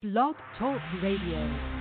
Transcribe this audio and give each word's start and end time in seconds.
Blog 0.00 0.36
Talk 0.56 0.80
Radio. 1.02 1.77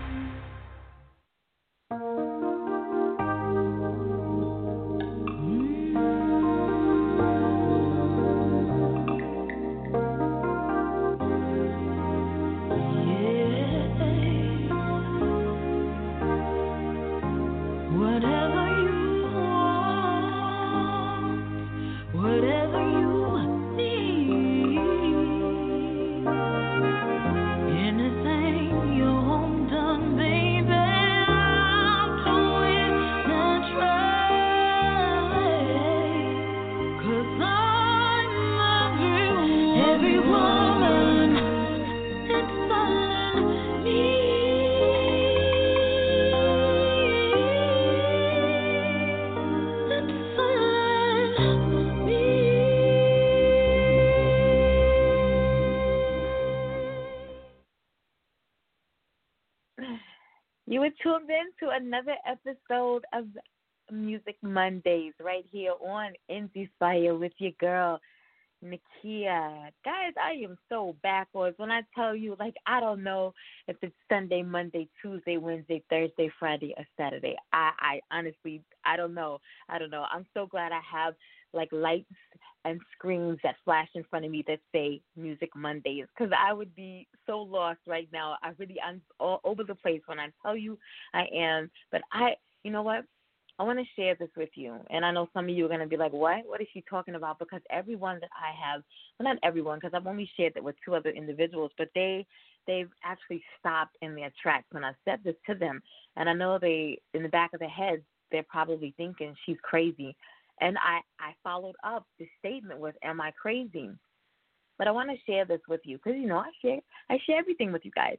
Tuned 61.17 61.29
in 61.29 61.67
to 61.67 61.73
another 61.75 62.15
episode 62.25 63.03
of 63.13 63.25
Music 63.91 64.35
Mondays 64.41 65.13
right 65.23 65.45
here 65.51 65.73
on 65.81 66.13
Indie 66.29 66.69
Fire 66.79 67.15
with 67.15 67.31
your 67.37 67.51
girl, 67.59 67.99
Nakia. 68.63 69.69
Guys, 69.85 70.13
I 70.21 70.33
am 70.43 70.57
so 70.69 70.95
backwards 71.03 71.57
when 71.57 71.71
I 71.71 71.81
tell 71.95 72.15
you, 72.15 72.35
like, 72.39 72.55
I 72.65 72.79
don't 72.79 73.03
know 73.03 73.33
if 73.67 73.77
it's 73.81 73.95
Sunday, 74.09 74.43
Monday, 74.43 74.89
Tuesday, 75.01 75.37
Wednesday, 75.37 75.83
Thursday, 75.89 76.29
Friday, 76.39 76.73
or 76.77 76.85
Saturday. 76.97 77.35
I, 77.53 77.71
I 77.79 77.99
honestly, 78.11 78.61
I 78.85 78.97
don't 78.97 79.13
know. 79.13 79.39
I 79.69 79.79
don't 79.79 79.91
know. 79.91 80.05
I'm 80.11 80.25
so 80.33 80.45
glad 80.45 80.71
I 80.71 80.81
have 80.91 81.13
like 81.53 81.69
lights 81.71 82.05
and 82.65 82.79
screens 82.93 83.39
that 83.43 83.55
flash 83.63 83.87
in 83.95 84.03
front 84.09 84.25
of 84.25 84.31
me 84.31 84.43
that 84.47 84.59
say 84.73 85.01
Music 85.15 85.49
Mondays 85.55 86.05
because 86.17 86.33
I 86.37 86.53
would 86.53 86.75
be 86.75 87.07
so 87.25 87.39
lost 87.39 87.79
right 87.87 88.09
now. 88.11 88.37
I 88.43 88.51
really 88.57 88.77
I'm 88.85 89.01
all 89.19 89.39
over 89.43 89.63
the 89.63 89.75
place 89.75 90.01
when 90.05 90.19
I 90.19 90.29
tell 90.41 90.55
you 90.55 90.77
I 91.13 91.25
am. 91.33 91.71
But 91.91 92.01
I, 92.11 92.31
you 92.63 92.71
know 92.71 92.83
what? 92.83 93.05
I 93.59 93.63
want 93.63 93.79
to 93.79 93.85
share 93.95 94.13
this 94.13 94.29
with 94.37 94.49
you, 94.53 94.75
and 94.91 95.03
I 95.03 95.11
know 95.11 95.27
some 95.33 95.45
of 95.45 95.49
you 95.49 95.65
are 95.65 95.69
going 95.69 95.79
to 95.79 95.87
be 95.87 95.97
like, 95.97 96.13
"What? 96.13 96.45
What 96.45 96.61
is 96.61 96.67
she 96.73 96.83
talking 96.87 97.15
about?" 97.15 97.39
Because 97.39 97.61
everyone 97.71 98.19
that 98.19 98.29
I 98.35 98.53
have, 98.53 98.83
well, 99.19 99.33
not 99.33 99.39
everyone, 99.41 99.79
because 99.79 99.95
I've 99.95 100.05
only 100.05 100.29
shared 100.37 100.53
that 100.53 100.63
with 100.63 100.75
two 100.85 100.93
other 100.93 101.09
individuals, 101.09 101.71
but 101.75 101.89
they 101.95 102.27
they've 102.67 102.91
actually 103.03 103.41
stopped 103.59 103.97
in 104.03 104.13
their 104.13 104.31
tracks 104.41 104.67
when 104.71 104.83
I 104.83 104.91
said 105.05 105.21
this 105.23 105.35
to 105.47 105.55
them, 105.55 105.81
and 106.17 106.29
I 106.29 106.33
know 106.33 106.59
they 106.59 106.99
in 107.15 107.23
the 107.23 107.29
back 107.29 107.53
of 107.53 107.59
their 107.59 107.69
heads 107.69 108.03
they're 108.31 108.43
probably 108.43 108.93
thinking 108.97 109.33
she's 109.45 109.57
crazy. 109.61 110.15
And 110.59 110.77
I, 110.77 110.99
I 111.19 111.33
followed 111.43 111.75
up 111.83 112.05
the 112.19 112.27
statement 112.39 112.79
with, 112.79 112.95
"Am 113.03 113.21
I 113.21 113.31
crazy?" 113.31 113.89
But 114.77 114.87
I 114.87 114.91
want 114.91 115.09
to 115.09 115.31
share 115.31 115.45
this 115.45 115.61
with 115.67 115.81
you 115.83 115.97
because 115.97 116.19
you 116.19 116.27
know 116.27 116.37
I 116.37 116.49
share 116.61 116.79
I 117.09 117.17
share 117.25 117.39
everything 117.39 117.71
with 117.71 117.85
you 117.85 117.91
guys. 117.91 118.17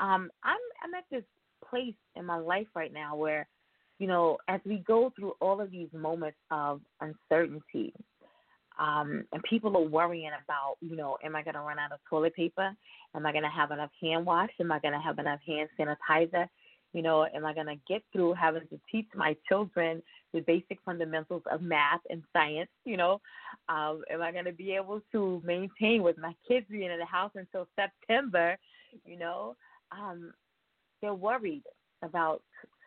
Um, 0.00 0.30
I'm 0.42 0.58
I'm 0.82 0.94
at 0.94 1.04
this 1.10 1.24
place 1.68 1.94
in 2.16 2.24
my 2.24 2.36
life 2.36 2.66
right 2.74 2.92
now 2.92 3.16
where, 3.16 3.46
you 3.98 4.06
know, 4.06 4.38
as 4.48 4.60
we 4.64 4.78
go 4.78 5.12
through 5.16 5.32
all 5.40 5.60
of 5.60 5.70
these 5.70 5.88
moments 5.92 6.38
of 6.50 6.80
uncertainty, 7.00 7.92
um, 8.78 9.24
and 9.32 9.42
people 9.42 9.76
are 9.76 9.88
worrying 9.88 10.30
about, 10.44 10.76
you 10.80 10.96
know, 10.96 11.18
am 11.24 11.36
I 11.36 11.42
going 11.42 11.54
to 11.54 11.60
run 11.60 11.78
out 11.78 11.92
of 11.92 12.00
toilet 12.08 12.34
paper? 12.34 12.74
Am 13.14 13.26
I 13.26 13.32
going 13.32 13.44
to 13.44 13.50
have 13.50 13.70
enough 13.70 13.90
hand 14.00 14.24
wash? 14.24 14.50
Am 14.60 14.72
I 14.72 14.78
going 14.80 14.94
to 14.94 15.00
have 15.00 15.18
enough 15.18 15.40
hand 15.46 15.68
sanitizer? 15.78 16.48
You 16.92 17.02
know, 17.02 17.26
am 17.34 17.46
I 17.46 17.54
going 17.54 17.66
to 17.66 17.76
get 17.88 18.02
through 18.12 18.34
having 18.34 18.66
to 18.68 18.80
teach 18.90 19.06
my 19.14 19.34
children 19.48 20.02
the 20.34 20.40
basic 20.40 20.78
fundamentals 20.84 21.42
of 21.50 21.62
math 21.62 22.00
and 22.10 22.22
science? 22.32 22.68
You 22.84 22.96
know, 22.98 23.20
um, 23.68 24.02
am 24.10 24.20
I 24.22 24.30
going 24.32 24.44
to 24.44 24.52
be 24.52 24.72
able 24.72 25.00
to 25.12 25.42
maintain 25.44 26.02
with 26.02 26.18
my 26.18 26.34
kids 26.46 26.66
being 26.70 26.90
in 26.90 26.98
the 26.98 27.06
house 27.06 27.32
until 27.34 27.66
September? 27.76 28.56
You 29.06 29.18
know, 29.18 29.56
um, 29.90 30.34
they're 31.00 31.14
worried 31.14 31.64
about 32.02 32.42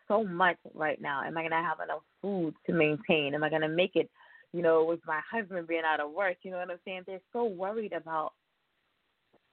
so 0.08 0.24
much 0.24 0.58
right 0.74 1.02
now. 1.02 1.24
Am 1.24 1.38
I 1.38 1.42
going 1.42 1.52
to 1.52 1.58
have 1.58 1.80
enough 1.84 2.04
food 2.22 2.54
to 2.68 2.74
maintain? 2.74 3.34
Am 3.34 3.44
I 3.44 3.50
going 3.50 3.62
to 3.62 3.68
make 3.68 3.96
it, 3.96 4.10
you 4.54 4.62
know, 4.62 4.84
with 4.84 5.00
my 5.08 5.20
husband 5.32 5.68
being 5.68 5.82
out 5.86 6.00
of 6.00 6.12
work? 6.12 6.38
You 6.44 6.52
know 6.52 6.58
what 6.58 6.70
I'm 6.70 6.78
saying? 6.86 7.04
They're 7.08 7.20
so 7.34 7.46
worried 7.46 7.94
about 7.94 8.34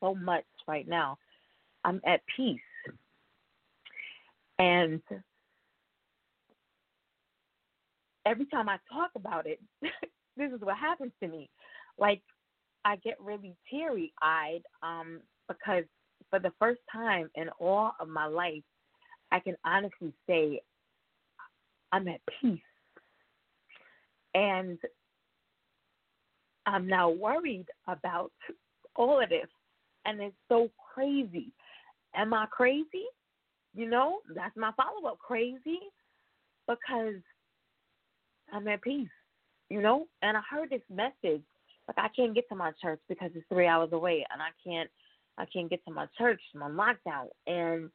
so 0.00 0.14
much 0.14 0.44
right 0.68 0.86
now. 0.86 1.16
I'm 1.84 2.00
at 2.06 2.20
peace. 2.36 2.60
And 4.62 5.02
every 8.24 8.46
time 8.46 8.68
I 8.68 8.76
talk 8.92 9.10
about 9.16 9.44
it, 9.44 9.60
this 10.36 10.52
is 10.52 10.60
what 10.60 10.76
happens 10.78 11.10
to 11.20 11.28
me. 11.28 11.50
Like 11.98 12.22
I 12.84 12.94
get 12.96 13.20
really 13.20 13.56
teary 13.68 14.12
eyed 14.22 14.62
um, 14.84 15.20
because 15.48 15.82
for 16.30 16.38
the 16.38 16.52
first 16.60 16.80
time 16.92 17.28
in 17.34 17.48
all 17.58 17.92
of 17.98 18.08
my 18.08 18.26
life, 18.26 18.62
I 19.32 19.40
can 19.40 19.56
honestly 19.64 20.12
say 20.28 20.60
I'm 21.90 22.06
at 22.06 22.20
peace. 22.40 22.60
And 24.32 24.78
I'm 26.66 26.86
now 26.86 27.10
worried 27.10 27.66
about 27.88 28.30
all 28.94 29.20
of 29.20 29.28
this. 29.28 29.48
And 30.06 30.20
it's 30.20 30.36
so 30.48 30.70
crazy. 30.94 31.48
Am 32.14 32.32
I 32.32 32.46
crazy? 32.46 33.06
You 33.74 33.88
know, 33.88 34.18
that's 34.34 34.56
my 34.56 34.70
follow 34.76 35.08
up. 35.10 35.18
Crazy 35.18 35.80
because 36.68 37.14
I'm 38.52 38.68
at 38.68 38.82
peace, 38.82 39.08
you 39.70 39.80
know? 39.80 40.06
And 40.22 40.36
I 40.36 40.42
heard 40.50 40.70
this 40.70 40.82
message. 40.92 41.42
Like 41.88 41.98
I 41.98 42.08
can't 42.14 42.34
get 42.34 42.48
to 42.48 42.54
my 42.54 42.72
church 42.80 43.00
because 43.08 43.30
it's 43.34 43.46
three 43.48 43.66
hours 43.66 43.90
away 43.92 44.24
and 44.32 44.40
I 44.40 44.48
can't 44.64 44.88
I 45.38 45.46
can't 45.46 45.70
get 45.70 45.84
to 45.86 45.92
my 45.92 46.06
church, 46.16 46.40
my 46.54 46.68
lockdown. 46.68 47.28
And 47.46 47.90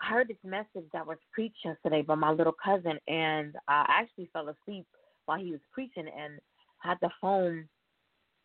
I 0.00 0.10
heard 0.10 0.28
this 0.28 0.36
message 0.44 0.88
that 0.92 1.06
was 1.06 1.18
preached 1.32 1.58
yesterday 1.64 2.02
by 2.02 2.14
my 2.14 2.30
little 2.30 2.54
cousin 2.64 2.98
and 3.08 3.56
I 3.68 3.86
actually 3.88 4.30
fell 4.32 4.48
asleep 4.48 4.86
while 5.26 5.38
he 5.38 5.50
was 5.50 5.60
preaching 5.72 6.06
and 6.06 6.38
had 6.78 6.98
the 7.00 7.10
phone 7.20 7.68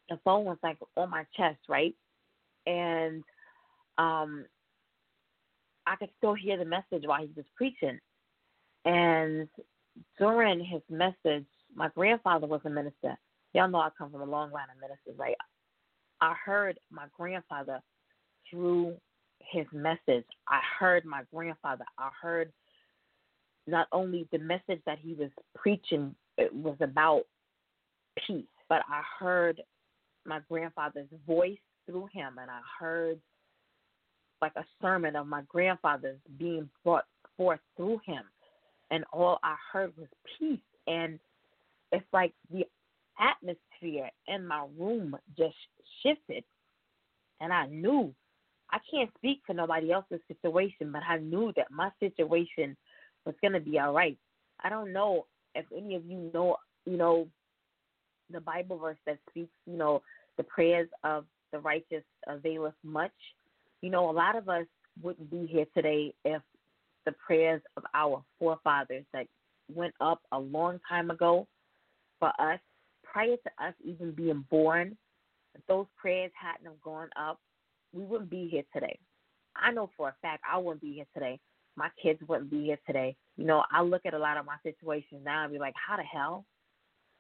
the 0.09 0.17
phone 0.23 0.45
was 0.45 0.57
like 0.63 0.77
on 0.95 1.09
my 1.09 1.25
chest, 1.35 1.59
right? 1.67 1.93
And 2.65 3.23
um 3.97 4.45
I 5.87 5.95
could 5.95 6.09
still 6.17 6.33
hear 6.33 6.57
the 6.57 6.65
message 6.65 7.03
while 7.05 7.21
he 7.21 7.31
was 7.35 7.45
preaching. 7.55 7.99
And 8.85 9.47
during 10.19 10.63
his 10.63 10.81
message, 10.89 11.45
my 11.75 11.89
grandfather 11.89 12.47
was 12.47 12.61
a 12.65 12.69
minister. 12.69 13.17
Y'all 13.53 13.69
know 13.69 13.79
I 13.79 13.89
come 13.97 14.11
from 14.11 14.21
a 14.21 14.25
long 14.25 14.51
line 14.51 14.67
of 14.73 14.81
ministers, 14.81 15.17
right? 15.17 15.35
I 16.21 16.33
heard 16.43 16.79
my 16.91 17.05
grandfather 17.17 17.81
through 18.49 18.95
his 19.39 19.65
message. 19.71 20.25
I 20.47 20.59
heard 20.79 21.05
my 21.05 21.23
grandfather. 21.33 21.85
I 21.97 22.09
heard 22.21 22.51
not 23.65 23.87
only 23.91 24.27
the 24.31 24.39
message 24.39 24.81
that 24.85 24.99
he 24.99 25.13
was 25.13 25.29
preaching, 25.55 26.15
it 26.37 26.53
was 26.53 26.77
about 26.81 27.23
peace, 28.27 28.45
but 28.69 28.81
I 28.89 29.01
heard 29.19 29.61
my 30.25 30.39
grandfather's 30.49 31.07
voice 31.25 31.57
through 31.85 32.07
him, 32.13 32.37
and 32.41 32.51
I 32.51 32.59
heard 32.79 33.19
like 34.41 34.53
a 34.55 34.65
sermon 34.81 35.15
of 35.15 35.27
my 35.27 35.41
grandfather's 35.47 36.19
being 36.37 36.69
brought 36.83 37.05
forth 37.35 37.59
through 37.75 37.99
him. 38.05 38.23
And 38.91 39.03
all 39.11 39.39
I 39.43 39.55
heard 39.71 39.93
was 39.97 40.07
peace. 40.39 40.59
And 40.87 41.19
it's 41.91 42.05
like 42.13 42.33
the 42.51 42.65
atmosphere 43.19 44.09
in 44.27 44.45
my 44.45 44.65
room 44.77 45.15
just 45.37 45.55
shifted. 46.03 46.43
And 47.41 47.51
I 47.51 47.67
knew 47.67 48.13
I 48.71 48.79
can't 48.91 49.09
speak 49.17 49.41
for 49.45 49.53
nobody 49.53 49.91
else's 49.91 50.19
situation, 50.27 50.91
but 50.91 51.01
I 51.07 51.17
knew 51.17 51.53
that 51.55 51.71
my 51.71 51.89
situation 51.99 52.75
was 53.25 53.35
going 53.41 53.53
to 53.53 53.59
be 53.59 53.79
all 53.79 53.93
right. 53.93 54.17
I 54.63 54.69
don't 54.69 54.91
know 54.91 55.25
if 55.55 55.65
any 55.75 55.95
of 55.95 56.05
you 56.05 56.29
know, 56.33 56.57
you 56.85 56.97
know, 56.97 57.27
the 58.31 58.41
Bible 58.41 58.77
verse 58.77 58.97
that 59.05 59.19
speaks, 59.29 59.51
you 59.65 59.77
know, 59.77 60.01
the 60.37 60.43
prayers 60.43 60.89
of 61.03 61.25
the 61.51 61.59
righteous 61.59 62.03
availeth 62.27 62.73
much. 62.83 63.11
You 63.81 63.89
know, 63.89 64.09
a 64.09 64.11
lot 64.11 64.35
of 64.35 64.49
us 64.49 64.65
wouldn't 65.01 65.29
be 65.29 65.45
here 65.45 65.65
today 65.75 66.13
if 66.25 66.41
the 67.05 67.13
prayers 67.25 67.61
of 67.77 67.83
our 67.93 68.23
forefathers 68.39 69.05
that 69.13 69.27
went 69.73 69.93
up 70.01 70.21
a 70.31 70.39
long 70.39 70.79
time 70.89 71.11
ago 71.11 71.47
for 72.19 72.29
us, 72.39 72.59
prior 73.03 73.35
to 73.35 73.65
us 73.65 73.73
even 73.83 74.11
being 74.11 74.45
born, 74.49 74.97
if 75.55 75.61
those 75.67 75.85
prayers 75.95 76.31
hadn't 76.39 76.65
have 76.65 76.81
gone 76.81 77.09
up, 77.19 77.39
we 77.93 78.03
wouldn't 78.03 78.29
be 78.29 78.47
here 78.49 78.63
today. 78.73 78.97
I 79.55 79.71
know 79.71 79.89
for 79.97 80.09
a 80.09 80.15
fact 80.21 80.43
I 80.49 80.57
wouldn't 80.57 80.81
be 80.81 80.93
here 80.93 81.05
today. 81.13 81.39
My 81.75 81.89
kids 82.01 82.19
wouldn't 82.27 82.49
be 82.49 82.65
here 82.65 82.79
today. 82.85 83.15
You 83.37 83.45
know, 83.45 83.63
I 83.71 83.81
look 83.81 84.05
at 84.05 84.13
a 84.13 84.19
lot 84.19 84.37
of 84.37 84.45
my 84.45 84.57
situations 84.63 85.21
now 85.23 85.43
and 85.43 85.53
be 85.53 85.59
like, 85.59 85.75
how 85.75 85.97
the 85.97 86.03
hell? 86.03 86.45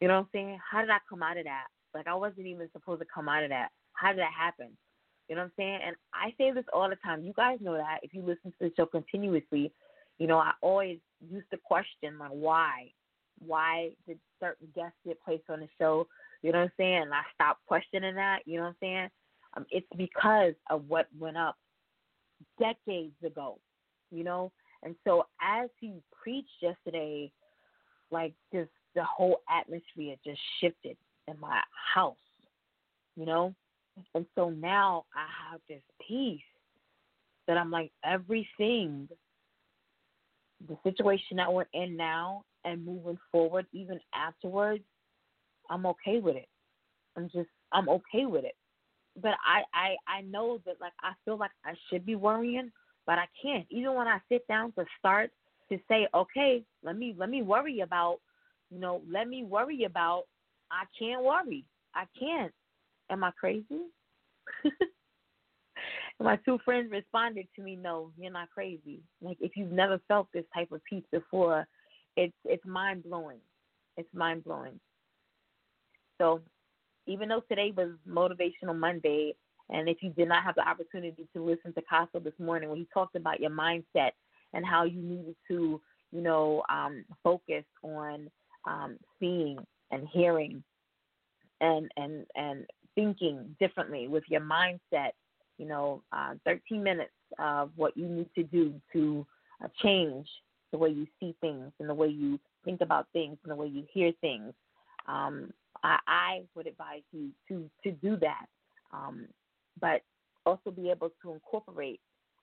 You 0.01 0.07
know 0.07 0.15
what 0.15 0.19
I'm 0.21 0.29
saying? 0.33 0.59
How 0.69 0.81
did 0.81 0.89
I 0.89 0.97
come 1.09 1.23
out 1.23 1.37
of 1.37 1.45
that? 1.45 1.65
Like 1.93 2.07
I 2.07 2.15
wasn't 2.15 2.47
even 2.47 2.69
supposed 2.73 3.01
to 3.01 3.07
come 3.13 3.29
out 3.29 3.43
of 3.43 3.49
that. 3.49 3.69
How 3.93 4.09
did 4.09 4.19
that 4.19 4.33
happen? 4.37 4.69
You 5.27 5.35
know 5.35 5.41
what 5.41 5.47
I'm 5.47 5.51
saying? 5.57 5.79
And 5.85 5.95
I 6.13 6.33
say 6.37 6.51
this 6.51 6.65
all 6.73 6.89
the 6.89 6.95
time. 6.97 7.23
You 7.23 7.33
guys 7.33 7.57
know 7.61 7.73
that 7.75 7.99
if 8.01 8.13
you 8.13 8.21
listen 8.21 8.51
to 8.51 8.57
the 8.69 8.71
show 8.75 8.85
continuously, 8.85 9.71
you 10.17 10.27
know, 10.27 10.37
I 10.37 10.53
always 10.61 10.99
used 11.29 11.49
to 11.51 11.57
question 11.57 12.17
like 12.17 12.31
why? 12.31 12.91
Why 13.45 13.91
did 14.07 14.19
certain 14.39 14.67
guests 14.73 14.97
get 15.05 15.21
placed 15.23 15.49
on 15.49 15.59
the 15.59 15.67
show? 15.77 16.07
You 16.41 16.51
know 16.51 16.59
what 16.59 16.65
I'm 16.65 16.71
saying? 16.77 17.01
And 17.03 17.13
I 17.13 17.21
stopped 17.33 17.65
questioning 17.67 18.15
that, 18.15 18.39
you 18.45 18.57
know 18.57 18.63
what 18.63 18.69
I'm 18.69 18.75
saying? 18.79 19.09
Um, 19.55 19.65
it's 19.69 19.87
because 19.97 20.53
of 20.69 20.87
what 20.87 21.07
went 21.19 21.37
up 21.37 21.55
decades 22.59 23.15
ago, 23.25 23.59
you 24.11 24.23
know? 24.23 24.51
And 24.83 24.95
so 25.05 25.25
as 25.41 25.69
he 25.79 25.95
preached 26.11 26.49
yesterday, 26.61 27.31
like 28.11 28.33
just 28.53 28.69
the 28.95 29.03
whole 29.03 29.41
atmosphere 29.49 30.15
just 30.23 30.39
shifted 30.61 30.97
in 31.27 31.39
my 31.39 31.61
house, 31.93 32.15
you 33.15 33.25
know? 33.25 33.53
And 34.13 34.25
so 34.35 34.49
now 34.49 35.05
I 35.15 35.51
have 35.51 35.61
this 35.67 35.81
peace 36.07 36.39
that 37.47 37.57
I'm 37.57 37.71
like, 37.71 37.91
everything, 38.03 39.07
the 40.67 40.77
situation 40.83 41.37
that 41.37 41.51
we're 41.51 41.65
in 41.73 41.95
now 41.95 42.43
and 42.65 42.85
moving 42.85 43.17
forward, 43.31 43.65
even 43.73 43.99
afterwards, 44.13 44.83
I'm 45.69 45.85
okay 45.85 46.19
with 46.19 46.35
it. 46.35 46.47
I'm 47.15 47.29
just, 47.29 47.49
I'm 47.71 47.89
okay 47.89 48.25
with 48.25 48.45
it. 48.45 48.55
But 49.21 49.33
I, 49.45 49.63
I, 49.73 49.95
I 50.07 50.21
know 50.21 50.59
that 50.65 50.75
like 50.79 50.93
I 51.01 51.13
feel 51.25 51.37
like 51.37 51.51
I 51.65 51.73
should 51.89 52.05
be 52.05 52.15
worrying, 52.15 52.71
but 53.05 53.17
I 53.17 53.25
can't. 53.41 53.65
Even 53.69 53.95
when 53.95 54.07
I 54.07 54.19
sit 54.29 54.47
down 54.47 54.73
to 54.73 54.85
start 54.99 55.31
to 55.69 55.77
say, 55.87 56.07
okay, 56.13 56.63
let 56.83 56.97
me, 56.97 57.15
let 57.17 57.29
me 57.29 57.41
worry 57.41 57.79
about, 57.79 58.19
you 58.69 58.79
know, 58.79 59.01
let 59.09 59.27
me 59.27 59.43
worry 59.43 59.85
about. 59.85 60.23
I 60.69 60.83
can't 60.99 61.23
worry. 61.23 61.63
I 61.95 62.03
can't. 62.19 62.51
Am 63.09 63.23
I 63.23 63.31
crazy? 63.31 63.81
my 66.19 66.37
two 66.37 66.59
friends 66.65 66.91
responded 66.91 67.47
to 67.55 67.61
me, 67.61 67.75
"No, 67.75 68.11
you're 68.17 68.31
not 68.31 68.49
crazy. 68.49 69.01
Like 69.21 69.37
if 69.39 69.55
you've 69.55 69.71
never 69.71 69.99
felt 70.07 70.27
this 70.33 70.45
type 70.53 70.71
of 70.71 70.83
peace 70.83 71.05
before, 71.11 71.67
it's 72.15 72.35
it's 72.45 72.65
mind 72.65 73.03
blowing. 73.03 73.39
It's 73.95 74.13
mind 74.13 74.43
blowing." 74.43 74.79
So, 76.17 76.41
even 77.05 77.29
though 77.29 77.43
today 77.47 77.73
was 77.75 77.91
motivational 78.09 78.77
Monday, 78.77 79.35
and 79.69 79.87
if 79.87 79.97
you 80.01 80.09
did 80.11 80.27
not 80.27 80.43
have 80.43 80.55
the 80.55 80.67
opportunity 80.67 81.27
to 81.33 81.43
listen 81.43 81.73
to 81.73 81.81
Caso 81.81 82.23
this 82.23 82.33
morning 82.39 82.69
when 82.69 82.79
he 82.79 82.87
talked 82.93 83.15
about 83.15 83.39
your 83.39 83.51
mindset 83.51 84.11
and 84.53 84.65
how 84.65 84.83
you 84.83 85.01
needed 85.01 85.35
to, 85.49 85.79
you 86.11 86.21
know, 86.21 86.63
um, 86.69 87.05
focus 87.23 87.65
on 87.83 88.29
um, 88.65 88.97
seeing 89.19 89.57
and 89.91 90.07
hearing 90.11 90.63
and 91.61 91.91
and 91.97 92.25
and 92.35 92.65
thinking 92.97 93.55
differently 93.59 94.07
with 94.07 94.23
your 94.27 94.41
mindset. 94.41 95.11
You 95.59 95.67
know, 95.67 96.03
uh, 96.11 96.33
13 96.45 96.83
minutes 96.83 97.11
of 97.39 97.71
what 97.75 97.95
you 97.95 98.07
need 98.07 98.29
to 98.35 98.43
do 98.43 98.73
to 98.93 99.25
uh, 99.63 99.67
change 99.81 100.27
the 100.71 100.77
way 100.77 100.89
you 100.89 101.07
see 101.19 101.35
things 101.39 101.71
and 101.79 101.87
the 101.87 101.93
way 101.93 102.07
you 102.07 102.39
think 102.65 102.81
about 102.81 103.07
things 103.13 103.37
and 103.43 103.51
the 103.51 103.55
way 103.55 103.67
you 103.67 103.83
hear 103.93 104.11
things. 104.19 104.53
Um, 105.07 105.53
I, 105.83 105.97
I 106.07 106.41
would 106.55 106.67
advise 106.67 107.03
you 107.11 107.29
to 107.47 107.69
to 107.83 107.91
do 107.91 108.17
that, 108.17 108.45
um, 108.91 109.27
but 109.79 110.01
also 110.45 110.71
be 110.71 110.89
able 110.89 111.11
to 111.21 111.33
incorporate 111.33 111.99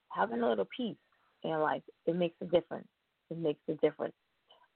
having 0.08 0.40
a 0.40 0.48
little 0.48 0.68
peace 0.76 0.96
in 1.42 1.50
your 1.50 1.60
life. 1.60 1.82
It 2.06 2.16
makes 2.16 2.36
a 2.40 2.46
difference. 2.46 2.88
It 3.30 3.38
makes 3.38 3.60
a 3.68 3.74
difference. 3.74 4.14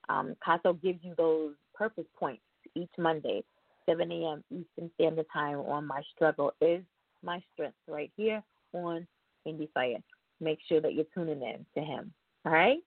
Um, 0.08 0.34
Caso 0.44 0.80
gives 0.80 0.98
you 1.02 1.14
those 1.16 1.54
purpose 1.74 2.06
points 2.18 2.42
each 2.74 2.90
Monday 2.98 3.44
7 3.88 4.12
a.m. 4.12 4.44
Eastern 4.50 4.90
Standard 4.94 5.26
Time 5.32 5.58
on 5.60 5.86
My 5.86 6.02
Struggle 6.14 6.52
is 6.60 6.82
My 7.22 7.42
Strength 7.54 7.76
right 7.88 8.12
here 8.16 8.42
on 8.74 9.06
Indie 9.46 9.72
Fire. 9.72 9.96
Make 10.40 10.58
sure 10.68 10.80
that 10.80 10.94
you're 10.94 11.06
tuning 11.14 11.42
in 11.42 11.64
to 11.74 11.84
him. 11.84 12.12
All 12.44 12.52
right? 12.52 12.78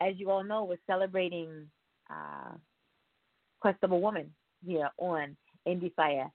As 0.00 0.14
you 0.16 0.30
all 0.30 0.44
know, 0.44 0.64
we're 0.64 0.78
celebrating 0.86 1.66
uh, 2.10 2.54
Quest 3.60 3.78
of 3.82 3.90
a 3.90 3.98
Woman 3.98 4.32
here 4.64 4.88
on 4.98 5.36
Indie 5.66 5.94
Fire 5.94 6.30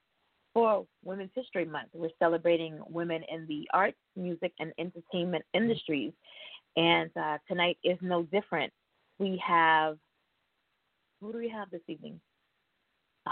for 0.54 0.86
Women's 1.06 1.32
History 1.34 1.66
Month. 1.66 1.90
We're 1.94 2.10
celebrating 2.20 2.80
women 2.90 3.24
in 3.32 3.46
the 3.48 3.68
arts, 3.74 3.98
music, 4.16 4.52
and 4.60 4.74
entertainment 4.78 5.46
industries. 5.54 6.12
And 6.76 7.10
uh, 7.16 7.38
tonight 7.48 7.78
is 7.84 7.98
no 8.02 8.24
different. 8.24 8.74
We 9.20 9.42
have, 9.46 9.98
who 11.22 11.32
do 11.32 11.38
we 11.38 11.50
have 11.50 11.70
this 11.70 11.82
evening? 11.88 12.20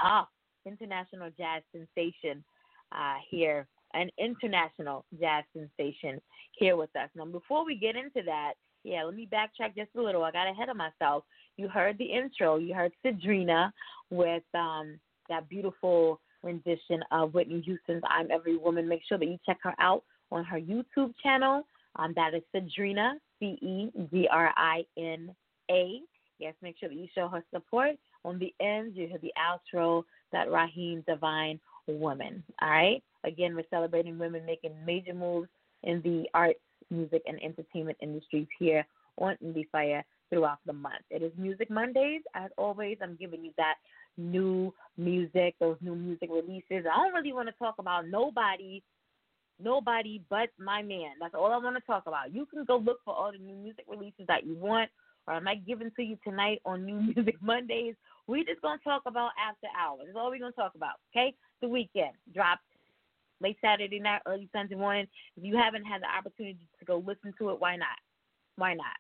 Ah, 0.02 0.28
international 0.66 1.30
jazz 1.38 1.64
sensation 1.72 2.44
uh, 2.92 3.16
here, 3.30 3.68
an 3.94 4.10
international 4.20 5.06
jazz 5.20 5.44
sensation 5.54 6.22
here 6.58 6.76
with 6.76 6.96
us. 6.96 7.10
Now, 7.16 7.26
before 7.26 7.66
we 7.66 7.76
get 7.76 7.96
into 7.96 8.22
that, 8.26 8.54
yeah, 8.84 9.04
let 9.04 9.16
me 9.16 9.28
backtrack 9.32 9.76
just 9.76 9.90
a 9.98 10.02
little. 10.02 10.24
I 10.24 10.32
got 10.32 10.48
ahead 10.48 10.70
of 10.70 10.78
myself. 10.78 11.24
You 11.58 11.68
heard 11.68 11.98
the 11.98 12.06
intro. 12.06 12.58
You 12.58 12.74
heard 12.74 12.92
Cedrina 13.04 13.72
with 14.12 14.44
um, 14.54 15.00
that 15.28 15.50
beautiful 15.50 16.20
rendition 16.44 17.04
of 17.12 17.34
Whitney 17.34 17.62
Houston's 17.62 18.04
"I'm 18.08 18.30
Every 18.30 18.58
Woman." 18.58 18.88
Make 18.88 19.02
sure 19.08 19.18
that 19.18 19.26
you 19.26 19.38
check 19.46 19.58
her 19.64 19.74
out 19.80 20.04
on 20.32 20.44
her 20.46 20.60
YouTube 20.60 21.14
channel. 21.24 21.64
Um, 21.96 22.14
that 22.16 22.34
is 22.34 22.44
Cedrina, 22.54 23.14
C 23.40 23.58
E 23.62 23.90
D 24.12 24.28
R 24.32 24.54
I 24.56 24.86
N 24.98 25.34
A. 25.72 26.02
Yes, 26.38 26.54
make 26.62 26.78
sure 26.78 26.90
that 26.90 26.96
you 26.96 27.08
show 27.16 27.28
her 27.28 27.44
support. 27.54 27.96
On 28.26 28.40
the 28.40 28.54
end, 28.60 28.96
you 28.96 29.08
have 29.10 29.22
the 29.22 29.34
outro 29.40 30.04
that 30.32 30.52
Raheem 30.52 31.04
Divine 31.08 31.60
Woman. 31.88 32.44
All 32.62 32.70
right. 32.70 33.04
Again, 33.24 33.56
we're 33.56 33.64
celebrating 33.70 34.18
women 34.18 34.46
making 34.46 34.72
major 34.86 35.14
moves 35.14 35.48
in 35.84 36.02
the 36.02 36.26
arts, 36.34 36.60
music, 36.90 37.22
and 37.28 37.42
entertainment 37.44 37.98
industries 38.02 38.48
here 38.60 38.86
on 39.18 39.38
Indie 39.44 39.70
Fire 39.72 40.04
throughout 40.30 40.60
the 40.66 40.74
month. 40.74 41.04
It 41.12 41.22
is 41.22 41.32
Music 41.38 41.70
Mondays. 41.70 42.22
As 42.34 42.50
always, 42.58 42.98
I'm 43.02 43.16
giving 43.16 43.46
you 43.46 43.52
that 43.58 43.76
new 44.18 44.74
music, 44.98 45.56
those 45.60 45.78
new 45.82 45.96
music 45.96 46.30
releases. 46.32 46.86
I 46.92 46.98
don't 46.98 47.14
really 47.14 47.34
want 47.34 47.48
to 47.48 47.54
talk 47.54 47.76
about 47.78 48.08
nobody, 48.08 48.82
nobody 49.64 50.22
but 50.30 50.50
my 50.58 50.82
man. 50.82 51.12
That's 51.20 51.36
all 51.36 51.52
I 51.52 51.58
want 51.58 51.76
to 51.76 51.82
talk 51.86 52.04
about. 52.08 52.34
You 52.34 52.46
can 52.48 52.66
go 52.66 52.78
look 52.78 53.00
for 53.06 53.14
all 53.14 53.32
the 53.32 53.38
new 53.38 53.56
music 53.56 53.86
releases 53.88 54.26
that 54.28 54.46
you 54.46 54.56
want 54.56 54.90
or 55.28 55.34
I 55.34 55.40
might 55.40 55.66
give 55.66 55.80
them 55.80 55.92
to 55.96 56.04
you 56.04 56.18
tonight 56.24 56.62
on 56.66 56.86
New 56.86 57.02
Music 57.16 57.36
Mondays. 57.42 57.96
we 58.28 58.44
just 58.44 58.62
gonna 58.62 58.80
talk 58.84 59.04
about 59.06 59.32
after 59.42 59.68
hours. 59.78 60.04
That's 60.06 60.18
all 60.18 60.30
we're 60.30 60.40
gonna 60.40 60.52
talk 60.52 60.76
about. 60.76 60.96
Okay, 61.16 61.34
the 61.62 61.68
Weeknd 61.68 62.12
dropped 62.34 62.64
late 63.42 63.58
Saturday 63.62 64.00
night, 64.00 64.22
early 64.26 64.50
Sunday 64.54 64.76
morning. 64.76 65.08
If 65.38 65.44
you 65.44 65.58
haven't 65.58 65.86
had 65.86 66.02
the 66.02 66.08
opportunity 66.08 66.60
to 66.80 66.86
go 66.86 67.04
listen 67.06 67.34
to 67.40 67.50
it, 67.50 67.60
why 67.60 67.76
not? 67.76 67.98
Why 68.58 68.74
not? 68.74 68.96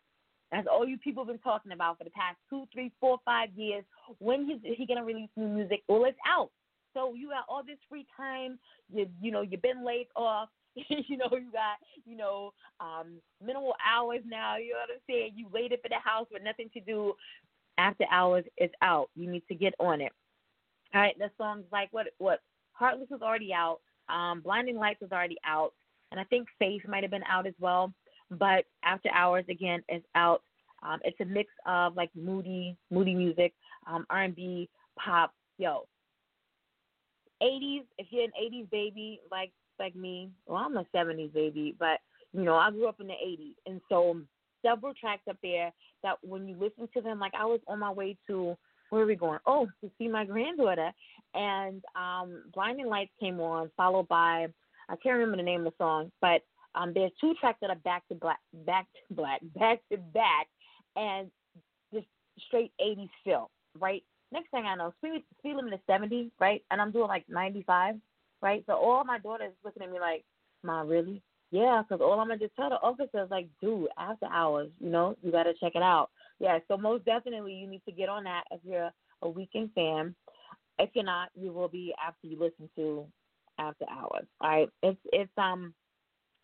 That's 0.51 0.67
all 0.71 0.87
you 0.87 0.97
people 0.97 1.23
have 1.23 1.33
been 1.33 1.39
talking 1.39 1.71
about 1.71 1.97
for 1.97 2.03
the 2.03 2.11
past 2.11 2.37
two, 2.49 2.65
three, 2.71 2.91
four, 2.99 3.17
five 3.25 3.49
years. 3.55 3.83
When 4.19 4.49
is 4.49 4.75
he 4.77 4.85
gonna 4.85 5.03
release 5.03 5.29
new 5.35 5.47
music? 5.47 5.83
Well, 5.87 6.05
it's 6.05 6.17
out. 6.27 6.51
So 6.93 7.13
you 7.13 7.29
got 7.29 7.45
all 7.49 7.63
this 7.63 7.77
free 7.89 8.05
time. 8.15 8.57
You 8.93 9.07
you 9.21 9.31
know 9.31 9.41
you've 9.41 9.61
been 9.61 9.85
laid 9.85 10.07
off. 10.15 10.49
you 10.89 11.17
know, 11.17 11.29
you 11.31 11.51
got, 11.51 11.77
you 12.05 12.17
know, 12.17 12.51
um, 12.79 13.17
minimal 13.43 13.73
hours 13.85 14.21
now. 14.25 14.57
You 14.57 14.73
know 14.73 14.79
what 14.79 14.95
I'm 14.95 15.01
saying? 15.09 15.31
You 15.35 15.47
waited 15.51 15.79
for 15.81 15.89
the 15.89 15.99
house 16.03 16.27
with 16.31 16.43
nothing 16.43 16.69
to 16.73 16.79
do. 16.81 17.13
After 17.77 18.05
hours 18.09 18.45
is 18.57 18.69
out. 18.81 19.09
You 19.15 19.29
need 19.29 19.43
to 19.49 19.55
get 19.55 19.73
on 19.79 19.99
it. 19.99 20.11
All 20.93 21.01
right, 21.01 21.17
the 21.17 21.29
song's 21.37 21.65
like 21.71 21.89
what? 21.91 22.07
What? 22.19 22.39
Heartless 22.71 23.09
is 23.13 23.21
already 23.21 23.53
out. 23.53 23.79
Um, 24.07 24.41
Blinding 24.41 24.77
Lights 24.77 25.01
is 25.01 25.11
already 25.11 25.37
out, 25.45 25.73
and 26.11 26.19
I 26.19 26.23
think 26.25 26.47
Faith 26.57 26.83
might 26.87 27.03
have 27.03 27.11
been 27.11 27.23
out 27.29 27.47
as 27.47 27.53
well. 27.59 27.93
But 28.31 28.65
After 28.83 29.09
Hours 29.13 29.45
again 29.49 29.83
is 29.89 30.01
out. 30.15 30.41
Um, 30.83 30.99
it's 31.03 31.19
a 31.19 31.25
mix 31.25 31.49
of 31.65 31.95
like 31.95 32.11
moody, 32.15 32.77
moody 32.91 33.13
music, 33.15 33.53
um, 33.87 34.05
R&B, 34.09 34.69
pop. 34.97 35.33
Yo, 35.57 35.87
80s. 37.41 37.83
If 37.97 38.07
you're 38.11 38.23
an 38.23 38.31
80s 38.41 38.69
baby, 38.69 39.19
like 39.31 39.51
like 39.79 39.95
me. 39.95 40.31
Well, 40.45 40.57
I'm 40.57 40.77
a 40.77 40.85
70s 40.95 41.33
baby, 41.33 41.75
but 41.79 41.99
you 42.33 42.43
know, 42.43 42.55
I 42.55 42.69
grew 42.71 42.87
up 42.87 42.99
in 42.99 43.07
the 43.07 43.13
80s, 43.13 43.55
and 43.65 43.81
so 43.89 44.19
several 44.65 44.93
tracks 44.93 45.23
up 45.29 45.37
there 45.41 45.71
that 46.03 46.15
when 46.21 46.47
you 46.47 46.55
listen 46.59 46.89
to 46.93 47.01
them, 47.01 47.19
like 47.19 47.33
I 47.37 47.45
was 47.45 47.59
on 47.67 47.79
my 47.79 47.91
way 47.91 48.17
to 48.27 48.57
where 48.89 49.03
are 49.03 49.07
we 49.07 49.15
going? 49.15 49.39
Oh, 49.45 49.67
to 49.81 49.89
see 49.97 50.07
my 50.07 50.25
granddaughter, 50.25 50.91
and 51.33 51.83
um, 51.95 52.43
Blinding 52.53 52.87
Lights 52.87 53.11
came 53.19 53.39
on, 53.39 53.71
followed 53.75 54.07
by 54.07 54.47
I 54.87 54.95
can't 54.97 55.15
remember 55.15 55.37
the 55.37 55.43
name 55.43 55.65
of 55.65 55.73
the 55.73 55.83
song, 55.83 56.11
but 56.21 56.41
um, 56.75 56.93
there's 56.93 57.11
two 57.19 57.33
tracks 57.39 57.57
that 57.61 57.69
are 57.69 57.75
back 57.77 58.07
to 58.09 58.15
black, 58.15 58.39
back 58.65 58.85
to 58.93 59.13
black, 59.15 59.41
back 59.55 59.79
to 59.91 59.97
back, 59.97 60.47
and 60.95 61.31
just 61.93 62.07
straight 62.47 62.71
80s 62.81 63.09
feel, 63.23 63.49
right? 63.79 64.03
Next 64.31 64.51
thing 64.51 64.65
I 64.65 64.75
know, 64.75 64.93
speed, 64.97 65.23
speed 65.39 65.55
limit 65.55 65.73
is 65.73 65.79
70, 65.87 66.31
right? 66.39 66.63
And 66.71 66.81
I'm 66.81 66.91
doing 66.91 67.07
like 67.07 67.25
95 67.29 67.95
right? 68.41 68.63
So 68.67 68.73
all 68.73 69.03
my 69.03 69.19
daughters 69.19 69.53
looking 69.63 69.83
at 69.83 69.91
me 69.91 69.99
like, 69.99 70.23
Mom, 70.63 70.87
really? 70.87 71.21
Yeah, 71.51 71.81
because 71.81 72.01
all 72.01 72.19
I'm 72.19 72.27
gonna 72.27 72.39
just 72.39 72.55
tell 72.55 72.69
the 72.69 72.75
officer 72.75 73.23
is 73.23 73.31
like, 73.31 73.47
dude, 73.61 73.87
after 73.97 74.25
hours, 74.25 74.69
you 74.79 74.89
know, 74.89 75.15
you 75.21 75.31
gotta 75.31 75.53
check 75.59 75.73
it 75.75 75.83
out. 75.83 76.09
Yeah, 76.39 76.59
so 76.67 76.77
most 76.77 77.05
definitely 77.05 77.53
you 77.53 77.67
need 77.67 77.83
to 77.85 77.91
get 77.91 78.09
on 78.09 78.23
that 78.25 78.43
if 78.51 78.59
you're 78.63 78.91
a 79.21 79.27
Weeknd 79.27 79.73
fan. 79.73 80.15
If 80.79 80.89
you're 80.93 81.05
not, 81.05 81.29
you 81.35 81.53
will 81.53 81.69
be 81.69 81.93
after 82.05 82.27
you 82.27 82.37
listen 82.37 82.69
to 82.75 83.05
after 83.57 83.85
hours. 83.89 84.25
All 84.41 84.49
right, 84.49 84.69
it's 84.83 84.99
it's 85.13 85.31
um 85.37 85.73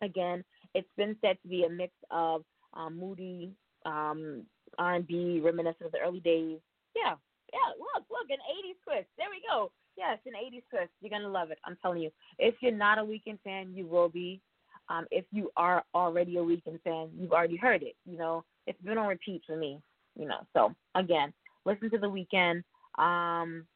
again, 0.02 0.44
it's 0.74 0.88
been 0.96 1.16
said 1.20 1.36
to 1.42 1.48
be 1.48 1.64
a 1.64 1.68
mix 1.70 1.92
of 2.10 2.42
um, 2.74 2.98
moody 2.98 3.52
um, 3.84 4.44
R&B, 4.78 5.40
reminiscent 5.42 5.86
of 5.86 5.92
the 5.92 5.98
early 5.98 6.20
days. 6.20 6.58
Yeah, 6.94 7.14
yeah. 7.52 7.68
Look, 7.78 8.04
look, 8.10 8.30
an 8.30 8.38
'80s 8.38 8.78
twist. 8.84 9.08
There 9.16 9.28
we 9.30 9.42
go. 9.48 9.70
Yes, 9.96 10.18
an 10.26 10.32
'80s 10.32 10.62
twist. 10.70 10.90
You're 11.00 11.10
gonna 11.10 11.28
love 11.28 11.50
it. 11.50 11.58
I'm 11.64 11.76
telling 11.82 12.02
you. 12.02 12.10
If 12.38 12.54
you're 12.60 12.72
not 12.72 12.98
a 12.98 13.02
Weeknd 13.02 13.38
fan, 13.44 13.72
you 13.74 13.86
will 13.86 14.08
be. 14.08 14.40
Um, 14.88 15.06
if 15.10 15.24
you 15.30 15.50
are 15.56 15.84
already 15.94 16.36
a 16.38 16.40
Weeknd 16.40 16.82
fan, 16.82 17.10
you've 17.16 17.32
already 17.32 17.56
heard 17.56 17.82
it. 17.82 17.94
You 18.04 18.18
know, 18.18 18.44
it's 18.66 18.80
been 18.82 18.98
on 18.98 19.08
repeat 19.08 19.42
for 19.46 19.56
me. 19.56 19.80
You 20.18 20.26
know, 20.28 20.40
so 20.54 20.74
again, 20.94 21.32
listen 21.64 21.90
to 21.90 21.98
the 21.98 22.08
Weeknd. 22.08 22.62
Um, 22.98 23.66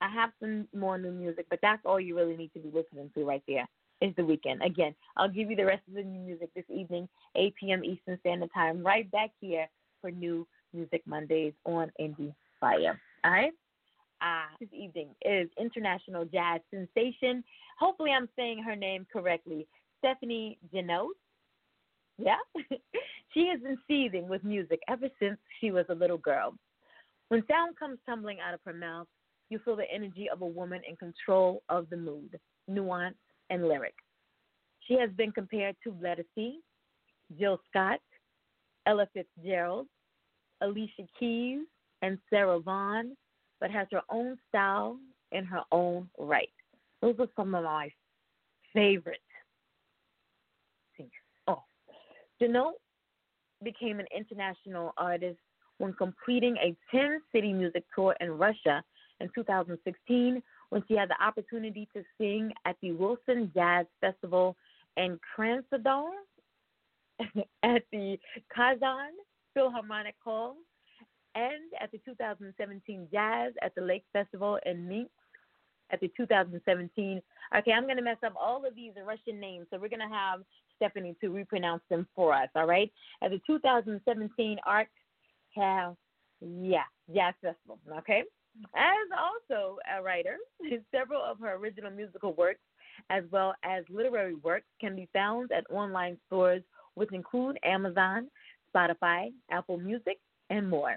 I 0.00 0.08
have 0.12 0.30
some 0.40 0.68
more 0.74 0.98
new 0.98 1.12
music, 1.12 1.46
but 1.48 1.58
that's 1.62 1.82
all 1.84 2.00
you 2.00 2.16
really 2.16 2.36
need 2.36 2.52
to 2.54 2.60
be 2.60 2.70
listening 2.72 3.10
to 3.14 3.24
right 3.24 3.42
there. 3.48 3.66
Is 4.02 4.14
the 4.14 4.22
Weeknd. 4.22 4.62
Again, 4.64 4.94
I'll 5.16 5.28
give 5.28 5.48
you 5.48 5.56
the 5.56 5.64
rest 5.64 5.80
of 5.88 5.94
the 5.94 6.02
new 6.02 6.20
music 6.20 6.50
this 6.54 6.66
evening, 6.68 7.08
8 7.34 7.54
p.m. 7.58 7.82
Eastern 7.82 8.18
Standard 8.20 8.50
Time, 8.52 8.84
right 8.84 9.10
back 9.10 9.30
here 9.40 9.66
for 10.02 10.10
New 10.10 10.46
Music 10.74 11.00
Mondays 11.06 11.54
on 11.64 11.90
Indie 11.98 12.34
Fire. 12.60 13.00
All 13.24 13.30
right? 13.30 13.52
Uh, 14.26 14.46
this 14.58 14.68
evening 14.72 15.08
is 15.24 15.48
international 15.60 16.24
jazz 16.24 16.60
sensation. 16.70 17.44
Hopefully, 17.78 18.10
I'm 18.10 18.28
saying 18.34 18.60
her 18.62 18.74
name 18.74 19.06
correctly. 19.12 19.68
Stephanie 19.98 20.58
Genote. 20.74 21.14
Yeah? 22.18 22.38
she 23.34 23.48
has 23.52 23.60
been 23.60 23.78
seething 23.86 24.28
with 24.28 24.42
music 24.42 24.80
ever 24.88 25.08
since 25.20 25.38
she 25.60 25.70
was 25.70 25.84
a 25.90 25.94
little 25.94 26.18
girl. 26.18 26.54
When 27.28 27.44
sound 27.48 27.78
comes 27.78 27.98
tumbling 28.04 28.38
out 28.40 28.54
of 28.54 28.60
her 28.64 28.72
mouth, 28.72 29.06
you 29.48 29.60
feel 29.64 29.76
the 29.76 29.90
energy 29.92 30.28
of 30.32 30.42
a 30.42 30.46
woman 30.46 30.80
in 30.88 30.96
control 30.96 31.62
of 31.68 31.88
the 31.90 31.96
mood, 31.96 32.36
nuance, 32.66 33.16
and 33.50 33.68
lyric. 33.68 33.94
She 34.88 34.94
has 34.94 35.10
been 35.10 35.30
compared 35.30 35.76
to 35.84 35.92
Ledisi, 35.92 36.54
Jill 37.38 37.60
Scott, 37.68 38.00
Ella 38.86 39.06
Fitzgerald, 39.12 39.86
Alicia 40.62 41.06
Keys, 41.18 41.60
and 42.02 42.18
Sarah 42.28 42.58
Vaughan, 42.58 43.16
but 43.60 43.70
has 43.70 43.86
her 43.92 44.02
own 44.10 44.38
style 44.48 44.98
in 45.32 45.44
her 45.44 45.62
own 45.72 46.08
right. 46.18 46.50
Those 47.02 47.16
are 47.18 47.28
some 47.36 47.54
of 47.54 47.64
my 47.64 47.90
favorite 48.72 49.20
singers. 50.96 51.12
Oh, 51.46 51.62
became 53.62 54.00
an 54.00 54.06
international 54.16 54.92
artist 54.96 55.38
when 55.78 55.92
completing 55.94 56.56
a 56.58 56.76
10 56.94 57.20
city 57.32 57.52
music 57.52 57.84
tour 57.94 58.14
in 58.20 58.30
Russia 58.30 58.82
in 59.20 59.28
2016 59.34 60.42
when 60.70 60.82
she 60.88 60.94
had 60.94 61.08
the 61.08 61.24
opportunity 61.24 61.88
to 61.94 62.02
sing 62.18 62.52
at 62.64 62.76
the 62.82 62.92
Wilson 62.92 63.50
Jazz 63.54 63.86
Festival 64.00 64.56
in 64.96 65.18
Krasnodar 65.36 66.10
at 67.62 67.82
the 67.92 68.18
Kazan 68.54 69.12
Philharmonic 69.54 70.14
Hall 70.22 70.56
and 71.36 71.70
at 71.80 71.92
the 71.92 71.98
2017 72.04 73.08
Jazz 73.12 73.52
at 73.62 73.74
the 73.74 73.82
Lake 73.82 74.04
Festival 74.12 74.58
in 74.64 74.88
Minsk 74.88 75.10
at 75.92 76.00
the 76.00 76.10
2017. 76.16 77.22
Okay, 77.56 77.72
I'm 77.72 77.84
going 77.84 77.96
to 77.96 78.02
mess 78.02 78.16
up 78.24 78.34
all 78.40 78.66
of 78.66 78.74
these 78.74 78.92
Russian 79.06 79.38
names, 79.38 79.66
so 79.70 79.78
we're 79.78 79.88
going 79.90 80.00
to 80.00 80.14
have 80.14 80.40
Stephanie 80.76 81.14
to 81.20 81.28
repronounce 81.28 81.82
them 81.90 82.08
for 82.16 82.34
us, 82.34 82.48
all 82.56 82.66
right? 82.66 82.90
At 83.22 83.30
the 83.30 83.40
2017 83.46 84.58
Art 84.66 84.88
Have, 85.54 85.94
yeah, 86.40 86.82
Jazz 87.14 87.34
Festival, 87.42 87.78
okay? 87.98 88.22
As 88.74 89.08
also 89.16 89.76
a 89.96 90.02
writer, 90.02 90.36
several 90.90 91.22
of 91.22 91.38
her 91.40 91.54
original 91.54 91.90
musical 91.90 92.32
works, 92.32 92.60
as 93.10 93.24
well 93.30 93.54
as 93.62 93.84
literary 93.90 94.34
works, 94.36 94.66
can 94.80 94.96
be 94.96 95.08
found 95.12 95.52
at 95.52 95.70
online 95.70 96.16
stores, 96.26 96.62
which 96.94 97.12
include 97.12 97.58
Amazon, 97.62 98.28
Spotify, 98.74 99.28
Apple 99.50 99.76
Music, 99.76 100.18
and 100.48 100.68
more. 100.68 100.96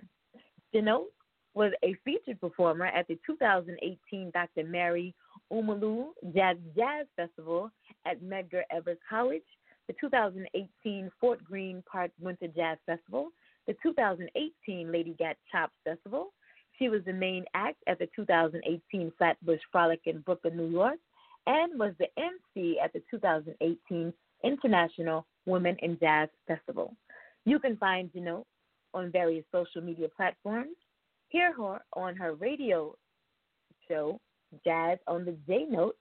Genote 0.73 1.07
was 1.53 1.71
a 1.83 1.95
featured 2.05 2.39
performer 2.39 2.85
at 2.85 3.07
the 3.07 3.17
2018 3.25 4.31
Dr. 4.31 4.63
Mary 4.67 5.15
Umolu 5.51 6.09
Jazz 6.35 6.57
Jazz 6.75 7.07
Festival 7.15 7.71
at 8.05 8.21
Medgar 8.21 8.61
Evers 8.71 8.97
College, 9.09 9.41
the 9.88 9.95
2018 9.99 11.11
Fort 11.19 11.43
Greene 11.43 11.83
Park 11.91 12.11
Winter 12.19 12.47
Jazz 12.47 12.77
Festival, 12.85 13.29
the 13.67 13.75
2018 13.81 14.91
Lady 14.91 15.15
Gat 15.17 15.38
Chops 15.51 15.73
Festival, 15.83 16.31
she 16.79 16.88
was 16.88 17.03
the 17.05 17.13
main 17.13 17.43
act 17.53 17.83
at 17.88 17.99
the 17.99 18.07
2018 18.15 19.11
Flatbush 19.17 19.59
Frolic 19.71 19.99
in 20.05 20.21
Brooklyn, 20.21 20.55
New 20.55 20.69
York, 20.69 20.97
and 21.45 21.77
was 21.77 21.93
the 21.99 22.07
MC 22.17 22.79
at 22.79 22.93
the 22.93 23.01
2018 23.11 24.13
International 24.43 25.25
Women 25.45 25.75
in 25.81 25.99
Jazz 25.99 26.29
Festival. 26.47 26.95
You 27.45 27.59
can 27.59 27.75
find 27.77 28.09
Genote 28.13 28.45
on 28.93 29.12
various 29.12 29.43
social 29.51 29.81
media 29.81 30.08
platforms. 30.15 30.77
Hear 31.29 31.51
her 31.53 31.79
on 31.93 32.15
her 32.15 32.36
radio 32.36 32.96
show, 33.88 34.19
Jazz 34.63 35.00
on 35.08 35.25
the 35.25 35.36
J 35.48 35.65
Note, 35.69 35.98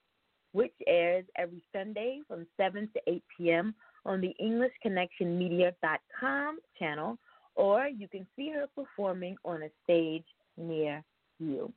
which 0.53 0.75
airs 0.87 1.25
every 1.37 1.63
Sunday 1.73 2.21
from 2.27 2.47
7 2.57 2.89
to 2.95 3.01
8 3.07 3.23
p.m. 3.37 3.75
on 4.07 4.21
the 4.21 4.35
EnglishConnectionMedia.com 4.43 6.59
channel, 6.79 7.19
or 7.55 7.87
you 7.87 8.09
can 8.09 8.27
see 8.37 8.51
her 8.51 8.67
performing 8.75 9.37
on 9.45 9.63
a 9.63 9.71
stage 9.85 10.25
near 10.57 11.05
you. 11.39 11.73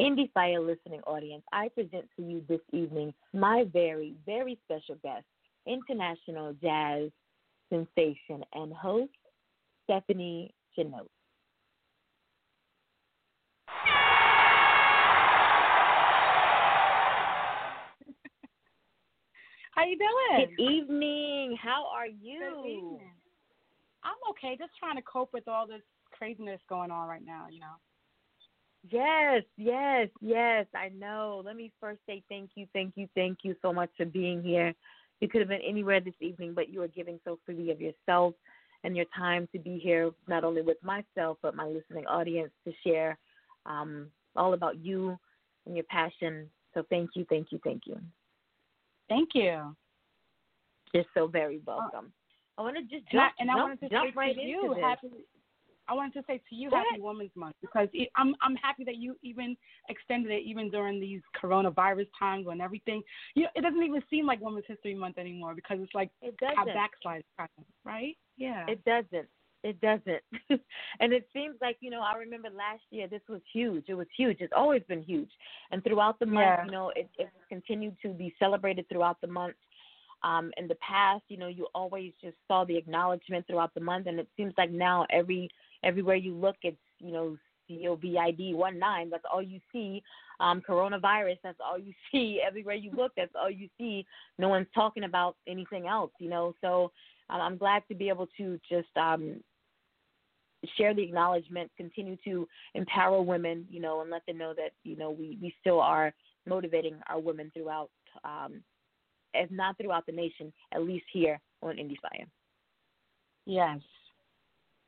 Indie 0.00 0.32
Fire 0.32 0.60
listening 0.60 1.00
audience, 1.06 1.42
I 1.52 1.68
present 1.68 2.08
to 2.16 2.22
you 2.22 2.42
this 2.48 2.60
evening 2.72 3.12
my 3.34 3.64
very, 3.70 4.14
very 4.24 4.58
special 4.64 4.94
guest, 5.02 5.26
international 5.66 6.54
jazz 6.62 7.10
sensation 7.68 8.42
and 8.54 8.72
host, 8.72 9.10
Stephanie 9.90 10.54
Genote. 10.78 11.08
How 19.72 19.84
you 19.84 19.98
doing? 19.98 20.46
Good 20.56 20.62
evening. 20.62 21.56
How 21.60 21.86
are 21.92 22.06
you? 22.06 23.00
I'm 24.04 24.14
okay. 24.30 24.56
Just 24.56 24.70
trying 24.78 24.94
to 24.94 25.02
cope 25.02 25.32
with 25.32 25.48
all 25.48 25.66
this 25.66 25.82
craziness 26.12 26.60
going 26.68 26.92
on 26.92 27.08
right 27.08 27.24
now. 27.26 27.46
You 27.50 27.58
know. 27.58 27.74
Yes, 28.88 29.42
yes, 29.56 30.08
yes. 30.20 30.66
I 30.72 30.90
know. 30.90 31.42
Let 31.44 31.56
me 31.56 31.72
first 31.80 31.98
say 32.06 32.22
thank 32.28 32.50
you, 32.54 32.66
thank 32.72 32.92
you, 32.94 33.08
thank 33.16 33.38
you 33.42 33.56
so 33.60 33.72
much 33.72 33.90
for 33.96 34.04
being 34.04 34.40
here. 34.40 34.72
You 35.20 35.28
could 35.28 35.40
have 35.40 35.48
been 35.48 35.60
anywhere 35.66 36.00
this 36.00 36.14
evening, 36.20 36.52
but 36.54 36.68
you 36.68 36.80
are 36.80 36.88
giving 36.88 37.18
so 37.24 37.40
freely 37.44 37.72
of 37.72 37.80
yourself 37.80 38.34
and 38.84 38.96
your 38.96 39.06
time 39.16 39.48
to 39.52 39.58
be 39.58 39.78
here, 39.78 40.10
not 40.28 40.44
only 40.44 40.62
with 40.62 40.78
myself, 40.82 41.38
but 41.42 41.54
my 41.54 41.66
listening 41.66 42.06
audience 42.06 42.50
to 42.64 42.72
share 42.84 43.18
um, 43.66 44.08
all 44.36 44.54
about 44.54 44.78
you 44.78 45.18
and 45.66 45.76
your 45.76 45.84
passion. 45.84 46.48
So 46.74 46.84
thank 46.88 47.10
you, 47.14 47.26
thank 47.28 47.48
you, 47.50 47.60
thank 47.62 47.82
you. 47.86 47.98
Thank 49.08 49.30
you. 49.34 49.76
You're 50.92 51.04
so 51.14 51.26
very 51.26 51.60
welcome. 51.66 52.12
I 52.58 52.62
want 52.62 52.76
to 52.76 52.82
just 52.82 53.06
And 53.12 53.20
I, 53.20 53.24
jump, 53.24 53.34
and 53.38 53.50
I 53.50 53.54
jump, 53.54 53.80
jump 53.90 54.16
right 54.16 54.34
to 54.34 54.40
into 54.40 54.50
you, 54.50 54.74
this. 54.74 54.82
happy. 54.82 55.08
I 55.90 55.94
wanted 55.94 56.12
to 56.14 56.22
say 56.26 56.40
to 56.48 56.54
you, 56.54 56.70
Happy. 56.70 57.00
Women's 57.00 57.32
Month 57.34 57.56
because 57.60 57.88
it, 57.92 58.08
I'm 58.16 58.34
I'm 58.40 58.54
happy 58.56 58.84
that 58.84 58.96
you 58.96 59.16
even 59.22 59.56
extended 59.88 60.30
it 60.30 60.42
even 60.46 60.70
during 60.70 61.00
these 61.00 61.20
coronavirus 61.42 62.06
times 62.18 62.46
when 62.46 62.60
everything. 62.60 63.02
You 63.34 63.44
know, 63.44 63.48
it 63.56 63.62
doesn't 63.62 63.82
even 63.82 64.02
seem 64.08 64.24
like 64.26 64.40
Women's 64.40 64.66
History 64.68 64.94
Month 64.94 65.18
anymore 65.18 65.54
because 65.54 65.78
it's 65.80 65.94
like 65.94 66.10
It 66.22 66.34
a 66.42 66.54
doesn't. 66.54 66.74
backslide, 66.74 67.24
right? 67.84 68.16
Yeah. 68.36 68.64
It 68.68 68.84
doesn't. 68.84 69.28
It 69.62 69.78
doesn't. 69.80 70.22
and 71.00 71.12
it 71.12 71.28
seems 71.34 71.56
like, 71.60 71.76
you 71.80 71.90
know, 71.90 72.00
I 72.00 72.16
remember 72.16 72.48
last 72.48 72.82
year 72.90 73.08
this 73.08 73.20
was 73.28 73.40
huge. 73.52 73.84
It 73.88 73.94
was 73.94 74.06
huge. 74.16 74.38
It's 74.40 74.52
always 74.56 74.82
been 74.88 75.02
huge. 75.02 75.30
And 75.70 75.84
throughout 75.84 76.18
the 76.18 76.26
month, 76.26 76.46
Yeah. 76.46 76.64
you 76.64 76.70
know, 76.70 76.92
it, 76.96 77.10
it 77.18 77.28
continued 77.48 77.96
to 78.02 78.08
be 78.08 78.34
celebrated 78.38 78.88
throughout 78.88 79.20
the 79.20 79.26
month. 79.26 79.56
Um, 80.22 80.50
in 80.58 80.68
the 80.68 80.76
past, 80.76 81.24
you 81.28 81.36
know, 81.38 81.48
you 81.48 81.66
always 81.74 82.12
just 82.22 82.36
saw 82.46 82.64
the 82.64 82.76
acknowledgement 82.76 83.46
throughout 83.46 83.72
the 83.74 83.80
month 83.80 84.06
and 84.06 84.18
it 84.20 84.28
seems 84.36 84.52
like 84.58 84.70
now 84.70 85.06
every 85.10 85.48
everywhere 85.84 86.16
you 86.16 86.34
look 86.34 86.56
it's, 86.62 86.76
you 86.98 87.12
know, 87.12 87.36
COVID 87.68 88.54
one 88.54 88.78
nine, 88.78 89.10
that's 89.10 89.24
all 89.32 89.42
you 89.42 89.60
see. 89.72 90.02
Um, 90.40 90.62
coronavirus, 90.66 91.38
that's 91.42 91.60
all 91.64 91.78
you 91.78 91.92
see. 92.12 92.40
Everywhere 92.46 92.74
you 92.74 92.90
look, 92.96 93.12
that's 93.16 93.34
all 93.40 93.50
you 93.50 93.68
see. 93.78 94.04
No 94.38 94.48
one's 94.48 94.66
talking 94.74 95.04
about 95.04 95.36
anything 95.46 95.86
else, 95.86 96.10
you 96.18 96.28
know. 96.28 96.54
So 96.60 96.90
um, 97.28 97.40
I'm 97.40 97.56
glad 97.56 97.82
to 97.88 97.94
be 97.94 98.08
able 98.08 98.28
to 98.38 98.58
just 98.68 98.88
um, 98.96 99.36
share 100.76 100.94
the 100.94 101.02
acknowledgement, 101.02 101.70
continue 101.76 102.16
to 102.24 102.46
empower 102.74 103.22
women, 103.22 103.66
you 103.70 103.80
know, 103.80 104.00
and 104.00 104.10
let 104.10 104.26
them 104.26 104.38
know 104.38 104.52
that 104.56 104.72
you 104.82 104.96
know 104.96 105.10
we 105.10 105.38
we 105.40 105.54
still 105.60 105.80
are 105.80 106.12
motivating 106.46 106.96
our 107.08 107.20
women 107.20 107.50
throughout 107.54 107.90
um, 108.24 108.62
if 109.34 109.50
not 109.50 109.76
throughout 109.78 110.06
the 110.06 110.12
nation, 110.12 110.52
at 110.72 110.82
least 110.82 111.04
here 111.12 111.40
on 111.62 111.76
Indie 111.76 112.00
Fire. 112.00 112.26
Yes. 113.46 113.78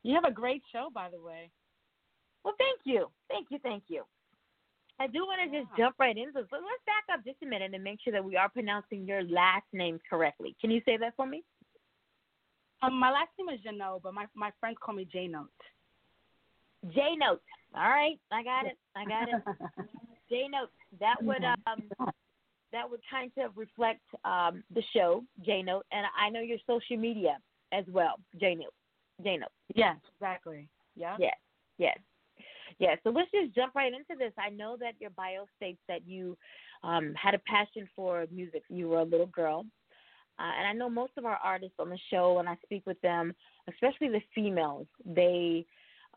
You 0.03 0.15
have 0.15 0.25
a 0.25 0.31
great 0.31 0.61
show, 0.71 0.89
by 0.93 1.09
the 1.09 1.21
way. 1.21 1.49
Well, 2.43 2.53
thank 2.57 2.81
you, 2.83 3.09
thank 3.29 3.47
you, 3.49 3.59
thank 3.63 3.83
you. 3.87 4.03
I 4.99 5.07
do 5.07 5.19
want 5.19 5.39
to 5.41 5.59
just 5.59 5.75
jump 5.75 5.95
right 5.99 6.15
into 6.15 6.39
it. 6.39 6.47
Let's 6.51 6.85
back 6.85 7.17
up 7.17 7.25
just 7.25 7.41
a 7.41 7.45
minute 7.45 7.71
and 7.73 7.83
make 7.83 7.99
sure 8.03 8.13
that 8.13 8.23
we 8.23 8.37
are 8.37 8.49
pronouncing 8.49 9.07
your 9.07 9.23
last 9.23 9.65
name 9.73 9.99
correctly. 10.07 10.55
Can 10.61 10.69
you 10.71 10.81
say 10.85 10.97
that 10.97 11.15
for 11.15 11.25
me? 11.25 11.43
Um, 12.83 12.99
my 12.99 13.11
last 13.11 13.29
name 13.39 13.49
is 13.49 13.61
Janelle, 13.65 14.01
but 14.01 14.13
my 14.13 14.25
my 14.35 14.51
friends 14.59 14.77
call 14.83 14.93
me 14.93 15.07
J 15.11 15.27
Note. 15.27 15.49
J 16.93 17.15
Note. 17.17 17.41
All 17.75 17.89
right, 17.89 18.19
I 18.31 18.43
got 18.43 18.65
it. 18.65 18.77
I 18.95 19.05
got 19.05 19.29
it. 19.29 19.87
J 20.29 20.47
Note. 20.51 20.69
That 20.99 21.15
would 21.21 21.43
um 21.43 21.83
that 22.71 22.89
would 22.89 22.99
kind 23.09 23.31
of 23.37 23.57
reflect 23.57 24.01
um 24.25 24.63
the 24.75 24.83
show, 24.93 25.23
J 25.45 25.63
Note, 25.63 25.85
and 25.91 26.05
I 26.19 26.29
know 26.29 26.41
your 26.41 26.59
social 26.67 26.97
media 26.97 27.37
as 27.71 27.85
well, 27.87 28.19
J 28.39 28.55
Note. 28.55 28.73
J 29.23 29.39
yes, 29.75 29.97
exactly. 30.15 30.67
Yeah. 30.95 31.15
Yes, 31.19 31.35
yes, 31.77 31.97
yes. 32.79 32.97
So 33.03 33.09
let's 33.09 33.31
just 33.31 33.55
jump 33.55 33.75
right 33.75 33.91
into 33.93 34.17
this. 34.17 34.33
I 34.37 34.49
know 34.49 34.77
that 34.79 34.93
your 34.99 35.11
bio 35.11 35.45
states 35.55 35.79
that 35.87 36.07
you 36.07 36.37
um, 36.83 37.13
had 37.21 37.33
a 37.33 37.39
passion 37.39 37.87
for 37.95 38.25
music. 38.31 38.63
You 38.69 38.89
were 38.89 38.99
a 38.99 39.05
little 39.05 39.27
girl, 39.27 39.65
uh, 40.39 40.51
and 40.57 40.67
I 40.67 40.73
know 40.73 40.89
most 40.89 41.13
of 41.17 41.25
our 41.25 41.39
artists 41.43 41.75
on 41.79 41.89
the 41.89 41.99
show. 42.09 42.33
When 42.33 42.47
I 42.47 42.57
speak 42.63 42.85
with 42.85 42.99
them, 43.01 43.33
especially 43.69 44.09
the 44.09 44.21
females, 44.35 44.87
they 45.05 45.65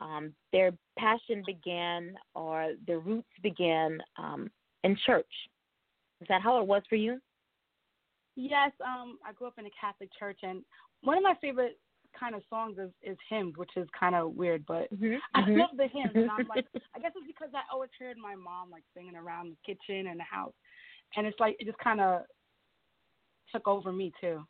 um, 0.00 0.32
their 0.52 0.72
passion 0.98 1.42
began 1.46 2.14
or 2.34 2.72
their 2.86 2.98
roots 2.98 3.28
began 3.42 3.98
um, 4.18 4.50
in 4.84 4.96
church. 5.06 5.26
Is 6.20 6.28
that 6.28 6.42
how 6.42 6.60
it 6.60 6.66
was 6.66 6.82
for 6.88 6.96
you? 6.96 7.20
Yes, 8.36 8.72
um, 8.84 9.18
I 9.26 9.32
grew 9.32 9.46
up 9.46 9.58
in 9.58 9.66
a 9.66 9.70
Catholic 9.80 10.10
church, 10.18 10.40
and 10.42 10.62
one 11.02 11.16
of 11.16 11.22
my 11.22 11.34
favorite 11.40 11.78
kind 12.18 12.34
of 12.34 12.42
songs 12.48 12.78
is, 12.78 12.90
is 13.02 13.16
hymns, 13.28 13.54
which 13.56 13.70
is 13.76 13.88
kind 13.98 14.14
of 14.14 14.34
weird, 14.34 14.64
but 14.66 14.88
Mm-hmm. 14.92 15.16
I 15.34 15.48
love 15.50 15.70
the 15.76 15.88
hymns. 15.88 16.16
And 16.16 16.30
I'm 16.30 16.46
like, 16.48 16.66
I 16.94 16.98
guess 16.98 17.12
it's 17.14 17.26
because 17.26 17.50
I 17.54 17.62
always 17.72 17.90
heard 17.98 18.16
my 18.16 18.34
mom 18.34 18.70
like 18.70 18.84
singing 18.94 19.16
around 19.16 19.50
the 19.50 19.74
kitchen 19.74 20.06
and 20.06 20.18
the 20.20 20.24
house, 20.24 20.54
and 21.16 21.26
it's 21.26 21.38
like 21.40 21.56
it 21.58 21.66
just 21.66 21.78
kind 21.78 22.00
of 22.00 22.22
took 23.52 23.66
over 23.68 23.92
me 23.92 24.12
too. 24.20 24.42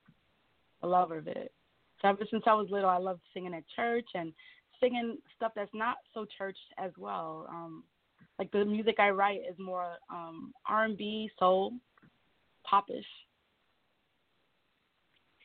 I 0.83 0.87
love 0.87 1.11
of 1.11 1.27
it. 1.27 1.53
So 2.01 2.09
ever 2.09 2.25
since 2.31 2.45
I 2.47 2.55
was 2.55 2.69
little, 2.71 2.91
I 2.91 2.99
loved 2.99 3.23
singing 3.33 3.55
at 3.55 3.65
church 3.75 4.07
and 4.15 4.33
singing 4.81 5.19
stuff 5.35 5.53
that's 5.57 5.71
not 5.75 5.97
so 6.13 6.27
church 6.37 6.59
as 6.79 6.91
well. 6.99 7.47
Um, 7.49 7.85
like 8.39 8.53
the 8.53 8.65
music 8.65 8.97
I 8.99 9.11
write 9.11 9.41
is 9.49 9.57
more 9.59 9.97
um, 10.11 10.53
R&B, 10.69 11.31
soul, 11.39 11.73
popish. 12.65 13.07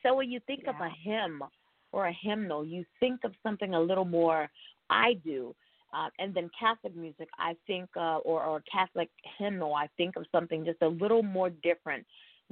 So 0.02 0.14
when 0.14 0.30
you 0.30 0.40
think 0.46 0.64
of 0.68 0.74
a 0.74 0.90
hymn 1.02 1.42
or 1.92 2.06
a 2.06 2.12
hymnal, 2.22 2.64
you 2.64 2.84
think 3.00 3.20
of 3.24 3.32
something 3.42 3.74
a 3.74 3.80
little 3.80 4.04
more. 4.04 4.50
I 4.90 5.14
do, 5.24 5.54
uh, 5.94 6.08
and 6.18 6.34
then 6.34 6.50
Catholic 6.58 6.94
music, 6.96 7.28
I 7.38 7.56
think, 7.66 7.88
uh, 7.96 8.18
or 8.18 8.42
or 8.44 8.62
Catholic 8.70 9.10
hymnal, 9.38 9.74
I 9.74 9.88
think 9.96 10.16
of 10.16 10.26
something 10.32 10.64
just 10.64 10.82
a 10.82 10.88
little 10.88 11.22
more 11.22 11.50
different 11.50 12.06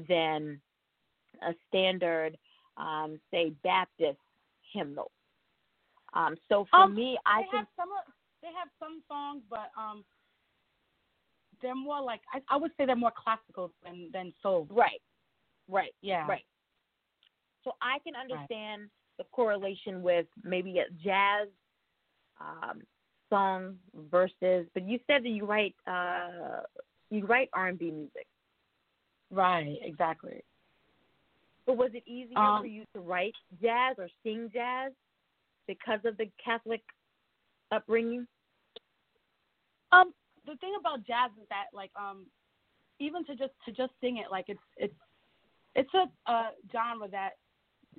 than 0.09 0.61
a 1.43 1.55
standard, 1.69 2.37
um, 2.77 3.19
say 3.31 3.51
Baptist 3.63 4.19
hymnal. 4.73 5.11
Um, 6.13 6.37
so 6.49 6.65
for 6.71 6.85
Um, 6.85 6.95
me, 6.95 7.19
I 7.27 7.43
they 7.43 7.49
think 7.51 7.55
have 7.67 7.69
some 7.77 7.93
of- 7.93 8.13
they 8.43 8.53
have 8.53 8.69
some 8.79 9.03
songs, 9.09 9.43
but 9.49 9.71
um, 9.77 10.05
they're 11.61 11.75
more 11.75 12.01
like 12.01 12.23
I, 12.33 12.43
I 12.49 12.57
would 12.57 12.73
say 12.77 12.87
they're 12.87 12.97
more 12.97 13.13
classical 13.13 13.73
than 13.83 14.11
than 14.13 14.33
soul. 14.43 14.67
right, 14.71 15.03
right, 15.69 15.95
Yeah. 16.01 16.27
right. 16.27 16.45
So 17.65 17.73
I 17.83 17.99
can 18.01 18.15
understand 18.17 18.91
the 19.21 19.27
correlation 19.33 20.01
with 20.01 20.25
maybe 20.43 20.79
a 20.79 20.91
jazz 21.05 21.47
um, 22.41 22.81
song 23.29 23.77
versus, 24.11 24.67
but 24.73 24.89
you 24.89 24.99
said 25.07 25.23
that 25.23 25.29
you 25.29 25.45
write 25.45 25.75
uh, 25.87 26.63
you 27.11 27.27
write 27.27 27.51
R 27.53 27.69
and 27.69 27.79
B 27.79 27.91
music. 27.91 28.27
Right. 29.31 29.77
Exactly. 29.83 30.43
But 31.67 31.77
was 31.77 31.91
it 31.93 32.03
easier 32.07 32.39
Um, 32.39 32.63
for 32.63 32.67
you 32.67 32.85
to 32.95 33.01
write 33.01 33.35
jazz 33.61 33.97
or 33.99 34.09
sing 34.23 34.49
jazz 34.55 34.93
because 35.67 36.01
of 36.07 36.17
the 36.17 36.31
Catholic 36.43 36.81
upbringing? 37.71 38.27
Um, 39.93 40.15
the 40.47 40.57
thing 40.57 40.73
about 40.81 41.07
jazz 41.07 41.31
is 41.39 41.47
that 41.51 41.67
like 41.75 41.91
um, 41.95 42.25
even 42.99 43.23
to 43.27 43.37
just 43.37 43.53
to 43.67 43.73
just 43.73 43.93
sing 44.01 44.17
it, 44.17 44.31
like 44.31 44.47
it's 44.49 44.67
it's 44.79 44.95
it's 45.75 45.95
a, 45.95 46.33
a 46.33 46.51
genre 46.73 47.07
that 47.09 47.33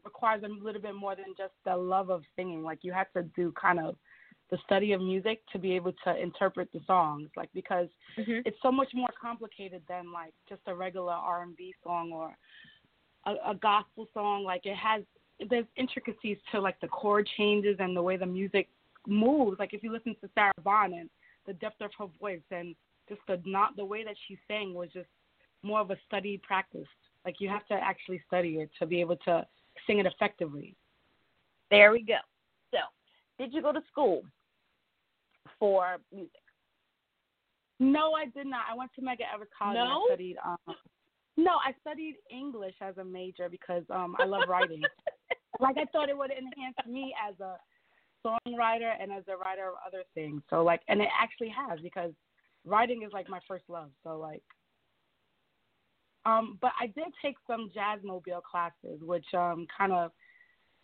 requires 0.04 0.44
a 0.44 0.64
little 0.64 0.82
bit 0.82 0.96
more 0.96 1.16
than 1.16 1.34
just 1.38 1.54
the 1.66 1.76
love 1.76 2.10
of 2.10 2.24
singing. 2.36 2.64
Like 2.64 2.80
you 2.82 2.92
have 2.94 3.12
to 3.14 3.24
do 3.36 3.54
kind 3.60 3.80
of 3.80 3.96
the 4.50 4.58
study 4.66 4.92
of 4.92 5.02
music 5.02 5.42
to 5.54 5.60
be 5.60 5.74
able 5.76 5.94
to 6.04 6.16
interpret 6.22 6.70
the 6.74 6.82
songs, 6.86 7.30
like 7.38 7.50
because 7.54 7.88
Mm-hmm. 8.20 8.40
it's 8.46 8.58
so 8.62 8.72
much 8.72 8.90
more 8.94 9.10
complicated 9.20 9.82
than 9.88 10.12
like 10.12 10.34
just 10.50 10.62
a 10.68 10.76
regular 10.76 11.14
R 11.14 11.44
and 11.44 11.56
B 11.56 11.74
song 11.84 12.12
or 12.12 12.36
a, 13.26 13.52
a 13.52 13.56
gospel 13.56 14.08
song. 14.14 14.44
Like 14.44 14.66
it 14.66 14.76
has 14.76 15.04
there's 15.50 15.66
intricacies 15.76 16.38
to 16.52 16.60
like 16.60 16.80
the 16.82 16.88
chord 16.88 17.28
changes 17.38 17.78
and 17.80 17.96
the 17.96 18.02
way 18.02 18.18
the 18.18 18.26
music 18.26 18.68
moves. 19.08 19.60
Like 19.60 19.74
if 19.74 19.84
you 19.84 19.92
listen 19.92 20.16
to 20.22 20.30
Sarah 20.36 20.52
Vaughan 20.64 20.94
and 20.94 21.10
the 21.48 21.54
depth 21.54 21.82
of 21.82 21.92
her 21.98 22.08
voice 22.20 22.42
and 22.52 22.76
just 23.10 23.22
the 23.28 23.42
not 23.46 23.76
the 23.76 23.86
way 23.86 24.04
that 24.04 24.16
she 24.28 24.38
sang 24.48 24.74
was 24.74 24.90
just 24.94 25.08
more 25.64 25.80
of 25.80 25.92
a 25.92 25.98
study 26.08 26.40
practice. 26.46 26.88
Like 27.26 27.36
you 27.40 27.50
have 27.50 27.66
to 27.68 27.74
actually 27.74 28.22
study 28.28 28.58
it 28.58 28.70
to 28.80 28.86
be 28.86 29.00
able 29.00 29.18
to 29.18 29.46
it 29.99 30.06
effectively. 30.06 30.75
There 31.69 31.91
we 31.91 32.04
go. 32.04 32.17
So, 32.71 32.80
did 33.38 33.54
you 33.54 33.62
go 33.62 33.71
to 33.71 33.82
school 33.91 34.23
for 35.60 35.97
music? 36.13 36.32
No, 37.80 38.13
I 38.13 38.25
did 38.25 38.47
not. 38.47 38.65
I 38.71 38.75
went 38.75 38.91
to 38.95 39.01
Medgar 39.01 39.34
Evers 39.34 39.47
College 39.58 39.77
and 39.77 39.89
No? 39.89 40.04
I 40.04 40.08
studied 40.08 40.38
um 40.45 40.75
no, 41.38 41.51
I 41.65 41.73
studied 41.80 42.17
English 42.30 42.75
as 42.82 42.97
a 42.97 43.04
major 43.04 43.49
because 43.49 43.84
um 43.89 44.15
I 44.19 44.25
love 44.25 44.43
writing. 44.47 44.82
like 45.60 45.77
I 45.77 45.86
thought 45.91 46.10
it 46.10 46.17
would 46.17 46.32
enhance 46.32 46.75
me 46.88 47.15
as 47.27 47.39
a 47.39 47.56
songwriter 48.25 48.91
and 49.01 49.12
as 49.12 49.23
a 49.27 49.38
writer 49.38 49.69
of 49.69 49.75
other 49.86 50.04
things. 50.13 50.41
So 50.49 50.63
like 50.63 50.82
and 50.88 51.01
it 51.01 51.08
actually 51.19 51.49
has 51.49 51.80
because 51.80 52.12
writing 52.65 53.04
is 53.04 53.12
like 53.13 53.30
my 53.30 53.39
first 53.47 53.63
love. 53.67 53.89
So 54.04 54.19
like 54.19 54.43
um 56.25 56.57
but 56.62 56.71
I 56.79 56.88
did 56.88 57.07
take 57.21 57.36
some 57.47 57.71
Jazzmobile 57.75 58.43
classes 58.43 58.99
which 59.01 59.25
um 59.34 59.67
kind 59.75 59.91
of 59.91 60.12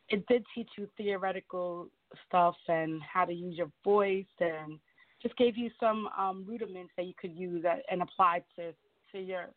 it 0.10 0.26
did 0.28 0.44
teach 0.56 0.70
you 0.78 0.88
theoretical 0.98 1.90
stuff 2.26 2.56
and 2.68 3.02
how 3.02 3.26
to 3.26 3.34
use 3.34 3.58
your 3.58 3.72
voice 3.84 4.26
and 4.40 4.80
just 5.22 5.36
gave 5.38 5.58
you 5.58 5.70
some 5.80 6.08
um 6.18 6.46
rudiments 6.48 6.92
that 6.98 7.06
you 7.06 7.14
could 7.20 7.36
use 7.36 7.66
and 7.92 8.02
apply 8.02 8.42
to 8.56 8.74
to 9.12 9.20
your 9.20 9.48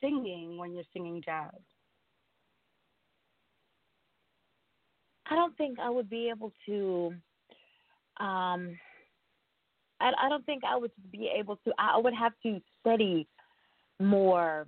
singing 0.00 0.56
when 0.56 0.72
you're 0.74 0.84
singing 0.92 1.22
jazz. 1.24 1.50
I 5.30 5.36
don't 5.36 5.56
think 5.56 5.78
I 5.78 5.88
would 5.88 6.10
be 6.10 6.28
able 6.28 6.52
to. 6.66 7.14
Um, 8.18 8.76
I, 10.00 10.12
I 10.20 10.28
don't 10.28 10.44
think 10.44 10.64
I 10.64 10.76
would 10.76 10.90
be 11.12 11.30
able 11.34 11.56
to. 11.64 11.72
I 11.78 11.98
would 11.98 12.14
have 12.14 12.32
to 12.42 12.60
study 12.80 13.28
more, 14.00 14.66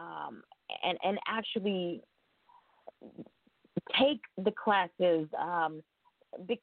um, 0.00 0.42
and 0.84 0.98
and 1.04 1.18
actually 1.28 2.02
take 3.98 4.20
the 4.42 4.52
classes. 4.52 5.28
Um, 5.38 5.82
be, 6.46 6.60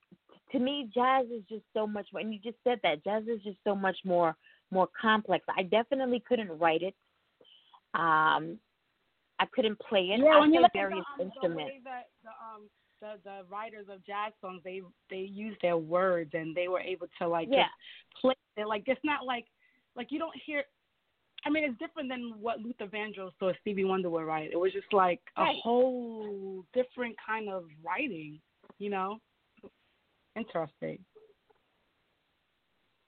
to 0.52 0.60
me, 0.60 0.90
jazz 0.94 1.26
is 1.26 1.44
just 1.50 1.64
so 1.74 1.86
much 1.86 2.08
more. 2.14 2.22
And 2.22 2.34
you 2.34 2.40
just 2.40 2.58
said 2.64 2.80
that 2.84 3.04
jazz 3.04 3.24
is 3.24 3.42
just 3.44 3.58
so 3.64 3.76
much 3.76 3.98
more 4.04 4.36
more 4.72 4.88
complex. 5.00 5.46
I 5.56 5.64
definitely 5.64 6.24
couldn't 6.28 6.50
write 6.60 6.82
it. 6.82 6.96
Um, 7.94 8.60
I 9.40 9.46
couldn't 9.54 9.80
play 9.80 10.10
it. 10.12 10.20
Yeah, 10.20 10.32
I 10.36 10.40
when 10.40 10.54
you 10.54 10.62
look 10.62 10.74
various 10.74 11.06
at 11.14 11.18
the, 11.18 11.24
um, 11.24 11.30
instruments. 11.30 11.74
the 11.76 11.90
that 11.90 12.06
the 12.24 12.30
um 12.30 12.70
the 13.00 13.20
the 13.24 13.44
writers 13.50 13.86
of 13.92 14.06
jazz 14.06 14.34
songs 14.42 14.62
they 14.64 14.82
they 15.10 15.18
use 15.18 15.56
their 15.62 15.78
words 15.78 16.32
and 16.34 16.56
they 16.56 16.68
were 16.68 16.80
able 16.80 17.08
to 17.20 17.28
like 17.28 17.48
Yeah. 17.52 17.64
just 17.64 18.22
play 18.22 18.36
it 18.58 18.68
like 18.68 18.84
it's 18.88 19.04
not 19.04 19.26
like 19.26 19.46
like 19.96 20.12
you 20.12 20.20
don't 20.20 20.36
hear 20.46 20.64
I 21.48 21.50
mean 21.50 21.64
it's 21.64 21.80
different 21.80 22.10
than 22.10 22.34
what 22.42 22.60
Luther 22.60 22.88
Vandross 22.88 23.32
or 23.42 23.54
Stevie 23.62 23.86
Wonder 23.86 24.10
would 24.10 24.26
write. 24.26 24.52
It 24.52 24.60
was 24.60 24.74
just 24.74 24.92
like 24.92 25.22
a 25.38 25.44
Right. 25.44 25.62
whole 25.64 26.66
different 26.74 27.16
kind 27.26 27.48
of 27.48 27.70
writing, 27.82 28.42
you 28.80 28.90
know? 28.90 29.22
Interesting. 30.36 31.00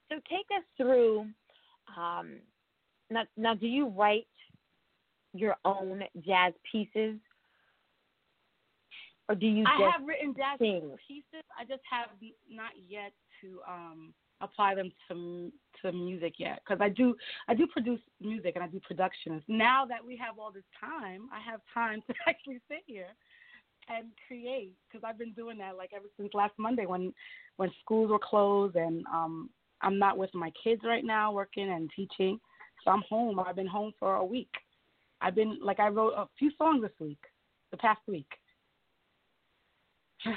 So 0.07 0.21
take 0.29 0.47
us 0.57 0.63
through. 0.77 1.27
Um, 1.97 2.39
now, 3.09 3.25
now, 3.35 3.55
do 3.55 3.67
you 3.67 3.87
write 3.87 4.27
your 5.33 5.57
own 5.65 6.07
jazz 6.21 6.53
pieces, 6.71 7.19
or 9.27 9.35
do 9.35 9.47
you 9.47 9.65
I 9.67 9.91
have 9.91 10.07
written 10.07 10.33
jazz 10.33 10.59
sing? 10.59 10.95
pieces. 11.07 11.43
I 11.59 11.65
just 11.65 11.83
have 11.91 12.07
not 12.49 12.71
yet 12.87 13.11
to 13.41 13.61
um 13.67 14.13
apply 14.41 14.75
them 14.75 14.91
to 15.07 15.51
to 15.81 15.91
music 15.91 16.33
yet 16.37 16.61
because 16.63 16.81
I 16.81 16.89
do 16.89 17.15
I 17.47 17.53
do 17.53 17.67
produce 17.67 17.99
music 18.21 18.53
and 18.55 18.63
I 18.63 18.67
do 18.67 18.79
productions. 18.79 19.43
Now 19.47 19.85
that 19.85 20.05
we 20.05 20.17
have 20.17 20.39
all 20.39 20.51
this 20.51 20.63
time, 20.79 21.29
I 21.33 21.39
have 21.49 21.61
time 21.73 22.01
to 22.07 22.13
actually 22.27 22.59
sit 22.67 22.83
here 22.85 23.07
and 23.89 24.05
create 24.27 24.73
because 24.87 25.03
I've 25.07 25.17
been 25.17 25.33
doing 25.33 25.57
that 25.59 25.75
like 25.75 25.91
ever 25.95 26.05
since 26.17 26.33
last 26.33 26.53
Monday 26.57 26.85
when 26.85 27.13
when 27.57 27.71
schools 27.81 28.09
were 28.11 28.19
closed 28.19 28.75
and 28.75 29.05
um 29.07 29.49
I'm 29.81 29.97
not 29.97 30.17
with 30.17 30.33
my 30.33 30.51
kids 30.61 30.81
right 30.83 31.05
now 31.05 31.31
working 31.31 31.71
and 31.71 31.89
teaching. 31.95 32.39
So 32.83 32.91
I'm 32.91 33.03
home. 33.09 33.39
I've 33.39 33.55
been 33.55 33.67
home 33.67 33.93
for 33.99 34.15
a 34.15 34.25
week. 34.25 34.51
I've 35.21 35.35
been 35.35 35.57
like 35.61 35.79
I 35.79 35.89
wrote 35.89 36.13
a 36.15 36.27
few 36.37 36.51
songs 36.57 36.81
this 36.81 36.91
week, 36.99 37.19
the 37.71 37.77
past 37.77 38.01
week. 38.07 38.29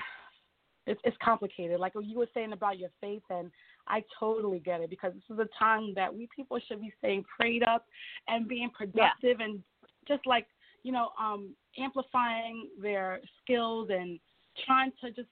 It's 0.84 1.00
it's 1.04 1.16
complicated. 1.22 1.78
Like 1.78 1.92
you 1.94 2.18
were 2.18 2.26
saying 2.34 2.52
about 2.52 2.76
your 2.76 2.88
faith 3.00 3.22
and 3.30 3.52
I 3.88 4.04
totally 4.18 4.60
get 4.60 4.80
it 4.80 4.90
because 4.90 5.12
this 5.14 5.22
is 5.34 5.38
a 5.38 5.48
time 5.58 5.94
that 5.94 6.14
we 6.14 6.28
people 6.34 6.58
should 6.66 6.80
be 6.80 6.92
staying 6.98 7.24
prayed 7.38 7.62
up 7.62 7.86
and 8.28 8.48
being 8.48 8.70
productive 8.70 9.36
yeah. 9.38 9.44
and 9.44 9.62
just 10.06 10.26
like, 10.26 10.46
you 10.82 10.92
know, 10.92 11.10
um 11.20 11.54
amplifying 11.78 12.68
their 12.80 13.20
skills 13.42 13.88
and 13.90 14.18
trying 14.66 14.92
to 15.02 15.10
just 15.10 15.28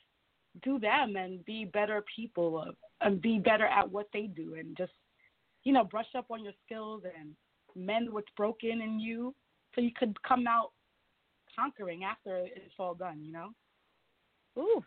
do 0.62 0.78
them 0.78 1.16
and 1.16 1.44
be 1.44 1.64
better 1.64 2.04
people 2.14 2.64
and 3.00 3.22
be 3.22 3.38
better 3.38 3.66
at 3.66 3.90
what 3.90 4.08
they 4.12 4.22
do 4.22 4.54
and 4.58 4.76
just 4.76 4.92
you 5.62 5.72
know 5.72 5.84
brush 5.84 6.06
up 6.16 6.26
on 6.30 6.42
your 6.42 6.52
skills 6.64 7.02
and 7.18 7.34
mend 7.76 8.10
what's 8.10 8.30
broken 8.36 8.80
in 8.80 8.98
you 8.98 9.34
so 9.74 9.80
you 9.80 9.90
could 9.96 10.20
come 10.22 10.46
out 10.48 10.72
conquering 11.54 12.02
after 12.04 12.38
it's 12.38 12.74
all 12.78 12.94
done 12.94 13.22
you 13.22 13.32
know? 13.32 13.50
Ooh. 14.58 14.82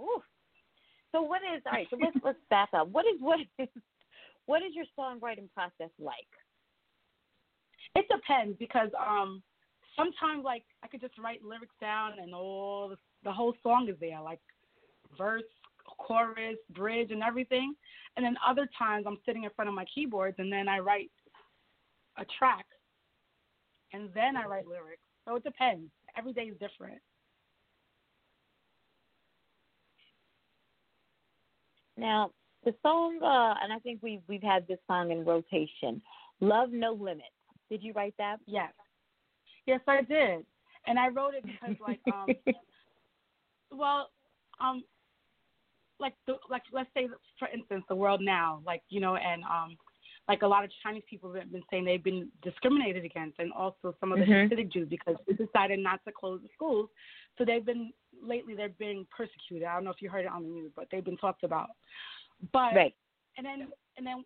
Ooh 0.00 0.22
so 1.12 1.22
what 1.22 1.40
is 1.54 1.62
all 1.66 1.72
right 1.72 1.86
so 1.90 1.96
let's 2.00 2.16
let's 2.24 2.38
back 2.50 2.68
up 2.74 2.88
what 2.88 3.04
is 3.06 3.20
what 3.20 3.40
is 3.40 3.68
what 4.46 4.62
is 4.62 4.74
your 4.74 4.86
songwriting 4.98 5.48
process 5.54 5.90
like 5.98 6.30
it 7.94 8.06
depends 8.10 8.56
because 8.58 8.88
um 8.98 9.42
sometimes 9.96 10.44
like 10.44 10.64
I 10.82 10.88
could 10.88 11.00
just 11.00 11.18
write 11.18 11.42
lyrics 11.42 11.74
down 11.80 12.12
and 12.20 12.34
all 12.34 12.88
the, 12.88 12.98
the 13.24 13.32
whole 13.32 13.54
song 13.62 13.88
is 13.88 13.96
there, 14.00 14.20
like 14.20 14.40
verse, 15.16 15.42
chorus, 15.98 16.56
bridge, 16.74 17.10
and 17.10 17.22
everything. 17.22 17.74
And 18.16 18.24
then 18.24 18.36
other 18.46 18.68
times 18.78 19.04
I'm 19.06 19.18
sitting 19.26 19.44
in 19.44 19.50
front 19.54 19.68
of 19.68 19.74
my 19.74 19.84
keyboards 19.92 20.36
and 20.38 20.52
then 20.52 20.68
I 20.68 20.78
write 20.78 21.10
a 22.18 22.24
track, 22.38 22.66
and 23.92 24.10
then 24.14 24.36
I 24.36 24.44
write 24.46 24.66
lyrics. 24.66 25.02
So 25.26 25.36
it 25.36 25.44
depends. 25.44 25.90
Every 26.18 26.32
day 26.32 26.42
is 26.42 26.56
different. 26.58 27.00
Now 32.00 32.30
the 32.64 32.74
song, 32.82 33.18
uh, 33.22 33.62
and 33.62 33.72
I 33.72 33.78
think 33.78 34.00
we've 34.02 34.22
we've 34.28 34.42
had 34.42 34.66
this 34.66 34.78
song 34.86 35.10
in 35.10 35.24
rotation. 35.24 36.00
Love 36.40 36.70
No 36.72 36.92
Limits. 36.92 37.28
Did 37.70 37.82
you 37.82 37.92
write 37.92 38.14
that? 38.18 38.38
Yes. 38.46 38.72
Yes, 39.66 39.80
I 39.86 40.02
did, 40.02 40.44
and 40.86 40.98
I 40.98 41.08
wrote 41.08 41.34
it 41.34 41.44
because 41.44 41.76
like 41.80 42.00
um, 42.12 42.26
well, 43.70 44.08
um, 44.60 44.82
like 46.00 46.14
the 46.26 46.36
like 46.48 46.62
let's 46.72 46.88
say 46.94 47.08
for 47.38 47.48
instance 47.48 47.84
the 47.88 47.94
world 47.94 48.20
now 48.22 48.62
like 48.66 48.82
you 48.88 49.00
know 49.00 49.16
and 49.16 49.42
um 49.44 49.76
like 50.28 50.42
a 50.42 50.46
lot 50.46 50.64
of 50.64 50.70
Chinese 50.82 51.02
people 51.10 51.34
have 51.34 51.50
been 51.50 51.62
saying 51.70 51.84
they've 51.84 52.04
been 52.04 52.28
discriminated 52.42 53.04
against, 53.04 53.38
and 53.40 53.52
also 53.52 53.96
some 53.98 54.12
of 54.12 54.18
the 54.20 54.24
mm-hmm. 54.24 54.54
Hasidic 54.54 54.72
Jews 54.72 54.88
because 54.88 55.16
they 55.26 55.34
decided 55.34 55.80
not 55.80 56.00
to 56.06 56.12
close 56.12 56.40
the 56.40 56.48
schools. 56.54 56.88
So 57.36 57.44
they've 57.44 57.64
been 57.64 57.92
lately 58.22 58.54
they're 58.54 58.68
being 58.70 59.06
persecuted. 59.14 59.66
I 59.66 59.74
don't 59.74 59.84
know 59.84 59.90
if 59.90 60.02
you 60.02 60.10
heard 60.10 60.24
it 60.24 60.30
on 60.30 60.42
the 60.42 60.48
news, 60.48 60.72
but 60.74 60.86
they've 60.90 61.04
been 61.04 61.16
talked 61.16 61.44
about. 61.44 61.70
But 62.52 62.74
right. 62.74 62.94
and 63.36 63.46
then 63.46 63.68
and 63.96 64.06
then 64.06 64.24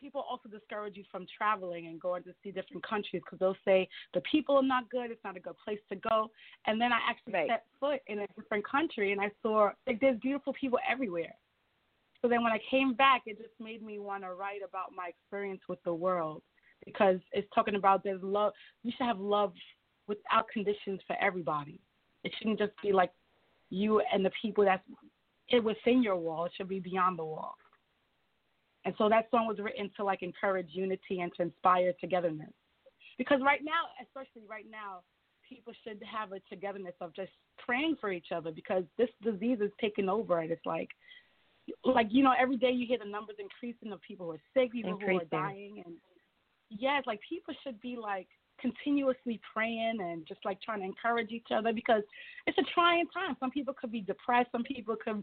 people 0.00 0.24
also 0.28 0.48
discourage 0.48 0.96
you 0.96 1.04
from 1.10 1.26
traveling 1.36 1.86
and 1.86 2.00
going 2.00 2.22
to 2.22 2.30
see 2.42 2.50
different 2.50 2.86
countries 2.86 3.22
because 3.24 3.38
they'll 3.38 3.56
say 3.64 3.88
the 4.14 4.20
people 4.30 4.56
are 4.56 4.62
not 4.62 4.88
good, 4.90 5.10
it's 5.10 5.22
not 5.24 5.36
a 5.36 5.40
good 5.40 5.56
place 5.64 5.80
to 5.88 5.96
go. 5.96 6.30
And 6.66 6.80
then 6.80 6.92
I 6.92 6.98
actually 7.08 7.34
right. 7.34 7.48
set 7.48 7.64
foot 7.80 8.00
in 8.06 8.20
a 8.20 8.26
different 8.36 8.66
country 8.66 9.12
and 9.12 9.20
I 9.20 9.30
saw 9.42 9.70
like 9.86 10.00
there's 10.00 10.18
beautiful 10.20 10.52
people 10.52 10.78
everywhere. 10.88 11.34
So 12.22 12.28
then 12.28 12.42
when 12.42 12.52
I 12.52 12.58
came 12.70 12.94
back, 12.94 13.22
it 13.26 13.38
just 13.38 13.54
made 13.60 13.82
me 13.82 13.98
want 13.98 14.24
to 14.24 14.34
write 14.34 14.60
about 14.66 14.88
my 14.96 15.08
experience 15.08 15.60
with 15.68 15.82
the 15.84 15.94
world 15.94 16.42
because 16.84 17.18
it's 17.32 17.48
talking 17.54 17.76
about 17.76 18.02
there's 18.02 18.22
love. 18.22 18.52
You 18.82 18.92
should 18.96 19.06
have 19.06 19.20
love 19.20 19.52
without 20.08 20.48
conditions 20.52 21.00
for 21.06 21.16
everybody. 21.20 21.80
It 22.24 22.32
shouldn't 22.38 22.58
just 22.58 22.72
be 22.82 22.92
like 22.92 23.12
you 23.70 24.02
and 24.12 24.24
the 24.24 24.30
people 24.40 24.64
that's 24.64 24.82
within 25.62 26.02
your 26.02 26.16
wall. 26.16 26.46
It 26.46 26.52
should 26.56 26.68
be 26.68 26.80
beyond 26.80 27.18
the 27.18 27.24
wall. 27.24 27.54
And 28.84 28.94
so 28.96 29.08
that 29.08 29.28
song 29.30 29.46
was 29.46 29.58
written 29.58 29.90
to 29.96 30.04
like 30.04 30.22
encourage 30.22 30.68
unity 30.70 31.20
and 31.20 31.32
to 31.36 31.42
inspire 31.42 31.92
togetherness. 32.00 32.52
Because 33.18 33.40
right 33.42 33.60
now, 33.62 33.90
especially 34.02 34.46
right 34.48 34.66
now, 34.70 35.00
people 35.48 35.72
should 35.84 36.00
have 36.10 36.32
a 36.32 36.40
togetherness 36.48 36.94
of 37.00 37.14
just 37.14 37.32
praying 37.58 37.96
for 38.00 38.12
each 38.12 38.28
other 38.34 38.50
because 38.50 38.84
this 38.96 39.08
disease 39.22 39.58
is 39.60 39.70
taking 39.80 40.08
over 40.08 40.38
and 40.38 40.50
it's 40.50 40.64
like 40.64 40.88
like 41.84 42.06
you 42.10 42.22
know 42.22 42.32
every 42.38 42.56
day 42.56 42.70
you 42.70 42.86
hear 42.86 42.98
the 42.98 43.10
numbers 43.10 43.36
increasing 43.38 43.92
of 43.92 44.00
people 44.00 44.26
who 44.26 44.32
are 44.32 44.40
sick 44.54 44.72
people 44.72 44.92
increasing. 44.92 45.26
who 45.30 45.36
are 45.36 45.42
dying 45.42 45.82
and 45.84 45.94
yes 46.70 47.02
like 47.06 47.20
people 47.28 47.54
should 47.62 47.80
be 47.80 47.96
like 48.00 48.28
continuously 48.60 49.40
praying 49.54 49.98
and 50.00 50.26
just 50.26 50.40
like 50.44 50.60
trying 50.60 50.80
to 50.80 50.84
encourage 50.84 51.30
each 51.30 51.48
other 51.54 51.72
because 51.72 52.02
it's 52.46 52.58
a 52.58 52.62
trying 52.74 53.06
time 53.08 53.36
some 53.38 53.50
people 53.50 53.74
could 53.74 53.92
be 53.92 54.00
depressed 54.00 54.48
some 54.52 54.64
people 54.64 54.96
could 55.02 55.22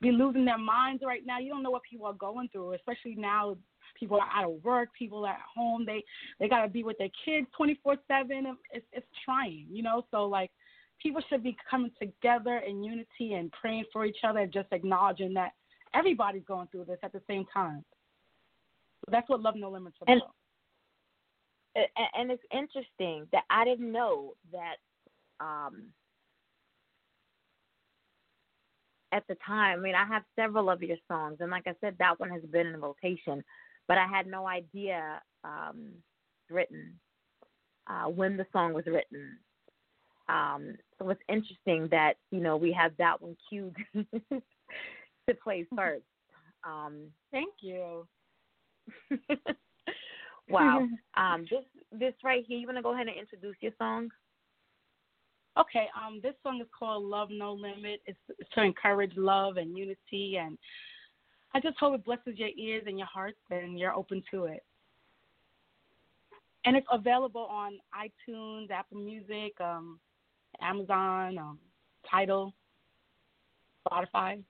be 0.00 0.12
losing 0.12 0.44
their 0.44 0.58
minds 0.58 1.02
right 1.04 1.22
now. 1.24 1.38
You 1.38 1.50
don't 1.50 1.62
know 1.62 1.70
what 1.70 1.82
people 1.88 2.06
are 2.06 2.14
going 2.14 2.48
through, 2.48 2.74
especially 2.74 3.14
now. 3.14 3.56
People 3.98 4.18
are 4.18 4.28
out 4.34 4.50
of 4.50 4.64
work. 4.64 4.88
People 4.98 5.24
are 5.24 5.32
at 5.32 5.40
home. 5.54 5.84
They 5.86 6.04
they 6.40 6.48
got 6.48 6.62
to 6.62 6.68
be 6.68 6.82
with 6.82 6.98
their 6.98 7.10
kids 7.24 7.46
twenty 7.56 7.78
four 7.82 7.96
seven. 8.08 8.56
It's 8.72 8.84
it's 8.92 9.06
trying, 9.24 9.66
you 9.70 9.82
know. 9.82 10.04
So 10.10 10.24
like, 10.24 10.50
people 11.02 11.22
should 11.28 11.42
be 11.42 11.56
coming 11.70 11.90
together 11.98 12.58
in 12.68 12.82
unity 12.82 13.34
and 13.34 13.52
praying 13.52 13.84
for 13.92 14.04
each 14.04 14.18
other 14.26 14.40
and 14.40 14.52
just 14.52 14.68
acknowledging 14.72 15.32
that 15.34 15.52
everybody's 15.94 16.44
going 16.46 16.68
through 16.68 16.84
this 16.84 16.98
at 17.02 17.12
the 17.12 17.22
same 17.28 17.44
time. 17.52 17.84
So 19.04 19.10
that's 19.12 19.28
what 19.28 19.40
Love 19.40 19.54
No 19.56 19.70
Limits 19.70 19.96
about. 20.00 20.12
And, 20.12 20.22
and 21.76 22.30
it's 22.30 22.42
interesting 22.52 23.26
that 23.32 23.44
I 23.50 23.64
didn't 23.64 23.90
know 23.90 24.34
that 24.52 24.76
um, 25.40 25.86
at 29.12 29.26
the 29.28 29.36
time. 29.46 29.78
I 29.78 29.82
mean, 29.82 29.94
I 29.94 30.04
have 30.06 30.22
several 30.36 30.70
of 30.70 30.82
your 30.82 30.96
songs, 31.08 31.38
and 31.40 31.50
like 31.50 31.66
I 31.66 31.74
said, 31.80 31.96
that 31.98 32.18
one 32.18 32.30
has 32.30 32.42
been 32.42 32.66
in 32.68 32.80
rotation, 32.80 33.42
but 33.88 33.98
I 33.98 34.06
had 34.06 34.26
no 34.26 34.46
idea 34.46 35.20
um, 35.44 35.92
written 36.50 36.98
uh, 37.88 38.08
when 38.08 38.36
the 38.36 38.46
song 38.52 38.72
was 38.72 38.86
written. 38.86 39.38
Um, 40.28 40.76
so 40.98 41.10
it's 41.10 41.20
interesting 41.28 41.88
that 41.90 42.14
you 42.30 42.40
know 42.40 42.56
we 42.56 42.72
have 42.72 42.92
that 42.98 43.20
one 43.20 43.36
queued 43.48 43.76
to 43.94 45.34
play 45.42 45.66
first. 45.76 46.04
Um, 46.64 47.08
Thank 47.30 47.54
you. 47.60 48.06
wow. 50.48 50.86
um, 51.16 51.46
this 51.50 51.64
this 51.92 52.14
right 52.24 52.44
here, 52.46 52.58
you 52.58 52.66
want 52.66 52.78
to 52.78 52.82
go 52.82 52.94
ahead 52.94 53.06
and 53.06 53.16
introduce 53.16 53.56
your 53.60 53.72
song? 53.78 54.08
Okay, 55.58 55.86
um, 55.94 56.20
this 56.22 56.34
song 56.42 56.60
is 56.60 56.66
called 56.76 57.04
"Love 57.04 57.28
No 57.30 57.52
Limit." 57.52 58.00
It's, 58.06 58.18
it's 58.38 58.50
to 58.54 58.62
encourage 58.62 59.12
love 59.16 59.56
and 59.56 59.76
unity, 59.76 60.36
and 60.40 60.58
I 61.54 61.60
just 61.60 61.78
hope 61.78 61.94
it 61.94 62.04
blesses 62.04 62.36
your 62.36 62.50
ears 62.56 62.84
and 62.86 62.98
your 62.98 63.06
hearts, 63.06 63.38
and 63.50 63.78
you're 63.78 63.94
open 63.94 64.22
to 64.32 64.44
it. 64.44 64.64
And 66.64 66.76
it's 66.76 66.86
available 66.90 67.46
on 67.50 67.78
iTunes, 67.94 68.70
Apple 68.70 68.98
Music, 68.98 69.52
um, 69.60 70.00
Amazon, 70.60 71.38
um, 71.38 71.58
Tidal, 72.10 72.52
Spotify. 73.86 74.42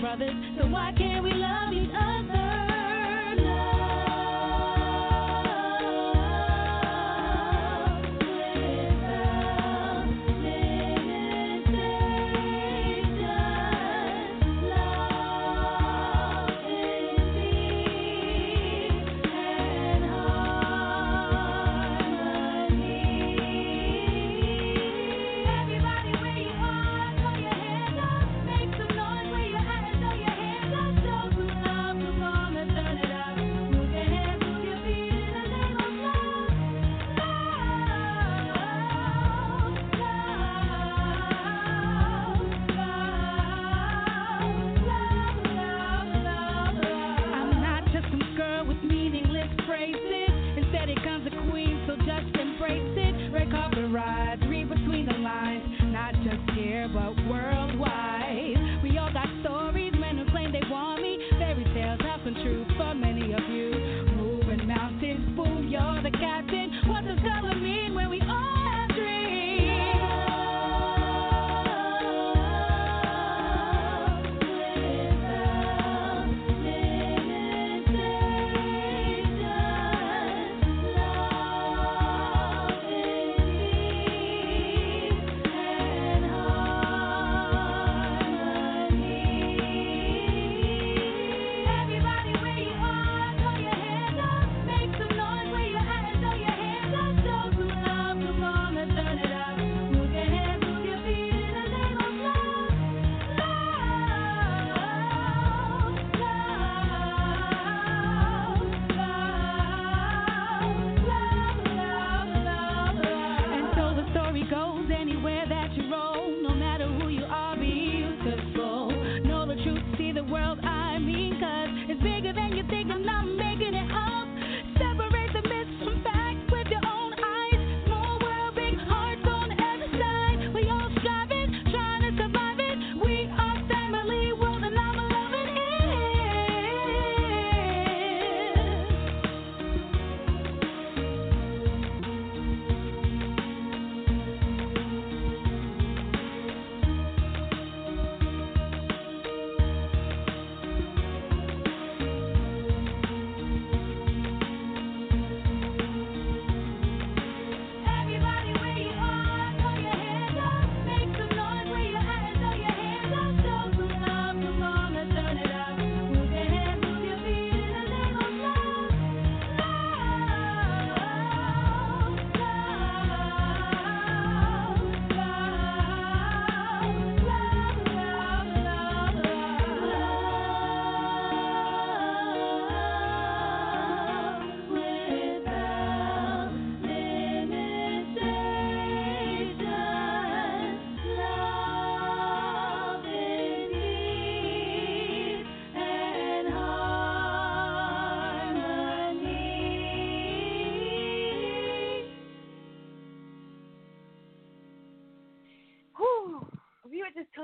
Brothers. 0.00 0.47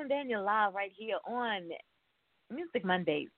Just 0.08 0.22
tuned 0.22 0.44
live 0.44 0.74
right 0.74 0.92
here 0.96 1.18
on 1.26 1.62
Music 2.52 2.84
Mondays 2.84 3.28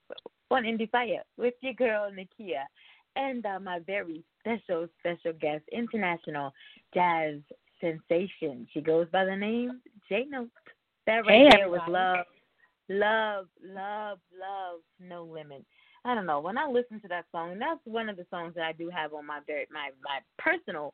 on 0.51 0.63
Indie 0.63 0.89
Fire 0.89 1.23
with 1.37 1.53
your 1.61 1.73
girl 1.73 2.11
Nakia 2.11 2.63
and 3.15 3.45
uh, 3.45 3.59
my 3.59 3.79
very 3.79 4.23
special, 4.39 4.87
special 4.99 5.33
guest, 5.39 5.63
international 5.71 6.53
jazz 6.93 7.35
sensation. 7.79 8.67
She 8.73 8.81
goes 8.81 9.07
by 9.11 9.25
the 9.25 9.35
name 9.35 9.81
J 10.09 10.25
Note. 10.29 10.49
That 11.05 11.25
right 11.25 11.49
Hey, 11.49 11.57
there 11.57 11.69
was 11.69 11.81
love, 11.87 12.25
love, 12.89 13.47
love, 13.63 14.19
love, 14.37 14.79
no 14.99 15.23
limit. 15.23 15.65
I 16.05 16.15
don't 16.15 16.25
know. 16.25 16.39
When 16.39 16.57
I 16.57 16.67
listen 16.67 16.99
to 17.01 17.07
that 17.09 17.25
song, 17.31 17.59
that's 17.59 17.79
one 17.85 18.09
of 18.09 18.17
the 18.17 18.25
songs 18.29 18.53
that 18.55 18.63
I 18.63 18.73
do 18.73 18.89
have 18.89 19.13
on 19.13 19.25
my 19.25 19.39
very 19.47 19.67
my 19.71 19.89
my 20.03 20.19
personal 20.37 20.93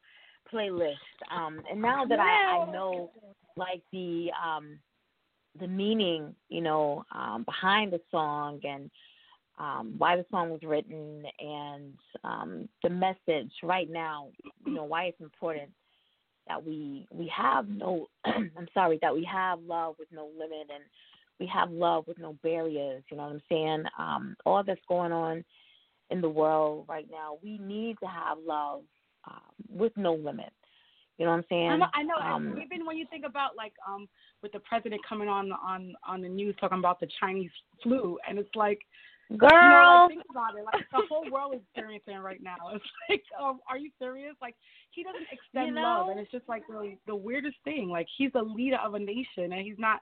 playlist. 0.51 0.95
Um, 1.36 1.62
and 1.69 1.81
now 1.81 2.05
that 2.05 2.19
I, 2.19 2.57
I 2.57 2.71
know 2.71 3.12
like 3.55 3.81
the 3.91 4.29
um 4.43 4.77
the 5.59 5.67
meaning, 5.67 6.35
you 6.49 6.61
know, 6.61 7.05
um, 7.13 7.43
behind 7.43 7.93
the 7.93 8.01
song 8.11 8.59
and 8.63 8.89
um, 9.59 9.93
why 9.97 10.15
the 10.15 10.25
song 10.31 10.49
was 10.49 10.61
written 10.63 11.23
and 11.39 11.93
um, 12.23 12.69
the 12.81 12.89
message 12.89 13.51
right 13.61 13.89
now, 13.89 14.29
you 14.65 14.73
know, 14.73 14.83
why 14.83 15.05
it's 15.05 15.21
important 15.21 15.69
that 16.47 16.63
we 16.63 17.07
we 17.11 17.31
have 17.35 17.67
no 17.69 18.07
I'm 18.25 18.67
sorry, 18.73 18.99
that 19.01 19.13
we 19.13 19.23
have 19.31 19.59
love 19.61 19.95
with 19.99 20.09
no 20.11 20.29
limit 20.37 20.69
and 20.73 20.83
we 21.39 21.47
have 21.47 21.71
love 21.71 22.05
with 22.07 22.19
no 22.19 22.35
barriers, 22.43 23.03
you 23.09 23.17
know 23.17 23.23
what 23.23 23.33
I'm 23.33 23.41
saying? 23.49 23.83
Um, 23.97 24.35
all 24.45 24.63
that's 24.63 24.79
going 24.87 25.11
on 25.11 25.43
in 26.09 26.21
the 26.21 26.29
world 26.29 26.85
right 26.87 27.07
now, 27.11 27.37
we 27.43 27.57
need 27.57 27.97
to 28.01 28.07
have 28.07 28.37
love 28.45 28.81
um, 29.27 29.41
with 29.69 29.93
no 29.97 30.13
limit. 30.13 30.53
You 31.17 31.26
know 31.26 31.32
what 31.32 31.38
I'm 31.38 31.45
saying? 31.49 31.69
I 31.69 31.78
know, 31.78 31.86
I 31.93 32.04
know. 32.04 32.15
Um, 32.15 32.60
even 32.63 32.86
when 32.86 32.97
you 32.97 33.06
think 33.10 33.26
about 33.26 33.56
like 33.56 33.73
um 33.88 34.08
with 34.41 34.52
the 34.52 34.60
president 34.60 35.02
coming 35.08 35.30
on 35.30 35.52
on 35.52 35.93
on 36.08 36.21
the 36.21 36.30
news 36.30 36.56
talking 36.60 36.80
about 36.80 36.99
the 36.99 37.08
Chinese 37.19 37.52
flu, 37.84 38.17
and 38.28 38.39
it's 38.39 38.56
like, 38.56 38.80
girl, 39.38 39.49
you 39.52 39.69
know, 39.69 40.08
like, 40.08 40.10
think 40.10 40.23
about 40.32 40.58
it. 40.58 40.65
Like 40.65 40.86
the 40.91 41.06
whole 41.08 41.30
world 41.32 41.54
is 41.54 41.62
experiencing 41.62 42.15
it 42.15 42.19
right 42.19 42.41
now. 42.41 42.56
It's 42.73 42.84
like, 43.10 43.23
um, 43.39 43.60
are 43.69 43.78
you 43.78 43.91
serious? 43.99 44.36
Like 44.41 44.56
he 44.89 45.04
doesn't 45.04 45.28
extend 45.32 45.76
You 45.76 45.84
love, 45.84 46.10
and 46.10 46.19
it's 46.19 46.32
just 46.32 46.49
like 46.49 46.63
really 46.67 46.97
the 47.06 47.15
weirdest 47.15 47.58
thing. 47.63 47.89
Like 47.89 48.08
he's 48.17 48.32
the 48.34 48.41
leader 48.41 48.78
of 48.84 48.95
a 48.95 48.99
nation, 48.99 49.54
and 49.54 49.62
he's 49.62 49.78
not 49.78 50.02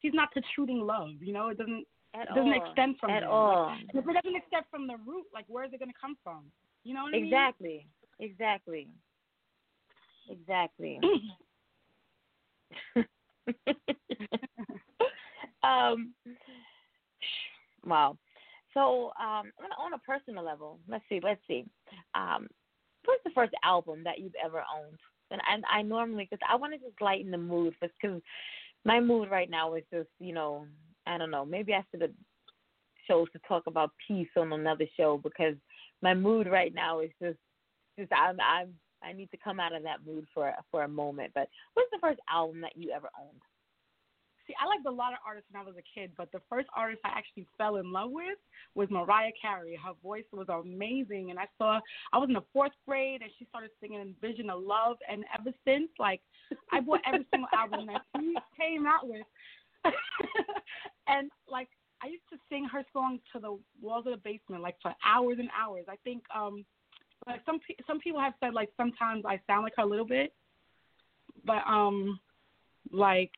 he's 0.00 0.14
not 0.14 0.32
protruding 0.32 0.80
love. 0.80 1.10
You 1.20 1.32
know, 1.32 1.48
it 1.50 1.58
doesn't 1.58 1.86
at 2.14 2.22
it 2.22 2.34
doesn't 2.34 2.52
all. 2.52 2.66
extend 2.66 2.96
from 2.98 3.10
at 3.10 3.22
him. 3.22 3.30
all. 3.30 3.66
Like, 3.66 3.94
if 3.94 4.08
it 4.08 4.14
doesn't 4.14 4.36
extend 4.36 4.64
from 4.72 4.88
the 4.88 4.96
root, 5.06 5.26
like 5.32 5.44
where 5.46 5.64
is 5.64 5.72
it 5.72 5.78
going 5.78 5.92
to 5.92 6.00
come 6.00 6.16
from? 6.24 6.50
You 6.82 6.94
know 6.94 7.04
what 7.04 7.14
I 7.14 7.18
mean? 7.18 7.26
Exactly. 7.26 7.86
Exactly. 8.20 8.88
Exactly. 10.28 11.00
um 15.62 16.14
Wow. 17.84 18.18
So, 18.74 19.06
um, 19.20 19.50
on, 19.58 19.70
on 19.78 19.92
a 19.94 19.98
personal 19.98 20.44
level, 20.44 20.78
let's 20.88 21.04
see, 21.08 21.20
let's 21.22 21.40
see. 21.48 21.64
Um, 22.14 22.48
what's 23.04 23.22
the 23.24 23.30
first 23.34 23.52
album 23.64 24.04
that 24.04 24.18
you've 24.18 24.34
ever 24.44 24.58
owned? 24.58 24.98
And 25.30 25.40
I, 25.42 25.78
I 25.78 25.82
normally, 25.82 26.28
because 26.30 26.44
I 26.50 26.56
want 26.56 26.74
to 26.74 26.78
just 26.78 27.00
lighten 27.00 27.30
the 27.30 27.38
mood, 27.38 27.74
because 27.80 28.20
my 28.84 29.00
mood 29.00 29.30
right 29.30 29.50
now 29.50 29.74
is 29.74 29.84
just, 29.92 30.08
you 30.20 30.32
know, 30.34 30.66
I 31.06 31.18
don't 31.18 31.30
know. 31.30 31.44
Maybe 31.44 31.72
I 31.74 31.84
should 31.90 32.02
have 32.02 32.10
chose 33.06 33.28
to 33.32 33.38
talk 33.48 33.64
about 33.66 33.92
peace 34.06 34.28
on 34.36 34.52
another 34.52 34.84
show 34.96 35.18
because 35.22 35.54
my 36.02 36.14
mood 36.14 36.46
right 36.46 36.74
now 36.74 37.00
is 37.00 37.10
just, 37.22 37.38
just 37.98 38.12
I'm, 38.12 38.38
I'm, 38.40 38.74
I 39.02 39.12
need 39.12 39.30
to 39.30 39.36
come 39.36 39.60
out 39.60 39.74
of 39.74 39.82
that 39.84 40.06
mood 40.06 40.26
for 40.34 40.52
for 40.70 40.84
a 40.84 40.88
moment. 40.88 41.32
But 41.34 41.48
what's 41.74 41.90
the 41.90 41.98
first 42.00 42.20
album 42.30 42.60
that 42.62 42.76
you 42.76 42.90
ever 42.90 43.08
owned? 43.18 43.40
See, 44.46 44.54
I 44.58 44.66
liked 44.66 44.86
a 44.86 44.90
lot 44.90 45.12
of 45.12 45.18
artists 45.26 45.50
when 45.52 45.60
I 45.60 45.66
was 45.66 45.76
a 45.76 45.84
kid, 46.00 46.10
but 46.16 46.32
the 46.32 46.40
first 46.48 46.68
artist 46.74 47.02
I 47.04 47.10
actually 47.10 47.46
fell 47.58 47.76
in 47.76 47.92
love 47.92 48.10
with 48.10 48.38
was 48.74 48.88
Mariah 48.90 49.32
Carey. 49.40 49.76
Her 49.76 49.92
voice 50.02 50.24
was 50.32 50.48
amazing, 50.48 51.30
and 51.30 51.38
I 51.38 51.44
saw 51.58 51.80
I 52.14 52.18
was 52.18 52.28
in 52.28 52.34
the 52.34 52.48
fourth 52.52 52.72
grade, 52.86 53.20
and 53.20 53.30
she 53.38 53.44
started 53.50 53.70
singing 53.80 54.14
"Vision 54.22 54.48
of 54.48 54.62
Love," 54.62 54.96
and 55.08 55.24
ever 55.38 55.52
since, 55.66 55.90
like, 55.98 56.22
I 56.72 56.80
bought 56.80 57.00
every 57.06 57.26
single 57.30 57.50
album 57.52 57.86
that 57.86 58.02
she 58.16 58.34
came 58.58 58.86
out 58.86 59.06
with, 59.06 59.26
and 61.08 61.30
like 61.46 61.68
I 62.02 62.06
used 62.06 62.28
to 62.32 62.38
sing 62.48 62.64
her 62.72 62.84
songs 62.92 63.20
to 63.32 63.40
the 63.40 63.58
walls 63.82 64.06
of 64.06 64.12
the 64.12 64.22
basement, 64.24 64.62
like 64.62 64.76
for 64.80 64.94
hours 65.04 65.36
and 65.38 65.50
hours. 65.58 65.84
I 65.88 65.96
think, 66.04 66.22
um, 66.34 66.64
like 67.26 67.40
some 67.44 67.60
some 67.86 68.00
people 68.00 68.20
have 68.20 68.34
said, 68.40 68.54
like 68.54 68.70
sometimes 68.76 69.24
I 69.26 69.40
sound 69.46 69.64
like 69.64 69.74
her 69.76 69.82
a 69.82 69.86
little 69.86 70.06
bit, 70.06 70.32
but 71.44 71.62
um, 71.66 72.18
like 72.92 73.32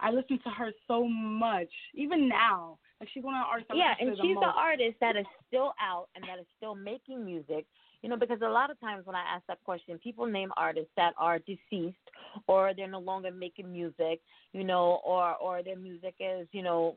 I 0.00 0.10
listen 0.10 0.38
to 0.44 0.50
her 0.50 0.70
so 0.88 1.06
much, 1.06 1.70
even 1.94 2.28
now. 2.28 2.78
Like 3.00 3.08
she's 3.12 3.24
one 3.24 3.34
of 3.34 3.40
the 3.40 3.46
artists. 3.46 3.72
yeah, 3.74 3.94
and 3.98 4.16
she's 4.20 4.34
the, 4.34 4.40
the 4.40 4.46
artist 4.46 4.96
that 5.00 5.16
is 5.16 5.24
still 5.48 5.72
out 5.80 6.08
and 6.14 6.24
that 6.24 6.38
is 6.38 6.46
still 6.56 6.74
making 6.74 7.24
music. 7.24 7.66
You 8.02 8.08
know, 8.08 8.16
because 8.16 8.38
a 8.42 8.48
lot 8.48 8.70
of 8.70 8.80
times 8.80 9.06
when 9.06 9.16
I 9.16 9.22
ask 9.34 9.46
that 9.46 9.62
question, 9.64 9.98
people 10.02 10.26
name 10.26 10.50
artists 10.56 10.90
that 10.96 11.12
are 11.18 11.38
deceased 11.38 11.96
or 12.46 12.72
they're 12.74 12.88
no 12.88 12.98
longer 12.98 13.30
making 13.30 13.70
music. 13.70 14.20
You 14.52 14.64
know, 14.64 15.00
or 15.04 15.34
or 15.36 15.62
their 15.62 15.76
music 15.76 16.14
is 16.18 16.46
you 16.52 16.62
know 16.62 16.96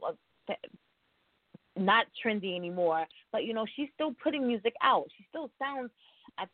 not 1.75 2.05
trendy 2.23 2.55
anymore. 2.55 3.05
But 3.31 3.45
you 3.45 3.53
know, 3.53 3.65
she's 3.75 3.89
still 3.93 4.13
putting 4.23 4.47
music 4.47 4.73
out. 4.81 5.05
She 5.17 5.25
still 5.29 5.49
sounds. 5.59 5.91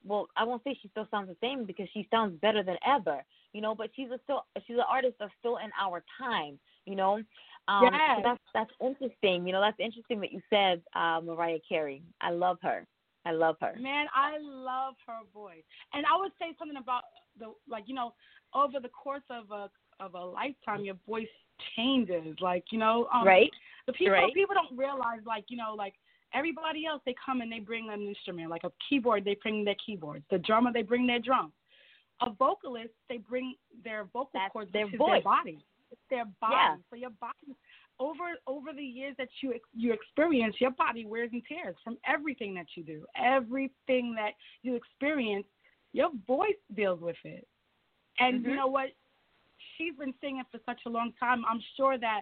Well, 0.04 0.28
I 0.36 0.44
won't 0.44 0.63
say 0.63 0.78
she 0.82 0.89
still 0.89 1.08
sounds 1.10 1.30
the 1.30 1.38
same 1.42 1.65
because 1.65 1.88
she 1.94 2.08
sounds 2.12 2.39
better 2.42 2.63
than 2.63 2.78
ever 2.86 3.24
you 3.54 3.62
know. 3.62 3.76
But 3.76 3.89
she's 3.96 4.10
a 4.10 4.20
still 4.24 4.46
she's 4.68 4.78
an 4.78 4.84
artist 4.89 5.15
that's 5.20 5.32
still 5.39 5.58
in 5.58 5.70
our 5.80 6.04
time, 6.18 6.60
you 6.86 6.96
know. 6.96 7.22
Um, 7.68 7.84
yes. 7.84 7.94
so 8.18 8.22
that's 8.24 8.42
that's 8.54 8.72
interesting. 8.82 9.46
You 9.46 9.54
know, 9.54 9.62
that's 9.62 9.80
interesting 9.80 10.20
that 10.22 10.32
you 10.32 10.42
said 10.50 10.82
uh, 10.96 11.22
Mariah 11.24 11.60
Carey. 11.68 12.02
I 12.22 12.32
love 12.32 12.58
her. 12.63 12.86
I 13.26 13.32
love 13.32 13.58
her. 13.62 13.76
Man, 13.80 14.06
I 14.15 14.38
love 14.39 14.96
her 15.06 15.20
voice. 15.34 15.63
And 15.94 16.06
I 16.06 16.20
would 16.20 16.32
say 16.39 16.56
something 16.58 16.78
about 16.78 17.04
the 17.38 17.54
like 17.68 17.84
you 17.88 17.96
know 17.96 18.13
over 18.54 18.80
the 18.80 18.89
course 18.89 19.24
of 19.30 19.52
a 19.52 19.70
of 20.04 20.13
a 20.13 20.26
lifetime, 20.26 20.84
your 20.84 20.96
voice 21.08 21.28
changes. 21.76 22.36
Like 22.42 22.65
you 22.72 22.80
know, 22.80 23.08
um, 23.13 23.26
right? 23.26 23.52
The 23.88 23.94
people 23.94 24.13
right. 24.13 24.34
people 24.34 24.56
don't 24.56 24.78
realize 24.78 25.22
like 25.26 25.46
you 25.50 25.58
know 25.58 25.76
like 25.78 25.94
everybody 26.34 26.86
else 26.86 27.02
they 27.06 27.15
come 27.26 27.42
and 27.42 27.52
they 27.52 27.60
bring 27.60 27.89
an 27.89 28.02
instrument 28.02 28.50
like 28.50 28.63
a 28.63 28.72
keyboard 28.88 29.26
they 29.26 29.38
bring 29.42 29.63
their 29.63 29.76
keyboards 29.84 30.24
the 30.30 30.38
drummer 30.39 30.72
they 30.72 30.84
bring 30.84 31.08
their 31.08 31.20
drums 31.20 31.52
a 32.22 32.32
vocalist, 32.32 32.92
they 33.08 33.18
bring 33.18 33.56
their 33.84 34.06
vocal 34.06 34.32
That's 34.34 34.52
cords 34.52 34.72
their 34.74 34.89
to 34.89 34.98
voice. 34.98 35.10
their 35.12 35.22
body. 35.22 35.60
It's 35.92 36.02
their 36.10 36.26
body. 36.42 36.56
Yeah. 36.56 36.76
So 36.89 36.96
your 36.96 37.10
body 37.22 37.56
over 38.00 38.36
over 38.48 38.74
the 38.74 38.84
years 38.84 39.15
that 39.18 39.30
you 39.42 39.54
you 39.76 39.94
experience, 39.94 40.56
your 40.60 40.72
body 40.72 41.06
wears 41.06 41.30
and 41.34 41.42
tears 41.48 41.76
from 41.84 41.98
everything 42.08 42.54
that 42.56 42.68
you 42.76 42.84
do. 42.84 43.06
Everything 43.18 44.15
that 44.15 44.32
you 44.63 44.76
experience, 44.76 45.46
your 45.94 46.10
voice 46.28 46.60
deals 46.76 47.02
with 47.02 47.18
it. 47.24 47.48
And 48.20 48.42
mm-hmm. 48.42 48.50
you 48.50 48.56
know 48.56 48.68
what? 48.68 48.89
She's 49.78 49.96
been 49.96 50.13
singing 50.22 50.44
for 50.52 50.60
such 50.65 50.82
a 50.86 50.89
long 50.89 51.13
time. 51.20 51.44
I'm 51.50 51.62
sure 51.78 51.98
that 51.98 52.22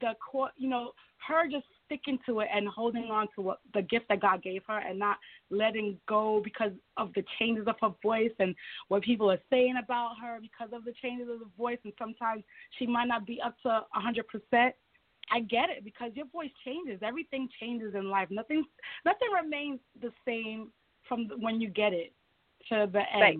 the 0.00 0.12
core, 0.30 0.50
you 0.56 0.68
know, 0.68 0.92
her 1.28 1.48
just 1.48 1.66
sticking 1.92 2.18
to 2.26 2.40
it 2.40 2.48
and 2.54 2.68
holding 2.68 3.04
on 3.04 3.28
to 3.34 3.42
what 3.42 3.58
the 3.74 3.82
gift 3.82 4.06
that 4.08 4.20
God 4.20 4.42
gave 4.42 4.62
her 4.66 4.78
and 4.78 4.98
not 4.98 5.18
letting 5.50 5.98
go 6.08 6.40
because 6.42 6.72
of 6.96 7.12
the 7.14 7.24
changes 7.38 7.66
of 7.66 7.76
her 7.80 7.94
voice 8.02 8.32
and 8.38 8.54
what 8.88 9.02
people 9.02 9.30
are 9.30 9.40
saying 9.50 9.74
about 9.82 10.12
her 10.22 10.38
because 10.40 10.72
of 10.72 10.84
the 10.84 10.92
changes 11.02 11.28
of 11.32 11.40
the 11.40 11.50
voice 11.56 11.78
and 11.84 11.92
sometimes 11.98 12.42
she 12.78 12.86
might 12.86 13.08
not 13.08 13.26
be 13.26 13.40
up 13.44 13.54
to 13.62 13.68
a 13.68 14.00
hundred 14.00 14.26
percent. 14.28 14.74
I 15.30 15.40
get 15.40 15.70
it 15.70 15.84
because 15.84 16.10
your 16.14 16.26
voice 16.26 16.50
changes. 16.64 17.00
Everything 17.02 17.48
changes 17.60 17.94
in 17.94 18.10
life. 18.10 18.28
Nothing 18.30 18.64
nothing 19.04 19.28
remains 19.42 19.80
the 20.00 20.10
same 20.26 20.68
from 21.08 21.28
when 21.40 21.60
you 21.60 21.68
get 21.68 21.92
it 21.92 22.12
to 22.68 22.88
the 22.92 23.02
end. 23.12 23.20
Right. 23.20 23.38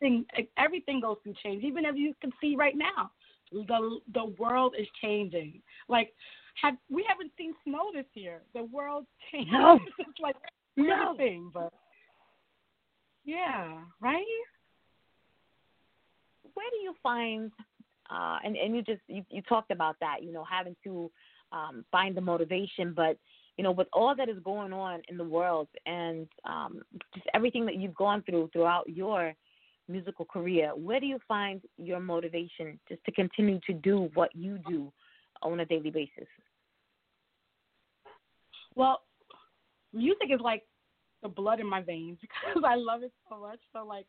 Thing, 0.00 0.24
everything 0.58 1.00
goes 1.00 1.16
through 1.22 1.34
change. 1.42 1.62
Even 1.62 1.84
if 1.84 1.96
you 1.96 2.14
can 2.20 2.32
see 2.40 2.56
right 2.56 2.76
now, 2.76 3.10
the 3.52 4.00
the 4.12 4.24
world 4.38 4.74
is 4.78 4.86
changing. 5.00 5.62
Like 5.88 6.12
have 6.62 6.74
we 6.90 7.04
haven't 7.08 7.32
seen 7.36 7.54
snow 7.64 7.90
this 7.92 8.06
year. 8.14 8.42
The 8.54 8.64
world 8.64 9.06
changed. 9.32 9.52
No. 9.52 9.78
it's 9.98 10.20
like 10.20 10.36
no. 10.76 11.14
thing, 11.16 11.50
but 11.52 11.72
yeah, 13.24 13.78
right. 14.00 14.24
Where 16.54 16.66
do 16.70 16.76
you 16.82 16.94
find, 17.02 17.50
uh, 18.10 18.38
and 18.44 18.56
and 18.56 18.76
you 18.76 18.82
just 18.82 19.00
you, 19.08 19.24
you 19.30 19.42
talked 19.42 19.70
about 19.70 19.96
that, 20.00 20.22
you 20.22 20.32
know, 20.32 20.44
having 20.44 20.76
to 20.84 21.10
um, 21.52 21.84
find 21.90 22.16
the 22.16 22.20
motivation, 22.20 22.92
but 22.94 23.16
you 23.56 23.62
know, 23.62 23.70
with 23.70 23.88
all 23.92 24.14
that 24.16 24.28
is 24.28 24.38
going 24.44 24.72
on 24.72 25.00
in 25.08 25.16
the 25.16 25.24
world 25.24 25.68
and 25.86 26.26
um, 26.44 26.82
just 27.14 27.26
everything 27.34 27.64
that 27.66 27.76
you've 27.76 27.94
gone 27.94 28.22
through 28.28 28.50
throughout 28.52 28.88
your 28.88 29.32
musical 29.88 30.24
career, 30.24 30.70
where 30.74 30.98
do 30.98 31.06
you 31.06 31.18
find 31.28 31.60
your 31.76 32.00
motivation 32.00 32.78
just 32.88 33.04
to 33.04 33.12
continue 33.12 33.60
to 33.66 33.72
do 33.74 34.10
what 34.14 34.34
you 34.34 34.58
do 34.68 34.92
on 35.42 35.60
a 35.60 35.64
daily 35.64 35.90
basis? 35.90 36.26
Well, 38.76 39.02
music 39.92 40.28
is 40.30 40.40
like 40.40 40.62
the 41.22 41.28
blood 41.28 41.60
in 41.60 41.68
my 41.68 41.80
veins 41.80 42.18
because 42.20 42.62
I 42.66 42.74
love 42.76 43.02
it 43.02 43.12
so 43.28 43.40
much. 43.40 43.60
So 43.72 43.84
like, 43.84 44.06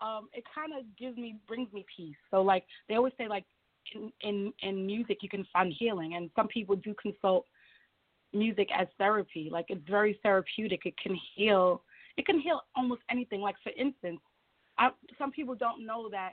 um, 0.00 0.28
it 0.32 0.44
kind 0.54 0.72
of 0.78 0.84
gives 0.98 1.16
me 1.16 1.36
brings 1.46 1.72
me 1.72 1.84
peace. 1.94 2.16
So 2.30 2.42
like 2.42 2.64
they 2.88 2.94
always 2.94 3.12
say 3.18 3.28
like 3.28 3.44
in, 3.94 4.12
in 4.22 4.52
in 4.62 4.86
music 4.86 5.18
you 5.22 5.28
can 5.28 5.46
find 5.52 5.72
healing, 5.76 6.14
and 6.14 6.30
some 6.36 6.48
people 6.48 6.76
do 6.76 6.94
consult 7.00 7.46
music 8.32 8.68
as 8.76 8.86
therapy. 8.98 9.48
Like 9.50 9.66
it's 9.68 9.86
very 9.88 10.18
therapeutic. 10.22 10.82
It 10.84 10.96
can 10.96 11.18
heal. 11.34 11.82
It 12.16 12.26
can 12.26 12.40
heal 12.40 12.60
almost 12.76 13.02
anything. 13.10 13.40
Like 13.40 13.56
for 13.62 13.72
instance, 13.78 14.20
I, 14.78 14.90
some 15.18 15.30
people 15.30 15.54
don't 15.54 15.84
know 15.86 16.08
that 16.10 16.32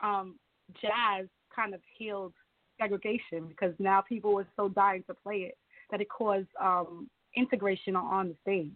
um, 0.00 0.36
jazz 0.80 1.26
kind 1.54 1.74
of 1.74 1.80
healed 1.96 2.34
segregation 2.80 3.46
because 3.48 3.74
now 3.78 4.00
people 4.00 4.34
were 4.34 4.46
so 4.56 4.68
dying 4.68 5.02
to 5.08 5.14
play 5.14 5.36
it 5.36 5.58
that 5.90 6.00
it 6.00 6.08
caused 6.08 6.48
um, 6.60 7.08
integration 7.36 7.96
on 7.96 8.28
the 8.28 8.34
stage. 8.42 8.72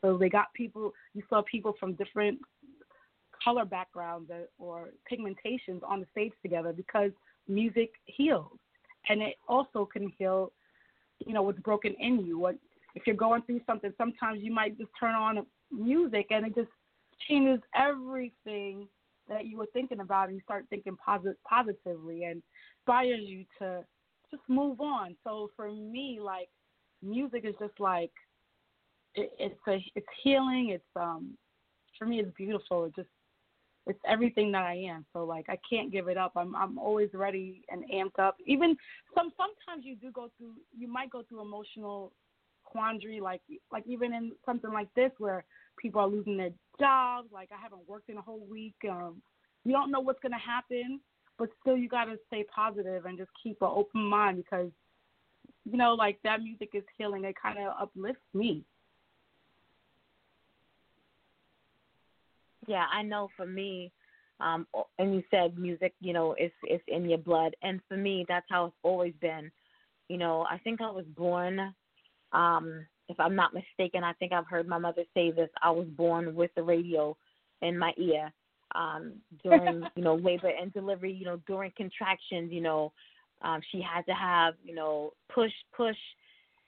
So 0.00 0.16
they 0.16 0.28
got 0.28 0.52
people, 0.54 0.92
you 1.14 1.22
saw 1.28 1.42
people 1.50 1.74
from 1.78 1.94
different 1.94 2.38
color 3.42 3.64
backgrounds 3.64 4.30
or 4.58 4.90
pigmentations 5.10 5.82
on 5.86 6.00
the 6.00 6.06
stage 6.12 6.32
together 6.42 6.72
because 6.72 7.10
music 7.48 7.90
heals. 8.06 8.58
And 9.08 9.22
it 9.22 9.36
also 9.48 9.88
can 9.90 10.12
heal, 10.18 10.52
you 11.24 11.32
know, 11.32 11.42
what's 11.42 11.60
broken 11.60 11.94
in 11.98 12.24
you. 12.24 12.38
What 12.38 12.56
if 12.94 13.06
you're 13.06 13.16
going 13.16 13.42
through 13.42 13.60
something, 13.66 13.92
sometimes 13.96 14.40
you 14.42 14.52
might 14.52 14.76
just 14.76 14.90
turn 14.98 15.14
on 15.14 15.46
music 15.70 16.26
and 16.30 16.46
it 16.46 16.54
just 16.54 16.70
changes 17.28 17.60
everything 17.74 18.88
that 19.28 19.46
you 19.46 19.58
were 19.58 19.68
thinking 19.72 20.00
about 20.00 20.28
and 20.28 20.36
you 20.36 20.42
start 20.42 20.64
thinking 20.70 20.96
posit- 21.04 21.38
positively 21.48 22.24
and 22.24 22.42
inspires 22.80 23.20
you 23.22 23.44
to 23.58 23.84
just 24.30 24.42
move 24.48 24.80
on. 24.80 25.16
So 25.24 25.50
for 25.56 25.70
me, 25.70 26.18
like 26.22 26.48
music 27.02 27.44
is 27.44 27.54
just 27.58 27.78
like 27.78 28.12
it, 29.14 29.30
it's 29.38 29.60
a 29.68 29.84
it's 29.94 30.06
healing. 30.22 30.70
It's 30.70 30.84
um 30.96 31.36
for 31.98 32.06
me 32.06 32.20
it's 32.20 32.34
beautiful. 32.36 32.84
It 32.86 32.94
just 32.96 33.08
it's 33.86 33.98
everything 34.06 34.52
that 34.52 34.64
I 34.64 34.74
am. 34.74 35.06
So 35.12 35.24
like 35.24 35.46
I 35.48 35.58
can't 35.68 35.92
give 35.92 36.08
it 36.08 36.16
up. 36.16 36.32
I'm 36.36 36.54
I'm 36.54 36.78
always 36.78 37.10
ready 37.14 37.62
and 37.70 37.84
amped 37.92 38.18
up. 38.18 38.36
Even 38.46 38.76
some 39.14 39.32
sometimes 39.36 39.84
you 39.84 39.96
do 39.96 40.10
go 40.10 40.30
through 40.36 40.54
you 40.76 40.88
might 40.88 41.10
go 41.10 41.22
through 41.28 41.42
emotional 41.42 42.12
quandary 42.64 43.18
like 43.18 43.40
like 43.72 43.84
even 43.86 44.12
in 44.12 44.32
something 44.44 44.72
like 44.72 44.92
this 44.94 45.10
where 45.18 45.44
people 45.78 46.00
are 46.00 46.08
losing 46.08 46.36
their 46.36 46.50
jobs, 46.78 47.28
like 47.32 47.48
I 47.52 47.60
haven't 47.60 47.88
worked 47.88 48.10
in 48.10 48.18
a 48.18 48.22
whole 48.22 48.46
week. 48.48 48.76
Um 48.88 49.22
you 49.64 49.72
don't 49.72 49.90
know 49.90 50.00
what's 50.00 50.20
gonna 50.20 50.38
happen 50.38 51.00
but 51.38 51.50
still 51.60 51.76
you 51.76 51.88
got 51.88 52.04
to 52.06 52.16
stay 52.28 52.44
positive 52.54 53.04
and 53.06 53.18
just 53.18 53.30
keep 53.42 53.58
an 53.62 53.68
open 53.70 54.02
mind 54.02 54.38
because 54.38 54.70
you 55.70 55.76
know 55.78 55.94
like 55.94 56.18
that 56.24 56.42
music 56.42 56.70
is 56.74 56.84
healing. 56.98 57.24
It 57.24 57.36
kind 57.40 57.58
of 57.58 57.74
uplifts 57.80 58.22
me. 58.34 58.64
Yeah 62.66 62.86
i 62.92 63.02
know 63.02 63.28
for 63.36 63.46
me 63.46 63.92
um 64.40 64.66
and 64.98 65.14
you 65.14 65.22
said 65.30 65.58
music 65.58 65.94
you 66.00 66.12
know 66.12 66.34
it's 66.38 66.54
it's 66.64 66.84
in 66.88 67.08
your 67.08 67.18
blood. 67.18 67.54
And 67.62 67.80
for 67.88 67.96
me 67.96 68.24
that's 68.28 68.46
how 68.50 68.66
it's 68.66 68.76
always 68.82 69.14
been. 69.20 69.50
You 70.08 70.18
know 70.18 70.46
i 70.50 70.58
think 70.58 70.80
i 70.80 70.90
was 70.90 71.06
born 71.16 71.74
Um, 72.32 72.86
if 73.08 73.18
I'm 73.20 73.34
not 73.34 73.54
mistaken, 73.54 74.04
I 74.04 74.12
think 74.14 74.32
I've 74.32 74.46
heard 74.48 74.68
my 74.68 74.78
mother 74.78 75.04
say 75.14 75.30
this. 75.30 75.50
I 75.62 75.70
was 75.70 75.86
born 75.88 76.34
with 76.34 76.50
the 76.56 76.62
radio 76.62 77.16
in 77.62 77.78
my 77.78 77.92
ear 77.98 78.32
um, 78.74 79.14
during, 79.42 79.82
you 79.96 80.02
know, 80.02 80.16
labor 80.16 80.50
and 80.60 80.72
delivery. 80.72 81.12
You 81.12 81.24
know, 81.24 81.40
during 81.46 81.72
contractions. 81.76 82.52
You 82.52 82.60
know, 82.60 82.92
um, 83.42 83.60
she 83.70 83.80
had 83.80 84.02
to 84.06 84.14
have, 84.14 84.54
you 84.64 84.74
know, 84.74 85.12
push, 85.32 85.52
push. 85.76 85.96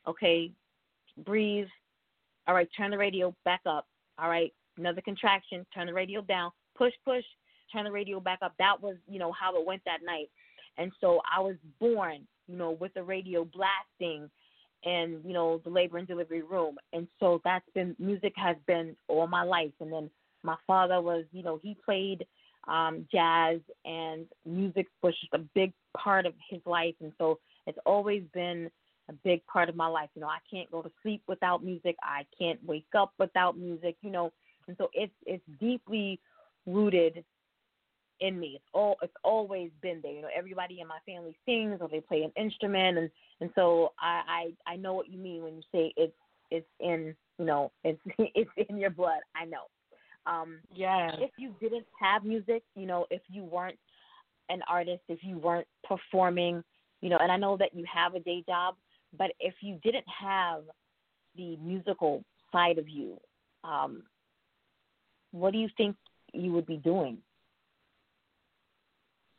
Okay, 0.06 0.50
breathe. 1.24 1.68
All 2.46 2.54
right, 2.54 2.68
turn 2.76 2.90
the 2.90 2.98
radio 2.98 3.34
back 3.44 3.60
up. 3.66 3.86
All 4.18 4.28
right, 4.28 4.52
another 4.76 5.00
contraction. 5.00 5.66
Turn 5.74 5.86
the 5.86 5.94
radio 5.94 6.22
down. 6.22 6.50
Push, 6.76 6.94
push. 7.04 7.24
Turn 7.72 7.84
the 7.84 7.92
radio 7.92 8.18
back 8.18 8.40
up. 8.42 8.54
That 8.58 8.80
was, 8.80 8.96
you 9.08 9.18
know, 9.18 9.32
how 9.32 9.58
it 9.58 9.66
went 9.66 9.82
that 9.84 10.00
night. 10.04 10.28
And 10.78 10.90
so 11.00 11.20
I 11.32 11.40
was 11.40 11.56
born, 11.78 12.26
you 12.48 12.56
know, 12.56 12.72
with 12.72 12.92
the 12.94 13.02
radio 13.02 13.44
blasting 13.44 14.30
and 14.84 15.22
you 15.24 15.32
know, 15.32 15.60
the 15.64 15.70
labor 15.70 15.98
and 15.98 16.08
delivery 16.08 16.42
room. 16.42 16.76
And 16.92 17.06
so 17.18 17.40
that's 17.44 17.68
been 17.74 17.94
music 17.98 18.32
has 18.36 18.56
been 18.66 18.96
all 19.08 19.26
my 19.26 19.42
life. 19.42 19.72
And 19.80 19.92
then 19.92 20.10
my 20.42 20.56
father 20.66 21.00
was, 21.00 21.24
you 21.32 21.42
know, 21.42 21.58
he 21.62 21.76
played 21.84 22.26
um 22.68 23.06
jazz 23.10 23.58
and 23.86 24.26
music 24.44 24.86
was 25.02 25.14
just 25.18 25.32
a 25.32 25.38
big 25.54 25.72
part 25.96 26.26
of 26.26 26.34
his 26.50 26.60
life 26.66 26.94
and 27.00 27.10
so 27.16 27.38
it's 27.66 27.78
always 27.86 28.22
been 28.34 28.70
a 29.10 29.12
big 29.24 29.44
part 29.46 29.68
of 29.68 29.76
my 29.76 29.86
life. 29.86 30.08
You 30.14 30.22
know, 30.22 30.28
I 30.28 30.38
can't 30.50 30.70
go 30.70 30.82
to 30.82 30.90
sleep 31.02 31.22
without 31.26 31.64
music. 31.64 31.96
I 32.02 32.24
can't 32.38 32.58
wake 32.64 32.86
up 32.96 33.12
without 33.18 33.58
music, 33.58 33.96
you 34.02 34.10
know. 34.10 34.32
And 34.68 34.76
so 34.78 34.88
it's 34.94 35.12
it's 35.26 35.42
deeply 35.58 36.20
rooted 36.66 37.24
in 38.20 38.38
me. 38.38 38.52
It's 38.56 38.64
all 38.72 38.96
it's 39.02 39.12
always 39.24 39.70
been 39.82 40.00
there. 40.02 40.12
You 40.12 40.22
know, 40.22 40.28
everybody 40.34 40.80
in 40.80 40.86
my 40.86 40.98
family 41.06 41.36
sings 41.44 41.78
or 41.80 41.88
they 41.88 42.00
play 42.00 42.22
an 42.22 42.32
instrument, 42.42 42.98
and 42.98 43.10
and 43.40 43.50
so 43.54 43.92
I 43.98 44.52
I, 44.66 44.72
I 44.72 44.76
know 44.76 44.94
what 44.94 45.10
you 45.10 45.18
mean 45.18 45.42
when 45.42 45.56
you 45.56 45.62
say 45.72 45.92
it's 45.96 46.14
it's 46.50 46.68
in 46.78 47.14
you 47.38 47.44
know 47.44 47.72
it's 47.84 48.00
it's 48.18 48.50
in 48.68 48.78
your 48.78 48.90
blood. 48.90 49.20
I 49.34 49.44
know. 49.44 49.64
Um, 50.26 50.58
yeah. 50.74 51.12
If 51.18 51.30
you 51.38 51.54
didn't 51.60 51.86
have 52.00 52.24
music, 52.24 52.62
you 52.76 52.86
know, 52.86 53.06
if 53.10 53.22
you 53.28 53.44
weren't 53.44 53.78
an 54.48 54.60
artist, 54.68 55.02
if 55.08 55.20
you 55.22 55.38
weren't 55.38 55.66
performing, 55.84 56.62
you 57.00 57.08
know, 57.08 57.18
and 57.20 57.32
I 57.32 57.36
know 57.36 57.56
that 57.56 57.74
you 57.74 57.84
have 57.92 58.14
a 58.14 58.20
day 58.20 58.44
job, 58.46 58.74
but 59.16 59.30
if 59.40 59.54
you 59.60 59.78
didn't 59.82 60.04
have 60.20 60.62
the 61.36 61.56
musical 61.56 62.24
side 62.52 62.78
of 62.78 62.88
you, 62.88 63.18
um, 63.64 64.02
what 65.32 65.52
do 65.52 65.58
you 65.58 65.68
think 65.76 65.96
you 66.32 66.52
would 66.52 66.66
be 66.66 66.76
doing? 66.76 67.18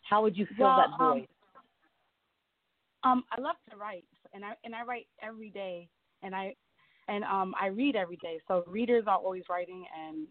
How 0.09 0.21
would 0.23 0.35
you 0.35 0.45
fill 0.57 0.67
well, 0.67 0.77
that 0.77 0.97
void? 0.97 1.27
Um, 3.03 3.11
um, 3.11 3.23
I 3.31 3.41
love 3.41 3.55
to 3.69 3.77
write, 3.77 4.05
and 4.33 4.43
I 4.43 4.53
and 4.63 4.75
I 4.75 4.83
write 4.83 5.07
every 5.21 5.49
day, 5.49 5.87
and 6.21 6.35
I 6.35 6.53
and 7.07 7.23
um 7.23 7.53
I 7.59 7.67
read 7.67 7.95
every 7.95 8.17
day. 8.17 8.39
So 8.47 8.63
readers 8.67 9.05
are 9.07 9.17
always 9.17 9.43
writing, 9.49 9.85
and 10.05 10.27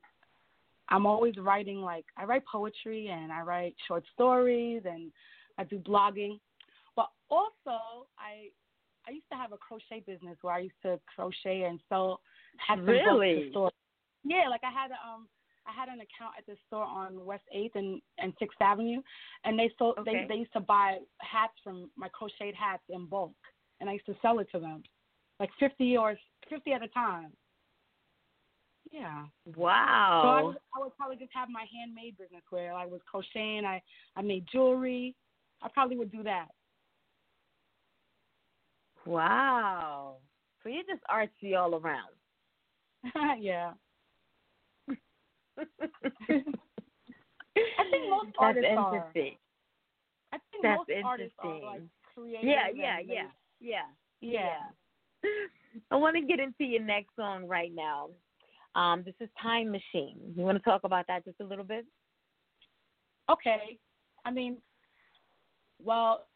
I'm 0.91 1.07
always 1.07 1.37
writing. 1.39 1.81
Like 1.81 2.05
I 2.17 2.25
write 2.25 2.43
poetry, 2.51 3.09
and 3.09 3.33
I 3.33 3.43
write 3.43 3.75
short 3.87 4.05
stories, 4.15 4.83
and 4.85 5.13
I 5.59 5.65
do 5.65 5.79
blogging. 5.79 6.39
But 6.97 7.09
also, 7.31 8.07
I 8.19 8.51
I 9.07 9.13
used 9.13 9.29
to 9.31 9.37
have 9.37 9.53
a 9.53 9.57
crochet 9.57 10.03
business 10.07 10.37
where 10.43 10.55
I 10.55 10.61
used 10.61 10.81
to 10.83 11.01
crochet 11.15 11.63
and 11.63 11.81
sell 11.89 12.21
have 12.67 12.81
Really? 12.81 13.35
books 13.35 13.47
to 13.47 13.51
store. 13.51 13.71
Yeah, 14.25 14.49
like 14.49 14.63
I 14.65 14.71
had 14.71 14.91
a 14.91 14.99
um 15.09 15.29
I 15.67 15.73
had 15.73 15.89
an 15.89 16.01
account 16.01 16.35
at 16.39 16.47
this 16.47 16.59
store 16.67 16.85
on 16.85 17.25
West 17.25 17.45
Eighth 17.53 17.77
and 17.77 18.01
and 18.19 18.33
Sixth 18.39 18.61
Avenue, 18.61 19.01
and 19.45 19.59
they 19.59 19.71
sold 19.79 19.99
Okay. 19.99 20.23
they 20.27 20.35
they 20.35 20.39
used 20.41 20.53
to 20.55 20.61
buy 20.61 20.99
hats 21.21 21.55
from 21.63 21.91
my 21.97 22.09
crocheted 22.09 22.55
hats 22.55 22.83
in 22.89 23.07
bulk, 23.07 23.33
and 23.81 23.89
I 23.89 23.95
used 23.95 24.07
to 24.07 24.17
sell 24.21 24.39
it 24.41 24.49
to 24.53 24.59
them, 24.59 24.83
like 25.39 25.51
fifty 25.59 25.97
or 25.97 26.19
fifty 26.49 26.73
at 26.73 26.83
a 26.83 26.89
time. 26.89 27.33
Yeah. 28.91 29.25
So 29.47 29.53
I, 29.53 29.57
Wow. 29.57 30.55
I 30.77 30.81
would 30.81 30.97
probably 30.97 31.17
just 31.17 31.33
have 31.35 31.49
my 31.49 31.65
handmade 31.73 32.19
business 32.19 32.43
where 32.51 32.73
I 32.73 32.87
was 32.87 33.01
crocheting. 33.11 33.65
I 33.65 33.83
I 34.17 34.23
made 34.23 34.47
jewelry. 34.51 35.15
I 35.63 35.69
probably 35.69 35.97
would 35.97 36.11
do 36.11 36.23
that. 36.25 36.49
Wow. 39.07 40.17
So 40.63 40.69
you're 40.69 40.85
just 40.85 41.03
artsy 41.11 41.59
all 41.59 41.75
around. 41.75 42.13
yeah. 43.43 43.73
I 47.69 47.85
think 47.91 48.11
most 48.11 48.27
That's 48.27 48.39
artists 48.39 48.69
are. 48.77 48.95
interesting. 48.97 49.37
I 50.33 50.39
think 50.51 50.63
That's 50.63 50.79
most 50.79 50.91
artists 51.05 51.37
are 51.39 51.61
like 51.61 51.83
creative. 52.15 52.45
Yeah, 52.45 52.69
and 52.69 52.79
yeah, 52.79 52.99
yeah, 53.07 53.23
yeah, 53.61 53.83
yeah. 54.21 55.31
I 55.91 55.97
want 55.97 56.17
to 56.17 56.23
get 56.23 56.41
into 56.41 56.65
your 56.65 56.83
next 56.83 57.15
song 57.17 57.47
right 57.47 57.73
now. 57.75 58.11
Um, 58.75 59.03
this 59.05 59.15
is 59.21 59.29
Time 59.41 59.71
Machine. 59.71 60.17
You 60.37 60.45
want 60.45 60.59
to 60.59 60.65
talk 60.65 60.83
about 60.85 61.07
that 61.09 61.25
just 61.25 61.41
a 61.41 61.45
little 61.45 61.65
bit? 61.65 61.85
Okay. 63.31 63.79
I 64.25 64.31
mean, 64.31 64.59
well, 65.83 66.27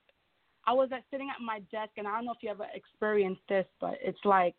I 0.67 0.73
was 0.73 0.89
at, 0.93 1.05
sitting 1.11 1.31
at 1.31 1.43
my 1.43 1.61
desk, 1.71 1.93
and 1.97 2.09
I 2.09 2.17
don't 2.17 2.25
know 2.25 2.33
if 2.33 2.43
you 2.43 2.51
ever 2.51 2.67
experienced 2.75 3.43
this, 3.49 3.67
but 3.81 3.99
it's 4.03 4.19
like 4.25 4.55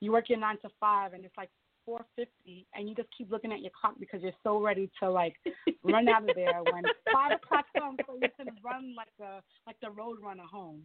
you 0.00 0.12
work 0.12 0.28
your 0.28 0.38
nine 0.38 0.58
to 0.62 0.68
five, 0.80 1.12
and 1.12 1.24
it's 1.24 1.36
like 1.36 1.50
four 1.86 2.04
fifty, 2.16 2.66
and 2.74 2.88
you 2.88 2.94
just 2.94 3.08
keep 3.16 3.30
looking 3.30 3.52
at 3.52 3.60
your 3.60 3.70
clock 3.80 3.94
because 4.00 4.20
you're 4.22 4.32
so 4.42 4.60
ready 4.60 4.90
to 5.00 5.10
like 5.10 5.36
run 5.84 6.08
out 6.08 6.28
of 6.28 6.34
there 6.34 6.60
when 6.72 6.82
five 7.12 7.38
o'clock 7.42 7.66
comes, 7.78 7.98
so 8.06 8.14
you 8.20 8.28
can 8.36 8.48
run 8.64 8.94
like 8.96 9.08
the 9.18 9.40
like 9.66 9.76
the 9.80 9.90
road 9.90 10.18
runner 10.22 10.44
home. 10.50 10.84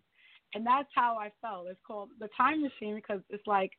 And 0.55 0.65
that's 0.65 0.89
how 0.95 1.17
I 1.19 1.31
felt. 1.41 1.67
It's 1.69 1.79
called 1.85 2.09
the 2.19 2.29
time 2.35 2.61
machine 2.61 2.95
because 2.95 3.21
it's 3.29 3.45
like 3.45 3.71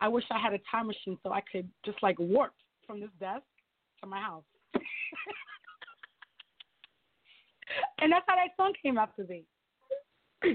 I 0.00 0.08
wish 0.08 0.24
I 0.30 0.38
had 0.38 0.54
a 0.54 0.60
time 0.70 0.86
machine 0.86 1.18
so 1.22 1.32
I 1.32 1.42
could 1.52 1.68
just 1.84 2.02
like 2.02 2.18
warp 2.18 2.52
from 2.86 3.00
this 3.00 3.10
desk 3.18 3.44
to 4.00 4.06
my 4.06 4.20
house. 4.20 4.44
and 8.00 8.12
that's 8.12 8.24
how 8.26 8.36
that 8.36 8.50
song 8.56 8.72
came 8.82 8.98
out 8.98 9.14
to 9.16 9.24
be. 9.24 9.44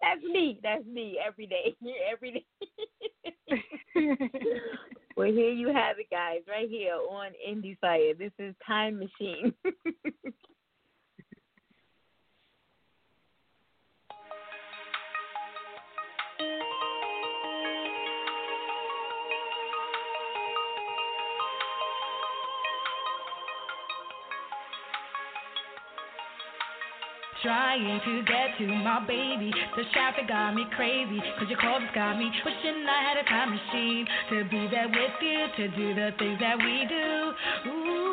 That's 0.00 0.22
me. 0.22 0.60
That's 0.62 0.86
me 0.86 1.18
every 1.24 1.46
day. 1.46 1.76
Every 2.10 2.30
day. 2.30 2.44
well, 5.16 5.26
here 5.26 5.50
you 5.50 5.68
have 5.68 5.98
it, 5.98 6.06
guys, 6.10 6.40
right 6.48 6.68
here 6.68 6.94
on 6.94 7.32
Indie 7.48 7.78
Fire. 7.78 8.14
This 8.14 8.32
is 8.38 8.54
Time 8.66 8.98
Machine. 8.98 9.52
Trying 27.42 28.00
to 28.04 28.22
get 28.22 28.58
to 28.58 28.66
my 28.66 28.98
baby. 29.06 29.52
The 29.76 29.84
traffic 29.92 30.26
got 30.26 30.54
me 30.54 30.66
crazy. 30.74 31.20
Cause 31.38 31.48
your 31.48 31.58
calls 31.58 31.82
got 31.94 32.18
me 32.18 32.30
wishing 32.44 32.84
I 32.88 33.02
had 33.02 33.16
a 33.16 33.24
time 33.28 33.50
machine 33.54 34.06
to 34.30 34.44
be 34.50 34.68
there 34.68 34.88
with 34.88 35.22
you, 35.22 35.46
to 35.56 35.68
do 35.76 35.94
the 35.94 36.10
things 36.18 36.40
that 36.40 36.58
we 36.58 36.84
do. 36.88 37.70
Ooh. 37.70 38.07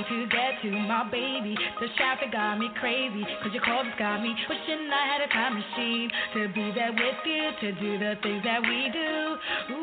To 0.00 0.26
get 0.26 0.62
to 0.62 0.70
my 0.70 1.04
baby. 1.10 1.54
The 1.78 1.86
traffic 1.96 2.32
got 2.32 2.58
me 2.58 2.70
crazy. 2.80 3.22
Cause 3.42 3.52
your 3.52 3.62
calls 3.62 3.86
got 3.98 4.22
me 4.22 4.34
wishing 4.48 4.88
I 4.88 5.06
had 5.12 5.20
a 5.20 5.28
time 5.28 5.54
machine 5.54 6.10
to 6.34 6.48
be 6.48 6.72
there 6.74 6.90
with 6.90 7.20
you, 7.26 7.50
to 7.60 7.72
do 7.78 7.98
the 7.98 8.16
things 8.22 8.42
that 8.42 8.62
we 8.62 8.88
do. 8.90 9.74
Ooh. 9.74 9.79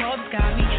club's 0.00 0.32
got 0.32 0.56
me 0.56 0.69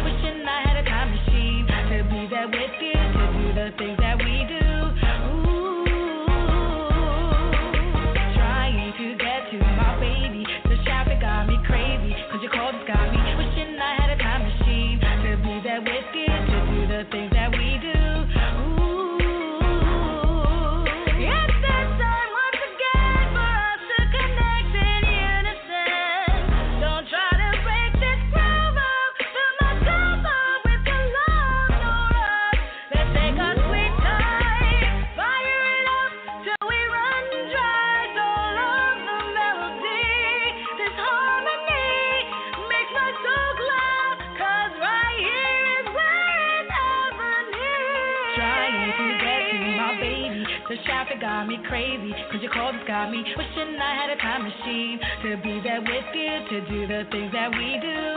got 51.42 51.48
me 51.48 51.58
crazy, 51.66 52.14
cause 52.30 52.40
your 52.40 52.52
calls 52.52 52.76
got 52.86 53.10
me 53.10 53.18
wishing 53.36 53.74
I 53.74 53.94
had 53.98 54.10
a 54.10 54.16
time 54.16 54.44
machine 54.44 55.00
to 55.24 55.36
be 55.42 55.60
there 55.60 55.80
with 55.80 56.04
you, 56.14 56.38
to 56.50 56.70
do 56.70 56.86
the 56.86 57.02
things 57.10 57.32
that 57.32 57.50
we 57.50 57.78
do. 57.82 58.11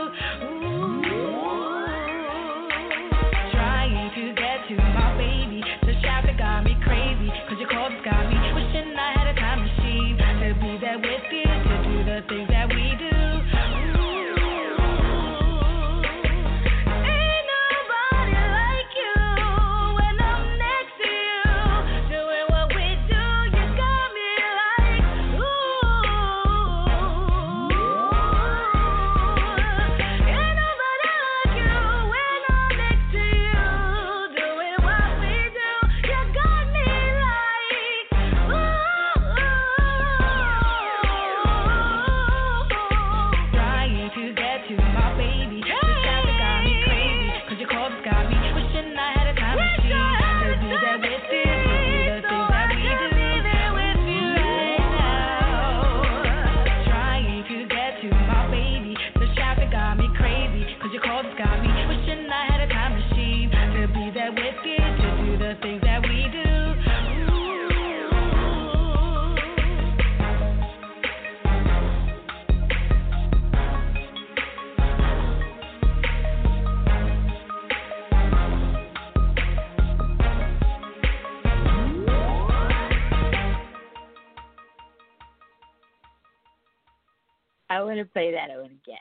To 87.96 88.04
play 88.04 88.32
that 88.32 88.48
one 88.50 88.78
again. 88.84 88.98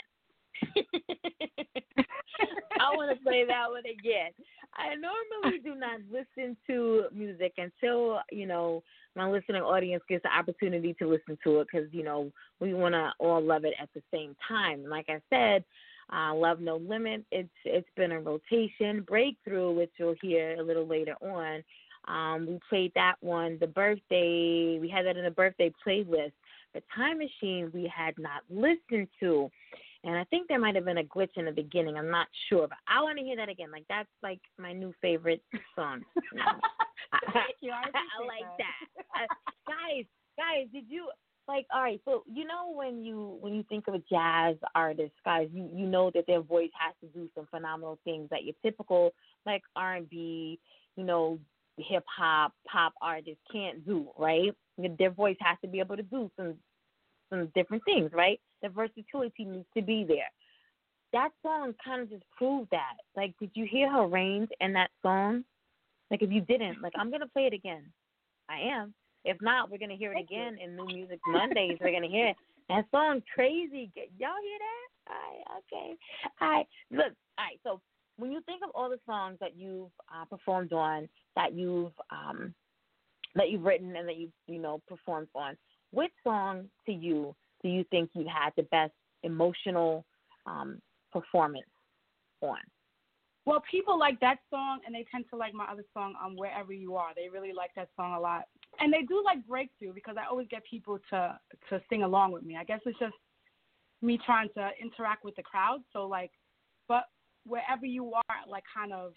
I 2.80 2.96
want 2.96 3.18
to 3.18 3.24
play 3.24 3.46
that 3.46 3.70
one 3.70 3.84
again. 3.86 4.32
I 4.74 4.96
normally 4.96 5.60
do 5.60 5.76
not 5.76 6.00
listen 6.12 6.56
to 6.68 7.06
music 7.14 7.54
until 7.58 8.20
you 8.32 8.46
know 8.46 8.84
my 9.16 9.28
listening 9.28 9.62
audience 9.62 10.04
gets 10.08 10.24
the 10.24 10.34
opportunity 10.34 10.94
to 11.00 11.08
listen 11.08 11.38
to 11.44 11.60
it 11.60 11.68
because 11.72 11.88
you 11.94 12.04
know 12.04 12.32
we 12.60 12.74
want 12.74 12.94
to 12.94 13.12
all 13.20 13.42
love 13.42 13.66
it 13.66 13.74
at 13.82 13.90
the 13.94 14.02
same 14.14 14.36
time. 14.48 14.86
Like 14.88 15.10
I 15.10 15.20
said, 15.30 15.64
uh, 16.14 16.34
"Love 16.34 16.60
No 16.60 16.78
Limit." 16.78 17.26
It's 17.32 17.50
it's 17.66 17.90
been 17.96 18.12
a 18.12 18.20
rotation. 18.20 19.02
"Breakthrough," 19.02 19.72
which 19.72 19.92
you'll 19.98 20.16
hear 20.22 20.56
a 20.60 20.64
little 20.64 20.86
later 20.88 21.16
on. 21.22 21.64
Um, 22.08 22.46
we 22.46 22.60
played 22.70 22.92
that 22.96 23.16
one. 23.22 23.58
The 23.60 23.68
birthday 23.68 24.78
we 24.80 24.90
had 24.90 25.06
that 25.06 25.18
in 25.18 25.24
the 25.24 25.32
birthday 25.32 25.72
playlist. 25.86 26.34
The 26.76 26.84
Time 26.94 27.20
Machine 27.20 27.72
we 27.74 27.92
had 27.94 28.14
not 28.20 28.44
listened 28.50 29.08
to. 29.22 29.50
And 30.04 30.16
I 30.16 30.26
think 30.26 30.48
there 30.48 30.60
might 30.60 30.76
have 30.76 30.86
been 30.86 31.00
a 31.00 31.04
glitch 31.04 31.36
in 31.38 31.46
the 31.46 31.52
beginning. 31.52 31.98
I'm 31.98 32.12
not 32.12 32.28
sure, 32.50 32.68
but 32.68 32.78
I 32.88 33.02
want 33.02 33.18
to 33.18 33.24
hear 33.24 33.38
that 33.38 33.50
again. 33.50 33.72
Like 33.72 33.86
that's 33.90 34.10
like 34.22 34.42
my 34.60 34.74
new 34.74 34.94
favorite 35.02 35.42
song. 35.76 36.02
Thank 37.34 37.56
you. 37.62 37.72
I, 37.72 37.86
I 37.86 38.26
like 38.28 38.58
that. 38.58 39.28
Guys, 39.66 40.06
guys, 40.38 40.68
did 40.74 40.84
you 40.90 41.08
like? 41.48 41.66
All 41.74 41.82
right, 41.82 42.02
so 42.04 42.24
you 42.32 42.46
know 42.46 42.74
when 42.74 43.04
you 43.04 43.38
when 43.40 43.54
you 43.54 43.64
think 43.70 43.88
of 43.88 43.94
a 43.96 44.04
jazz 44.10 44.58
artist, 44.76 45.14
guys, 45.24 45.48
you 45.54 45.70
you 45.74 45.88
know 45.88 46.12
that 46.14 46.28
their 46.28 46.42
voice 46.42 46.72
has 46.78 46.94
to 47.02 47.18
do 47.18 47.30
some 47.34 47.48
phenomenal 47.50 47.98
things 48.04 48.30
that 48.32 48.44
your 48.44 48.54
typical 48.62 49.14
like 49.46 49.64
R 49.76 49.96
and 49.96 50.10
B, 50.10 50.60
you 50.98 51.06
know, 51.06 51.40
hip 51.78 52.04
hop, 52.08 52.54
pop 52.68 52.94
artists 53.02 53.42
can't 53.52 53.86
do, 53.86 54.08
right? 54.18 54.54
Their 55.00 55.12
voice 55.12 55.38
has 55.40 55.58
to 55.62 55.68
be 55.68 55.80
able 55.80 55.98
to 55.98 56.04
do 56.04 56.30
some 56.38 56.56
some 57.40 57.52
different 57.56 57.84
things, 57.86 58.12
right? 58.14 58.40
The 58.62 58.70
versatility 58.70 59.46
needs 59.46 59.68
to 59.76 59.82
be 59.82 60.04
there. 60.04 60.30
That 61.14 61.30
song 61.42 61.74
kind 61.84 62.02
of 62.02 62.10
just 62.10 62.24
proved 62.38 62.70
that. 62.72 62.96
Like, 63.16 63.34
did 63.40 63.52
you 63.54 63.66
hear 63.66 63.92
her 63.92 64.08
range 64.08 64.50
in 64.60 64.74
that 64.74 64.90
song? 65.02 65.44
Like, 66.12 66.22
if 66.22 66.32
you 66.32 66.42
didn't, 66.42 66.82
like, 66.82 66.94
I'm 66.98 67.12
gonna 67.12 67.28
play 67.28 67.46
it 67.46 67.54
again. 67.54 67.84
I 68.50 68.60
am. 68.60 68.94
If 69.24 69.38
not, 69.42 69.72
we're 69.72 69.78
gonna 69.78 69.96
hear 69.96 70.14
it 70.14 70.20
again 70.20 70.58
in 70.64 70.76
New 70.76 70.86
Music 70.86 71.20
Mondays. 71.28 71.78
We're 71.82 71.92
gonna 71.92 72.08
hear 72.08 72.28
it. 72.28 72.36
That 72.70 72.86
song 72.92 73.22
crazy. 73.34 73.92
Y'all 73.96 74.30
hear 74.42 74.60
that? 74.60 75.12
All 75.12 75.16
right, 75.16 75.62
okay. 75.74 75.96
All 76.42 76.50
right. 76.50 76.68
Look, 76.92 77.14
all 77.38 77.46
right. 77.46 77.60
So 77.64 77.82
when 78.18 78.32
you 78.32 78.42
think 78.42 78.62
of 78.64 78.72
all 78.74 78.90
the 78.90 79.00
songs 79.06 79.38
that 79.40 79.56
you've 79.56 79.92
uh, 80.14 80.26
performed 80.26 80.74
on, 80.74 81.08
that 81.36 81.54
you've 81.54 81.92
um, 82.10 82.54
that 83.36 83.50
you've 83.50 83.64
written 83.64 83.96
and 83.96 84.08
that 84.08 84.18
you've 84.18 84.32
you 84.48 84.60
know 84.60 84.82
performed 84.88 85.28
on, 85.36 85.58
which 85.96 86.12
song 86.24 86.66
to 86.86 86.92
you 86.92 87.36
do 87.64 87.70
you 87.70 87.84
think 87.90 88.10
you 88.14 88.28
had 88.28 88.52
the 88.58 88.64
best 88.64 88.94
emotional 89.24 90.06
um, 90.46 90.80
performance 91.12 91.66
on? 92.42 92.60
Well, 93.46 93.64
people 93.70 93.98
like 93.98 94.20
that 94.20 94.38
song, 94.50 94.80
and 94.86 94.94
they 94.94 95.06
tend 95.12 95.26
to 95.30 95.36
like 95.36 95.54
my 95.54 95.66
other 95.66 95.86
song, 95.94 96.16
um, 96.24 96.36
"Wherever 96.36 96.74
You 96.74 96.96
Are." 96.96 97.10
They 97.16 97.30
really 97.30 97.54
like 97.54 97.72
that 97.76 97.90
song 97.96 98.14
a 98.14 98.20
lot, 98.20 98.44
and 98.80 98.92
they 98.92 99.04
do 99.04 99.22
like 99.24 99.46
"Breakthrough" 99.48 99.94
because 99.94 100.16
I 100.20 100.30
always 100.30 100.48
get 100.50 100.64
people 100.70 101.00
to 101.12 101.40
to 101.70 101.82
sing 101.90 102.04
along 102.04 102.34
with 102.34 102.44
me. 102.44 102.58
I 102.58 102.64
guess 102.64 102.82
it's 102.86 103.00
just 103.00 103.16
me 104.02 104.20
trying 104.26 104.50
to 104.56 104.70
interact 104.82 105.24
with 105.24 105.36
the 105.36 105.44
crowd. 105.44 105.82
So 105.94 106.08
like, 106.08 106.32
but 106.88 107.04
wherever 107.46 107.86
you 107.86 108.14
are, 108.14 108.36
like 108.50 108.64
kind 108.76 108.92
of 108.92 109.14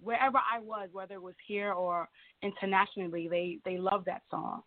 wherever 0.00 0.38
I 0.38 0.60
was, 0.60 0.88
whether 0.92 1.14
it 1.14 1.22
was 1.22 1.34
here 1.46 1.72
or 1.72 2.08
internationally, 2.42 3.28
they 3.28 3.58
they 3.64 3.76
love 3.76 4.04
that 4.06 4.22
song. 4.30 4.62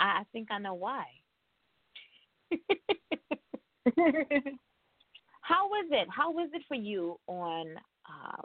I, 0.00 0.20
I 0.20 0.22
think 0.32 0.48
I 0.50 0.58
know 0.58 0.74
why. 0.74 1.04
How 5.42 5.66
was 5.68 5.86
it? 5.90 6.08
How 6.10 6.30
was 6.30 6.48
it 6.54 6.62
for 6.68 6.76
you 6.76 7.18
on 7.26 7.74
uh, 8.06 8.42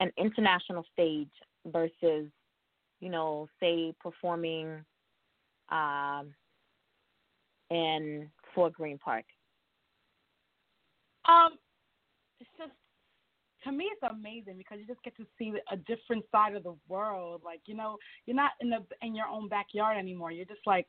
an 0.00 0.12
international 0.16 0.84
stage 0.92 1.30
versus, 1.66 2.30
you 3.00 3.10
know, 3.10 3.48
say 3.60 3.92
performing 4.00 4.84
um, 5.70 6.32
in 7.70 8.30
Fort 8.54 8.74
Greene 8.74 8.98
Park? 8.98 9.24
Um, 11.28 11.58
to 13.66 13.72
me, 13.72 13.90
it's 13.92 14.14
amazing 14.14 14.56
because 14.56 14.78
you 14.80 14.86
just 14.86 15.02
get 15.02 15.16
to 15.16 15.26
see 15.38 15.52
a 15.70 15.76
different 15.76 16.24
side 16.30 16.54
of 16.54 16.62
the 16.62 16.76
world. 16.88 17.42
Like 17.44 17.60
you 17.66 17.74
know, 17.74 17.98
you're 18.24 18.36
not 18.36 18.52
in 18.60 18.70
the 18.70 18.78
in 19.02 19.14
your 19.14 19.26
own 19.26 19.48
backyard 19.48 19.98
anymore. 19.98 20.30
You're 20.30 20.46
just 20.46 20.66
like 20.66 20.86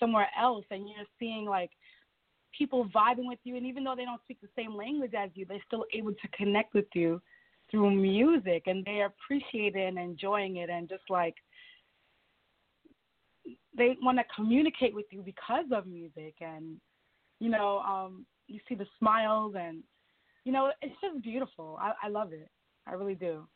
somewhere 0.00 0.28
else, 0.38 0.64
and 0.70 0.88
you're 0.88 1.06
seeing 1.18 1.44
like 1.44 1.70
people 2.56 2.88
vibing 2.94 3.28
with 3.28 3.38
you. 3.44 3.56
And 3.56 3.66
even 3.66 3.84
though 3.84 3.94
they 3.96 4.04
don't 4.04 4.22
speak 4.22 4.40
the 4.40 4.48
same 4.56 4.74
language 4.74 5.12
as 5.16 5.30
you, 5.34 5.44
they're 5.46 5.62
still 5.66 5.84
able 5.92 6.12
to 6.12 6.28
connect 6.36 6.74
with 6.74 6.86
you 6.94 7.20
through 7.70 7.90
music, 7.90 8.62
and 8.66 8.84
they 8.84 9.02
appreciate 9.02 9.76
it 9.76 9.86
and 9.86 9.98
enjoying 9.98 10.56
it, 10.56 10.70
and 10.70 10.88
just 10.88 11.04
like 11.10 11.34
they 13.76 13.96
want 14.02 14.18
to 14.18 14.24
communicate 14.34 14.94
with 14.94 15.06
you 15.10 15.22
because 15.22 15.66
of 15.72 15.86
music 15.86 16.34
and 16.40 16.76
you 17.38 17.48
know 17.48 17.78
um 17.78 18.26
you 18.48 18.58
see 18.68 18.74
the 18.74 18.86
smiles 18.98 19.54
and 19.56 19.82
you 20.48 20.54
know 20.54 20.72
it's 20.80 20.94
just 21.02 21.22
beautiful. 21.22 21.76
I 21.78 21.92
i 22.04 22.08
love 22.08 22.32
it. 22.32 22.48
I 22.86 22.94
really 22.94 23.14
do. 23.14 23.46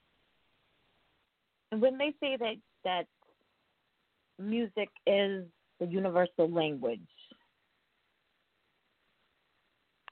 And 1.70 1.80
when 1.80 1.96
they 1.96 2.12
say 2.20 2.36
that 2.38 2.56
that 2.84 3.06
music 4.38 4.90
is 5.06 5.46
the 5.80 5.86
universal 5.86 6.50
language 6.50 7.00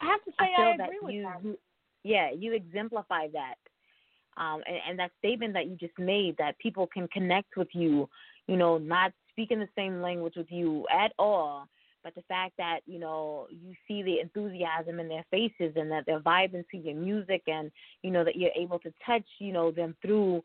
i 0.01 0.07
have 0.07 0.23
to 0.25 0.31
say 0.31 0.49
I 0.59 0.63
i, 0.63 0.85
agree 0.85 0.99
with 1.03 1.15
you, 1.15 1.23
that. 1.23 1.45
you 1.45 1.59
yeah 2.03 2.31
you 2.31 2.53
exemplify 2.55 3.27
that 3.33 3.57
um 4.37 4.63
and, 4.67 4.77
and 4.89 4.99
that 4.99 5.11
statement 5.19 5.53
that 5.55 5.67
you 5.67 5.77
just 5.77 5.99
made 5.99 6.37
that 6.39 6.59
people 6.59 6.87
can 6.87 7.09
connect 7.09 7.57
with 7.57 7.69
you 7.73 8.09
you 8.47 8.57
know 8.57 8.79
not 8.79 9.13
speaking 9.31 9.59
the 9.59 9.69
same 9.77 10.01
language 10.01 10.35
with 10.37 10.51
you 10.51 10.87
at 10.93 11.13
all 11.19 11.67
but 12.03 12.15
the 12.15 12.23
fact 12.23 12.55
that 12.59 12.81
you 12.87 12.99
know 12.99 13.47
you 13.51 13.75
see 13.87 14.03
the 14.03 14.21
enthusiasm 14.21 15.01
in 15.01 15.09
their 15.09 15.25
faces 15.31 15.73
and 15.77 15.91
that 15.91 16.05
they're 16.07 16.21
vibing 16.21 16.65
to 16.71 16.77
your 16.77 16.95
music 16.95 17.43
and 17.47 17.71
you 18.03 18.11
know 18.11 18.25
that 18.25 18.37
you're 18.37 18.51
able 18.57 18.79
to 18.79 18.93
touch 19.05 19.27
you 19.39 19.53
know 19.53 19.71
them 19.71 19.95
through 20.03 20.43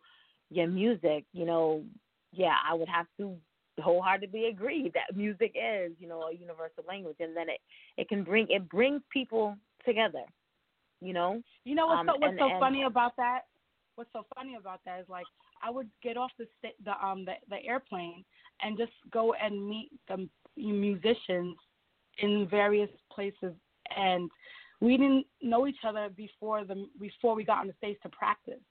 your 0.52 0.68
music, 0.68 1.26
you 1.34 1.44
know, 1.44 1.84
yeah, 2.32 2.54
I 2.70 2.76
would 2.76 2.88
have 2.88 3.08
to 3.18 3.36
wholeheartedly 3.82 4.46
agree 4.46 4.92
that 4.94 5.16
music 5.18 5.56
is, 5.56 5.92
you 6.00 6.08
know, 6.08 6.22
a 6.32 6.34
universal 6.36 6.84
language, 6.88 7.16
and 7.20 7.36
then 7.36 7.50
it 7.50 7.60
it 7.98 8.08
can 8.10 8.24
bring 8.24 8.46
it 8.50 8.70
brings 8.70 9.02
people 9.12 9.58
together. 9.86 10.24
You 11.02 11.14
know. 11.14 11.42
You 11.64 11.76
know 11.76 11.88
what's 11.88 12.02
Um, 12.02 12.08
so, 12.08 12.14
what's 12.20 12.30
and- 12.32 12.40
so 12.40 12.50
and- 12.50 12.60
funny 12.60 12.84
about 12.84 13.16
that? 13.18 13.42
What's 13.96 14.12
so 14.14 14.26
funny 14.36 14.56
about 14.56 14.82
that 14.86 15.00
is 15.00 15.10
like 15.10 15.26
I 15.64 15.70
would 15.72 15.90
get 16.04 16.16
off 16.18 16.32
the 16.38 16.46
sta- 16.60 16.76
the 16.84 16.94
um 17.06 17.26
the, 17.26 17.34
the 17.50 17.64
airplane 17.66 18.24
and 18.62 18.78
just 18.78 18.92
go 19.12 19.34
and 19.34 19.68
meet 19.68 19.90
the 20.08 20.28
musicians 20.58 21.56
in 22.20 22.48
various 22.50 22.90
places, 23.12 23.54
and 23.96 24.30
we 24.82 24.98
didn't 24.98 25.26
know 25.42 25.68
each 25.68 25.84
other 25.88 26.10
before 26.16 26.64
the 26.64 26.86
before 27.00 27.36
we 27.36 27.44
got 27.44 27.60
on 27.60 27.68
the 27.68 27.74
stage 27.78 27.98
to 28.04 28.10
practice, 28.10 28.62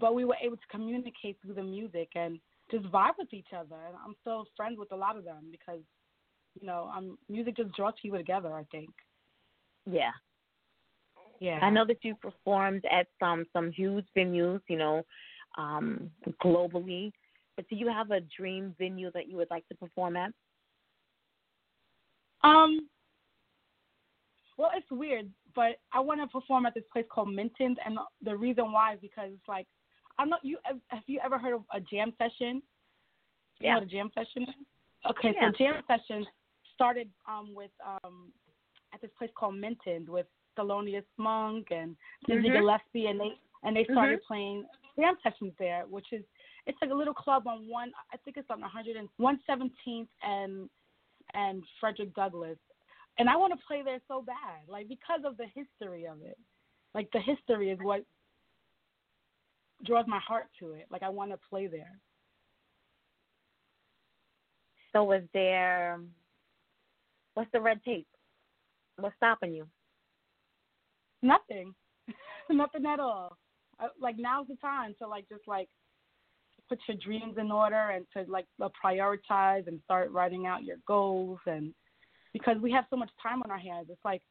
but 0.00 0.14
we 0.14 0.24
were 0.24 0.36
able 0.42 0.56
to 0.56 0.62
communicate 0.70 1.38
through 1.42 1.54
the 1.54 1.62
music 1.62 2.08
and 2.14 2.38
just 2.70 2.84
vibe 2.86 3.14
with 3.18 3.32
each 3.32 3.52
other. 3.56 3.76
And 3.86 3.96
I'm 4.04 4.14
still 4.20 4.46
friends 4.56 4.78
with 4.78 4.92
a 4.92 4.96
lot 4.96 5.16
of 5.16 5.24
them 5.24 5.48
because 5.50 5.80
you 6.60 6.66
know 6.66 6.90
um 6.94 7.18
music 7.28 7.56
just 7.56 7.74
draws 7.74 7.94
people 8.00 8.18
together. 8.18 8.52
I 8.52 8.64
think. 8.70 8.90
Yeah. 9.90 10.10
Yeah. 11.40 11.58
I 11.62 11.70
know 11.70 11.84
that 11.86 11.98
you 12.02 12.14
performed 12.14 12.84
at 12.90 13.06
some 13.20 13.44
some 13.52 13.70
huge 13.70 14.06
venues, 14.16 14.60
you 14.68 14.78
know, 14.78 15.04
um, 15.58 16.10
globally. 16.42 17.12
But 17.56 17.68
do 17.68 17.76
you 17.76 17.88
have 17.88 18.10
a 18.10 18.20
dream 18.36 18.74
venue 18.78 19.10
that 19.12 19.28
you 19.28 19.36
would 19.36 19.50
like 19.50 19.66
to 19.68 19.74
perform 19.74 20.16
at? 20.16 20.32
Um. 22.46 22.88
Well, 24.58 24.70
it's 24.74 24.90
weird, 24.90 25.28
but 25.54 25.78
I 25.92 26.00
want 26.00 26.20
to 26.22 26.26
perform 26.28 26.64
at 26.64 26.72
this 26.74 26.84
place 26.90 27.04
called 27.10 27.32
Minton's, 27.32 27.76
and 27.84 27.98
the 28.22 28.36
reason 28.36 28.72
why 28.72 28.94
is 28.94 29.00
because 29.02 29.30
it's 29.32 29.48
like 29.48 29.66
I'm 30.18 30.28
not 30.28 30.40
you. 30.42 30.58
Have 30.88 31.02
you 31.06 31.20
ever 31.24 31.38
heard 31.38 31.54
of 31.54 31.62
a 31.74 31.80
jam 31.80 32.12
session? 32.16 32.62
You 33.58 33.66
Yeah. 33.66 33.70
know 33.72 33.80
what 33.80 33.82
a 33.84 33.86
jam 33.86 34.10
session 34.14 34.42
is? 34.44 34.66
Okay, 35.10 35.34
Yeah. 35.34 35.50
so 35.50 35.56
jam 35.58 35.82
session 35.86 36.26
started 36.74 37.10
um 37.28 37.54
with 37.54 37.70
um 37.84 38.32
at 38.94 39.00
this 39.00 39.10
place 39.18 39.30
called 39.36 39.56
Minton's 39.56 40.08
with 40.08 40.26
Thelonious 40.58 41.04
Monk 41.18 41.68
and 41.70 41.96
Dizzy 42.26 42.48
Mhm. 42.48 42.52
Gillespie, 42.52 43.06
and 43.06 43.20
they 43.20 43.38
and 43.62 43.76
they 43.76 43.84
started 43.84 44.20
Mhm. 44.20 44.26
playing 44.26 44.68
jam 44.98 45.18
sessions 45.22 45.54
there, 45.58 45.84
which 45.86 46.12
is 46.12 46.24
it's 46.66 46.80
like 46.80 46.90
a 46.90 46.94
little 46.94 47.14
club 47.14 47.46
on 47.46 47.68
one. 47.68 47.92
I 48.12 48.16
think 48.18 48.36
it's 48.38 48.50
on 48.50 48.62
100 48.62 48.96
and 48.96 49.08
117th 49.18 50.08
and 50.22 50.70
and 51.34 51.62
Frederick 51.80 52.14
Douglass, 52.14 52.58
and 53.18 53.28
I 53.28 53.36
want 53.36 53.52
to 53.52 53.66
play 53.66 53.82
there 53.84 54.00
so 54.08 54.22
bad, 54.22 54.68
like 54.68 54.88
because 54.88 55.20
of 55.24 55.36
the 55.36 55.46
history 55.54 56.06
of 56.06 56.22
it. 56.22 56.38
Like 56.94 57.10
the 57.12 57.20
history 57.20 57.70
is 57.70 57.78
what 57.82 58.04
draws 59.84 60.06
my 60.06 60.18
heart 60.18 60.46
to 60.60 60.72
it. 60.72 60.86
Like 60.90 61.02
I 61.02 61.10
want 61.10 61.30
to 61.30 61.38
play 61.50 61.66
there. 61.66 62.00
So 64.92 65.04
was 65.04 65.22
there 65.34 66.00
what's 67.34 67.50
the 67.52 67.60
red 67.60 67.82
tape? 67.84 68.06
What's 68.98 69.14
stopping 69.16 69.52
you? 69.52 69.66
Nothing, 71.22 71.74
nothing 72.50 72.86
at 72.86 73.00
all. 73.00 73.36
I, 73.78 73.88
like 74.00 74.16
now's 74.18 74.48
the 74.48 74.56
time 74.56 74.94
to 75.00 75.06
like 75.06 75.28
just 75.28 75.46
like 75.46 75.68
put 76.68 76.78
your 76.88 76.96
dreams 76.96 77.36
in 77.38 77.50
order 77.50 77.90
and 77.90 78.06
to 78.12 78.30
like 78.30 78.46
uh, 78.62 78.68
prioritize 78.82 79.66
and 79.66 79.80
start 79.84 80.10
writing 80.10 80.46
out 80.46 80.64
your 80.64 80.76
goals 80.86 81.38
and 81.46 81.72
because 82.32 82.56
we 82.60 82.70
have 82.70 82.84
so 82.90 82.96
much 82.96 83.10
time 83.22 83.42
on 83.42 83.50
our 83.50 83.58
hands. 83.58 83.86
It's 83.90 84.04
like 84.04 84.22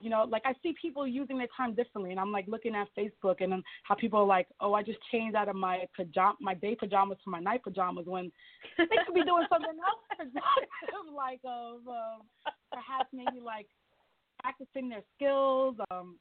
you 0.00 0.10
know, 0.10 0.24
like 0.28 0.42
I 0.44 0.52
see 0.62 0.74
people 0.80 1.06
using 1.08 1.38
their 1.38 1.48
time 1.56 1.74
differently, 1.74 2.12
and 2.12 2.20
I'm 2.20 2.30
like 2.30 2.46
looking 2.46 2.74
at 2.74 2.86
Facebook 2.96 3.40
and 3.40 3.64
how 3.82 3.96
people 3.96 4.20
are 4.20 4.26
like, 4.26 4.46
"Oh, 4.60 4.74
I 4.74 4.82
just 4.82 4.98
changed 5.10 5.34
out 5.34 5.48
of 5.48 5.56
my 5.56 5.86
pajama, 5.96 6.36
my 6.40 6.54
day 6.54 6.76
pajamas 6.76 7.18
to 7.24 7.30
my 7.30 7.40
night 7.40 7.64
pajamas," 7.64 8.06
when 8.06 8.30
they 8.76 8.84
could 9.04 9.14
be 9.14 9.24
doing 9.24 9.46
something 9.50 9.76
else 9.84 10.30
like 11.16 11.40
of 11.44 11.80
um, 11.88 12.22
perhaps 12.72 13.08
maybe 13.12 13.40
like 13.44 13.66
practicing 14.40 14.88
their 14.88 15.02
skills, 15.16 15.76
um, 15.90 16.16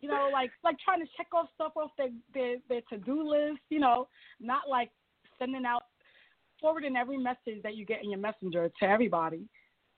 you 0.00 0.08
know, 0.08 0.30
like 0.32 0.50
like 0.64 0.76
trying 0.84 1.00
to 1.00 1.06
check 1.16 1.26
off 1.32 1.48
stuff 1.54 1.72
off 1.76 1.90
their 1.98 2.08
their, 2.34 2.56
their 2.68 2.80
to 2.90 2.98
do 2.98 3.22
list, 3.28 3.60
you 3.68 3.80
know, 3.80 4.08
not 4.40 4.62
like 4.68 4.90
sending 5.38 5.64
out 5.64 5.82
forwarding 6.60 6.96
every 6.96 7.16
message 7.18 7.62
that 7.62 7.76
you 7.76 7.86
get 7.86 8.02
in 8.02 8.10
your 8.10 8.20
messenger 8.20 8.70
to 8.80 8.84
everybody 8.86 9.48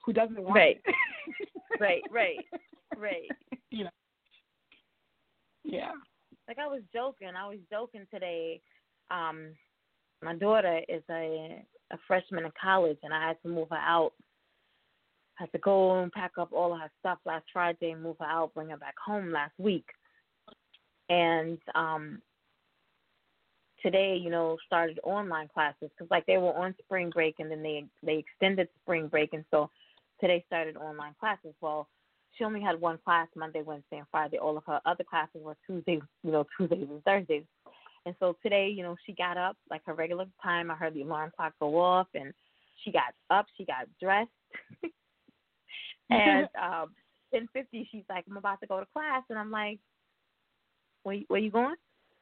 who 0.05 0.13
doesn't 0.13 0.41
want 0.41 0.55
Right. 0.55 0.81
it. 0.85 0.95
Right, 1.79 2.03
right, 2.11 2.37
right. 2.95 3.27
you 3.71 3.85
know. 3.85 3.89
Yeah. 5.63 5.91
Like 6.47 6.59
I 6.59 6.67
was 6.67 6.81
joking. 6.93 7.29
I 7.35 7.47
was 7.47 7.57
joking 7.71 8.05
today. 8.13 8.61
Um, 9.09 9.47
my 10.21 10.35
daughter 10.35 10.81
is 10.87 11.01
a 11.09 11.63
a 11.91 11.97
freshman 12.07 12.45
in 12.45 12.51
college, 12.61 12.97
and 13.03 13.13
I 13.13 13.27
had 13.27 13.41
to 13.41 13.49
move 13.49 13.69
her 13.71 13.75
out. 13.75 14.13
Had 15.43 15.51
to 15.51 15.57
go 15.57 16.01
and 16.01 16.09
pack 16.09 16.37
up 16.37 16.53
all 16.53 16.73
of 16.73 16.79
her 16.79 16.89
stuff 17.01 17.17
last 17.25 17.43
Friday 17.51 17.91
and 17.91 18.01
move 18.01 18.15
her 18.21 18.25
out, 18.25 18.53
bring 18.53 18.69
her 18.69 18.77
back 18.77 18.95
home 19.05 19.29
last 19.29 19.51
week. 19.57 19.83
And 21.09 21.57
um, 21.75 22.21
today, 23.81 24.15
you 24.15 24.29
know, 24.29 24.55
started 24.65 25.01
online 25.03 25.49
classes 25.53 25.89
because 25.89 26.09
like 26.09 26.25
they 26.27 26.37
were 26.37 26.53
on 26.53 26.73
spring 26.85 27.09
break, 27.09 27.35
and 27.39 27.51
then 27.51 27.61
they 27.61 27.83
they 28.03 28.19
extended 28.19 28.69
spring 28.81 29.07
break, 29.07 29.33
and 29.33 29.43
so 29.51 29.69
today 30.21 30.45
started 30.47 30.77
online 30.77 31.13
classes. 31.19 31.53
Well, 31.59 31.89
she 32.37 32.45
only 32.45 32.61
had 32.61 32.79
one 32.79 32.97
class 33.03 33.27
Monday, 33.35 33.63
Wednesday, 33.63 33.97
and 33.97 34.07
Friday. 34.11 34.37
All 34.37 34.55
of 34.57 34.63
her 34.65 34.79
other 34.85 35.03
classes 35.03 35.41
were 35.43 35.57
Tuesdays, 35.67 36.03
you 36.23 36.31
know, 36.31 36.45
Tuesdays 36.57 36.87
and 36.89 37.03
Thursdays. 37.03 37.43
And 38.05 38.15
so 38.17 38.37
today, 38.41 38.69
you 38.69 38.81
know, 38.81 38.95
she 39.05 39.11
got 39.11 39.35
up 39.35 39.57
like 39.69 39.81
her 39.87 39.93
regular 39.93 40.25
time. 40.41 40.71
I 40.71 40.75
heard 40.75 40.93
the 40.93 41.01
alarm 41.01 41.33
clock 41.35 41.51
go 41.59 41.77
off, 41.77 42.07
and 42.15 42.33
she 42.81 42.93
got 42.93 43.13
up. 43.29 43.47
She 43.57 43.65
got 43.65 43.87
dressed, 44.01 44.29
and 46.09 46.47
um, 46.61 46.91
ten 47.33 47.47
fifty, 47.53 47.87
she's 47.91 48.03
like, 48.09 48.25
"I'm 48.29 48.37
about 48.37 48.59
to 48.61 48.67
go 48.67 48.79
to 48.79 48.85
class," 48.93 49.23
and 49.29 49.37
I'm 49.37 49.51
like, 49.51 49.79
"Where 51.03 51.17
where 51.27 51.39
you 51.39 51.51
going?" 51.51 51.75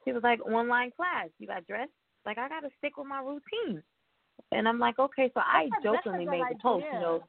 She 0.04 0.12
was 0.12 0.22
like, 0.22 0.44
"Online 0.46 0.90
class." 0.90 1.28
You 1.38 1.46
got 1.46 1.66
dressed? 1.66 1.92
Like 2.24 2.38
I 2.38 2.48
got 2.48 2.60
to 2.60 2.70
stick 2.78 2.96
with 2.96 3.06
my 3.06 3.20
routine. 3.20 3.82
And 4.50 4.68
I'm 4.68 4.78
like, 4.78 4.98
okay, 4.98 5.30
so 5.34 5.40
I 5.40 5.68
That's 5.70 5.84
a- 5.84 5.88
that's 5.92 6.06
a 6.06 6.10
jokingly 6.10 6.26
made 6.26 6.44
the 6.50 6.58
post, 6.60 6.86
you 6.92 6.98
know, 6.98 7.24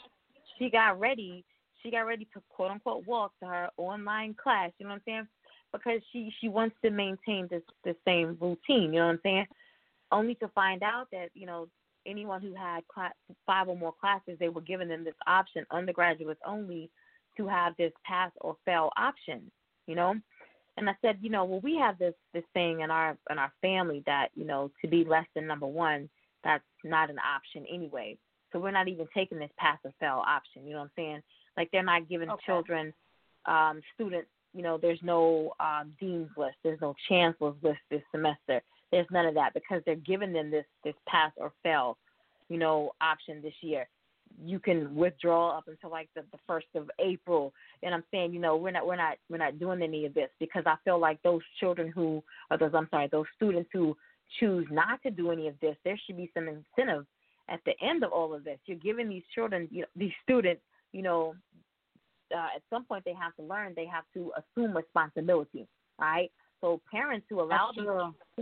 she 0.57 0.69
got 0.69 0.99
ready 0.99 1.43
she 1.81 1.91
got 1.91 2.01
ready 2.01 2.25
to 2.33 2.41
quote 2.49 2.71
unquote 2.71 3.05
walk 3.05 3.33
to 3.39 3.45
her 3.45 3.69
online 3.77 4.33
class, 4.41 4.71
you 4.79 4.85
know 4.85 4.93
what 4.93 4.95
I'm 4.95 5.01
saying? 5.05 5.27
Because 5.71 6.01
she 6.11 6.33
she 6.39 6.47
wants 6.47 6.75
to 6.83 6.89
maintain 6.89 7.47
this 7.49 7.61
the 7.83 7.95
same 8.05 8.37
routine, 8.39 8.93
you 8.93 8.99
know 8.99 9.07
what 9.07 9.13
I'm 9.13 9.19
saying? 9.23 9.45
Only 10.11 10.35
to 10.35 10.47
find 10.49 10.81
out 10.83 11.07
that, 11.11 11.29
you 11.33 11.45
know, 11.45 11.67
anyone 12.05 12.41
who 12.41 12.53
had 12.53 12.87
class, 12.87 13.13
five 13.45 13.67
or 13.67 13.77
more 13.77 13.93
classes, 13.99 14.37
they 14.39 14.49
were 14.49 14.61
giving 14.61 14.87
them 14.87 15.03
this 15.03 15.15
option, 15.27 15.65
undergraduates 15.71 16.41
only, 16.45 16.89
to 17.37 17.47
have 17.47 17.75
this 17.77 17.91
pass 18.05 18.31
or 18.41 18.55
fail 18.65 18.89
option, 18.97 19.51
you 19.87 19.95
know? 19.95 20.15
And 20.77 20.89
I 20.89 20.95
said, 21.01 21.17
you 21.21 21.29
know, 21.29 21.45
well 21.45 21.61
we 21.61 21.77
have 21.77 21.99
this 21.99 22.15
this 22.33 22.43
thing 22.53 22.81
in 22.81 22.89
our 22.89 23.17
in 23.29 23.37
our 23.37 23.51
family 23.61 24.03
that, 24.05 24.29
you 24.35 24.45
know, 24.45 24.71
to 24.81 24.87
be 24.87 25.03
less 25.03 25.25
than 25.35 25.47
number 25.47 25.67
one, 25.67 26.09
that's 26.43 26.63
not 26.83 27.09
an 27.09 27.17
option 27.19 27.65
anyway. 27.71 28.17
So 28.51 28.59
we're 28.59 28.71
not 28.71 28.87
even 28.87 29.07
taking 29.13 29.39
this 29.39 29.51
pass 29.57 29.79
or 29.83 29.91
fail 29.99 30.23
option, 30.27 30.65
you 30.65 30.73
know 30.73 30.79
what 30.79 30.85
I'm 30.85 30.91
saying? 30.95 31.23
Like 31.57 31.69
they're 31.71 31.83
not 31.83 32.09
giving 32.09 32.29
Okay. 32.29 32.43
children, 32.45 32.93
um, 33.45 33.81
students, 33.93 34.29
you 34.53 34.61
know, 34.61 34.77
there's 34.77 34.99
no 35.01 35.53
um, 35.59 35.93
dean's 35.99 36.29
list, 36.37 36.57
there's 36.63 36.81
no 36.81 36.95
chancellor's 37.07 37.55
list 37.61 37.79
this 37.89 38.03
semester. 38.11 38.61
There's 38.93 39.07
none 39.11 39.25
of 39.25 39.33
that 39.35 39.53
because 39.53 39.81
they're 39.85 39.95
giving 39.95 40.33
them 40.33 40.51
this 40.51 40.65
this 40.83 40.95
pass 41.07 41.31
or 41.37 41.51
fail, 41.63 41.97
you 42.49 42.57
know, 42.57 42.91
option 43.01 43.41
this 43.41 43.53
year. 43.61 43.87
You 44.43 44.59
can 44.59 44.95
withdraw 44.95 45.57
up 45.57 45.65
until 45.67 45.91
like 45.91 46.09
the, 46.15 46.23
the 46.31 46.39
first 46.47 46.67
of 46.75 46.89
April, 46.99 47.53
and 47.83 47.93
I'm 47.93 48.03
saying, 48.11 48.33
you 48.33 48.39
know, 48.39 48.55
we're 48.55 48.71
not 48.71 48.85
we're 48.85 48.95
not 48.95 49.17
we're 49.29 49.37
not 49.37 49.59
doing 49.59 49.81
any 49.81 50.05
of 50.05 50.13
this 50.13 50.29
because 50.39 50.63
I 50.65 50.75
feel 50.83 50.99
like 50.99 51.21
those 51.23 51.41
children 51.59 51.91
who, 51.93 52.23
or 52.49 52.57
those 52.57 52.71
I'm 52.73 52.87
sorry, 52.89 53.09
those 53.11 53.25
students 53.35 53.69
who 53.73 53.95
choose 54.39 54.67
not 54.71 55.01
to 55.03 55.11
do 55.11 55.31
any 55.31 55.47
of 55.47 55.55
this, 55.59 55.75
there 55.83 55.99
should 56.05 56.17
be 56.17 56.31
some 56.33 56.47
incentive 56.47 57.05
at 57.49 57.59
the 57.65 57.73
end 57.81 58.03
of 58.03 58.11
all 58.11 58.33
of 58.33 58.43
this. 58.43 58.57
You're 58.65 58.77
giving 58.77 59.09
these 59.09 59.23
children, 59.35 59.67
you 59.69 59.81
know, 59.81 59.87
these 59.95 60.13
students 60.23 60.61
you 60.93 61.01
know, 61.01 61.35
uh, 62.33 62.47
at 62.55 62.61
some 62.69 62.85
point 62.85 63.03
they 63.03 63.13
have 63.13 63.35
to 63.35 63.43
learn 63.43 63.73
they 63.75 63.85
have 63.85 64.05
to 64.13 64.31
assume 64.37 64.77
responsibility, 64.77 65.67
right? 65.99 66.31
So 66.63 66.79
parents 66.89 67.25
who 67.29 67.41
allow 67.41 67.71
these 67.75 67.85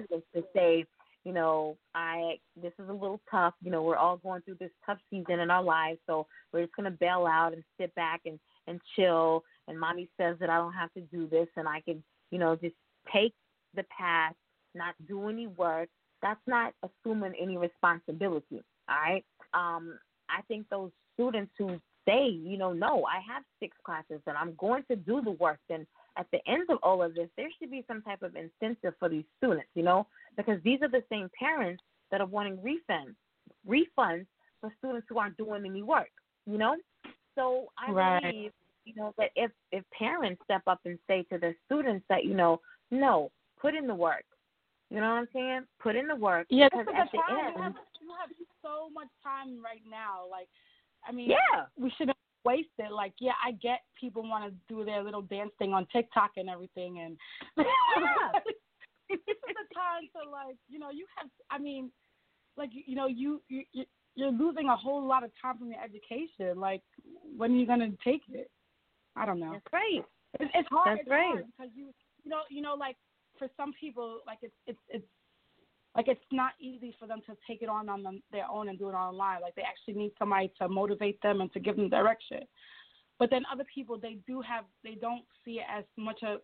students 0.05 0.27
to 0.35 0.43
say, 0.55 0.85
you 1.23 1.33
know, 1.33 1.75
I 1.95 2.35
this 2.61 2.71
is 2.77 2.87
a 2.87 2.93
little 2.93 3.19
tough. 3.31 3.55
You 3.63 3.71
know, 3.71 3.81
we're 3.81 3.97
all 3.97 4.17
going 4.17 4.43
through 4.43 4.57
this 4.59 4.69
tough 4.85 4.99
season 5.09 5.39
in 5.39 5.49
our 5.49 5.63
lives, 5.63 5.97
so 6.05 6.27
we're 6.53 6.61
just 6.61 6.75
gonna 6.75 6.91
bail 6.91 7.27
out 7.27 7.53
and 7.53 7.63
sit 7.79 7.93
back 7.95 8.21
and 8.25 8.39
and 8.67 8.79
chill. 8.95 9.43
And 9.67 9.79
mommy 9.79 10.07
says 10.17 10.37
that 10.39 10.51
I 10.51 10.57
don't 10.57 10.73
have 10.73 10.93
to 10.93 11.01
do 11.01 11.27
this, 11.27 11.47
and 11.57 11.67
I 11.67 11.81
can, 11.81 12.03
you 12.29 12.37
know, 12.37 12.55
just 12.55 12.75
take 13.11 13.33
the 13.75 13.83
pass, 13.95 14.35
not 14.75 14.93
do 15.07 15.27
any 15.27 15.47
work. 15.47 15.89
That's 16.21 16.41
not 16.45 16.73
assuming 16.83 17.33
any 17.41 17.57
responsibility. 17.57 18.61
All 18.87 18.95
right. 18.95 19.25
Um, 19.55 19.97
I 20.29 20.43
think 20.47 20.69
those 20.69 20.91
students 21.15 21.51
who 21.57 21.79
say, 22.07 22.27
you 22.27 22.57
know, 22.57 22.73
no, 22.73 23.05
I 23.05 23.19
have 23.33 23.43
six 23.59 23.75
classes 23.83 24.21
and 24.27 24.37
I'm 24.37 24.55
going 24.57 24.83
to 24.89 24.95
do 24.95 25.21
the 25.21 25.31
work, 25.31 25.59
then 25.69 25.85
at 26.17 26.27
the 26.31 26.39
end 26.47 26.69
of 26.69 26.77
all 26.83 27.01
of 27.01 27.15
this, 27.15 27.29
there 27.37 27.49
should 27.57 27.71
be 27.71 27.83
some 27.87 28.01
type 28.01 28.21
of 28.21 28.35
incentive 28.35 28.93
for 28.99 29.09
these 29.09 29.23
students, 29.37 29.69
you 29.75 29.83
know, 29.83 30.07
because 30.37 30.61
these 30.63 30.81
are 30.81 30.89
the 30.89 31.03
same 31.09 31.29
parents 31.37 31.81
that 32.11 32.21
are 32.21 32.27
wanting 32.27 32.57
refunds, 32.57 33.15
refunds 33.67 34.25
for 34.59 34.71
students 34.79 35.07
who 35.09 35.17
aren't 35.17 35.37
doing 35.37 35.65
any 35.65 35.83
work, 35.83 36.11
you 36.45 36.57
know. 36.57 36.75
So 37.35 37.67
I 37.77 37.91
Right. 37.91 38.21
believe, 38.21 38.53
you 38.85 38.93
know, 38.95 39.13
that 39.17 39.31
if 39.35 39.51
if 39.71 39.83
parents 39.91 40.43
step 40.43 40.63
up 40.67 40.79
and 40.85 40.99
say 41.07 41.23
to 41.31 41.37
their 41.37 41.55
students 41.65 42.05
that, 42.09 42.25
you 42.25 42.33
know, 42.33 42.59
no, 42.89 43.31
put 43.59 43.75
in 43.75 43.87
the 43.87 43.95
work. 43.95 44.25
You 44.89 44.99
know 44.99 45.09
what 45.09 45.19
I'm 45.19 45.27
saying? 45.31 45.61
Put 45.79 45.95
in 45.95 46.07
the 46.07 46.15
work. 46.15 46.47
Yeah, 46.49 46.67
because 46.69 46.87
at 46.93 47.09
the 47.13 47.17
the 47.17 47.33
end, 47.33 47.55
You 47.55 47.61
have, 47.61 47.73
you 48.01 48.09
have 48.19 48.29
so 48.61 48.89
much 48.93 49.07
time 49.23 49.63
right 49.63 49.81
now. 49.89 50.25
Like, 50.29 50.49
I 51.07 51.13
mean, 51.13 51.29
yeah, 51.29 51.65
we 51.77 51.89
shouldn't 51.91 52.17
waste 52.17 52.20
it. 52.45 52.91
Like, 52.91 53.13
yeah, 53.19 53.33
I 53.45 53.51
get 53.53 53.81
people 53.99 54.23
want 54.23 54.45
to 54.45 54.73
do 54.73 54.83
their 54.85 55.03
little 55.03 55.21
dance 55.21 55.51
thing 55.59 55.73
on 55.73 55.87
TikTok 55.91 56.31
and 56.37 56.49
everything, 56.49 56.99
and 56.99 57.17
yeah. 57.57 57.65
this 59.09 59.19
is 59.19 59.35
the 59.45 59.75
time 59.75 60.07
to 60.15 60.29
like, 60.29 60.55
you 60.69 60.79
know, 60.79 60.89
you 60.89 61.05
have. 61.17 61.29
I 61.49 61.57
mean, 61.59 61.91
like, 62.57 62.69
you 62.73 62.95
know, 62.95 63.07
you 63.07 63.41
you 63.47 63.63
you- 63.73 63.85
you're 64.15 64.31
losing 64.31 64.67
a 64.67 64.75
whole 64.75 65.07
lot 65.07 65.23
of 65.23 65.31
time 65.41 65.57
from 65.57 65.69
your 65.69 65.81
education. 65.81 66.59
Like, 66.59 66.81
when 67.37 67.53
are 67.53 67.55
you 67.55 67.65
gonna 67.65 67.91
take 68.03 68.21
it? 68.29 68.51
I 69.15 69.25
don't 69.25 69.39
know. 69.39 69.53
that's 69.53 69.73
right. 69.73 70.03
It's, 70.39 70.51
it's 70.53 70.67
hard. 70.69 70.97
That's 70.97 71.01
it's 71.01 71.09
right. 71.09 71.31
hard 71.31 71.45
because 71.45 71.71
you, 71.73 71.93
you 72.23 72.29
know, 72.29 72.41
you 72.49 72.61
know, 72.61 72.75
like 72.75 72.97
for 73.37 73.47
some 73.55 73.71
people, 73.79 74.19
like 74.27 74.39
it's 74.41 74.53
it's 74.67 74.79
it's 74.89 75.05
like 75.95 76.07
it's 76.07 76.21
not 76.31 76.53
easy 76.59 76.95
for 76.99 77.07
them 77.07 77.21
to 77.27 77.35
take 77.47 77.61
it 77.61 77.69
on 77.69 77.89
on 77.89 78.03
them, 78.03 78.21
their 78.31 78.49
own 78.49 78.69
and 78.69 78.79
do 78.79 78.89
it 78.89 78.93
online. 78.93 79.41
Like 79.41 79.55
they 79.55 79.63
actually 79.63 80.01
need 80.01 80.13
somebody 80.17 80.51
to 80.59 80.69
motivate 80.69 81.21
them 81.21 81.41
and 81.41 81.51
to 81.53 81.59
give 81.59 81.75
them 81.75 81.89
direction. 81.89 82.39
But 83.19 83.29
then 83.29 83.43
other 83.51 83.65
people, 83.73 83.99
they 83.99 84.17
do 84.25 84.41
have, 84.41 84.65
they 84.83 84.95
don't 84.95 85.23
see 85.43 85.59
it 85.59 85.65
as 85.69 85.83
much 85.97 86.23
a 86.23 86.37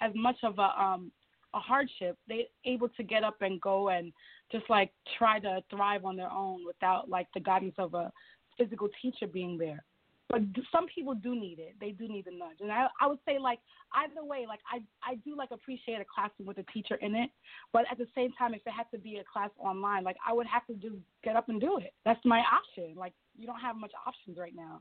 as 0.00 0.12
much 0.14 0.36
of 0.42 0.58
a 0.58 0.82
um 0.82 1.12
a 1.52 1.60
hardship. 1.60 2.16
They 2.28 2.48
able 2.64 2.88
to 2.90 3.02
get 3.02 3.24
up 3.24 3.36
and 3.42 3.60
go 3.60 3.90
and 3.90 4.12
just 4.50 4.64
like 4.68 4.90
try 5.18 5.38
to 5.40 5.62
thrive 5.70 6.04
on 6.04 6.16
their 6.16 6.30
own 6.30 6.64
without 6.66 7.08
like 7.08 7.28
the 7.34 7.40
guidance 7.40 7.74
of 7.78 7.94
a 7.94 8.10
physical 8.56 8.88
teacher 9.02 9.26
being 9.26 9.58
there 9.58 9.84
but 10.30 10.40
some 10.72 10.86
people 10.92 11.14
do 11.14 11.34
need 11.34 11.58
it. 11.58 11.74
They 11.80 11.90
do 11.90 12.08
need 12.08 12.24
the 12.24 12.30
nudge, 12.30 12.60
and 12.60 12.72
I 12.72 12.86
I 13.00 13.06
would 13.06 13.18
say 13.26 13.38
like 13.38 13.58
either 13.94 14.24
way, 14.24 14.46
like 14.48 14.60
I 14.72 14.80
I 15.08 15.16
do 15.16 15.36
like 15.36 15.50
appreciate 15.52 16.00
a 16.00 16.04
classroom 16.12 16.48
with 16.48 16.58
a 16.58 16.64
teacher 16.72 16.96
in 16.96 17.14
it, 17.14 17.30
but 17.72 17.84
at 17.90 17.98
the 17.98 18.06
same 18.14 18.32
time, 18.32 18.54
if 18.54 18.62
it 18.66 18.72
had 18.72 18.90
to 18.92 18.98
be 18.98 19.18
a 19.18 19.24
class 19.24 19.50
online, 19.58 20.02
like 20.02 20.16
I 20.26 20.32
would 20.32 20.46
have 20.46 20.66
to 20.66 20.74
just 20.74 20.96
get 21.22 21.36
up 21.36 21.48
and 21.48 21.60
do 21.60 21.78
it. 21.78 21.92
That's 22.04 22.24
my 22.24 22.40
option. 22.40 22.94
Like 22.96 23.12
you 23.36 23.46
don't 23.46 23.60
have 23.60 23.76
much 23.76 23.92
options 24.06 24.38
right 24.38 24.54
now. 24.56 24.80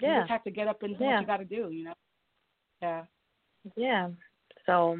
Yeah. 0.00 0.14
You 0.14 0.20
just 0.22 0.30
have 0.30 0.44
to 0.44 0.50
get 0.50 0.68
up 0.68 0.82
and 0.82 0.96
do 0.96 1.04
Yeah. 1.04 1.14
what 1.14 1.20
you 1.20 1.26
got 1.26 1.36
to 1.38 1.44
do. 1.44 1.70
You 1.70 1.84
know. 1.84 1.94
Yeah. 2.82 3.04
Yeah. 3.76 4.08
So, 4.66 4.98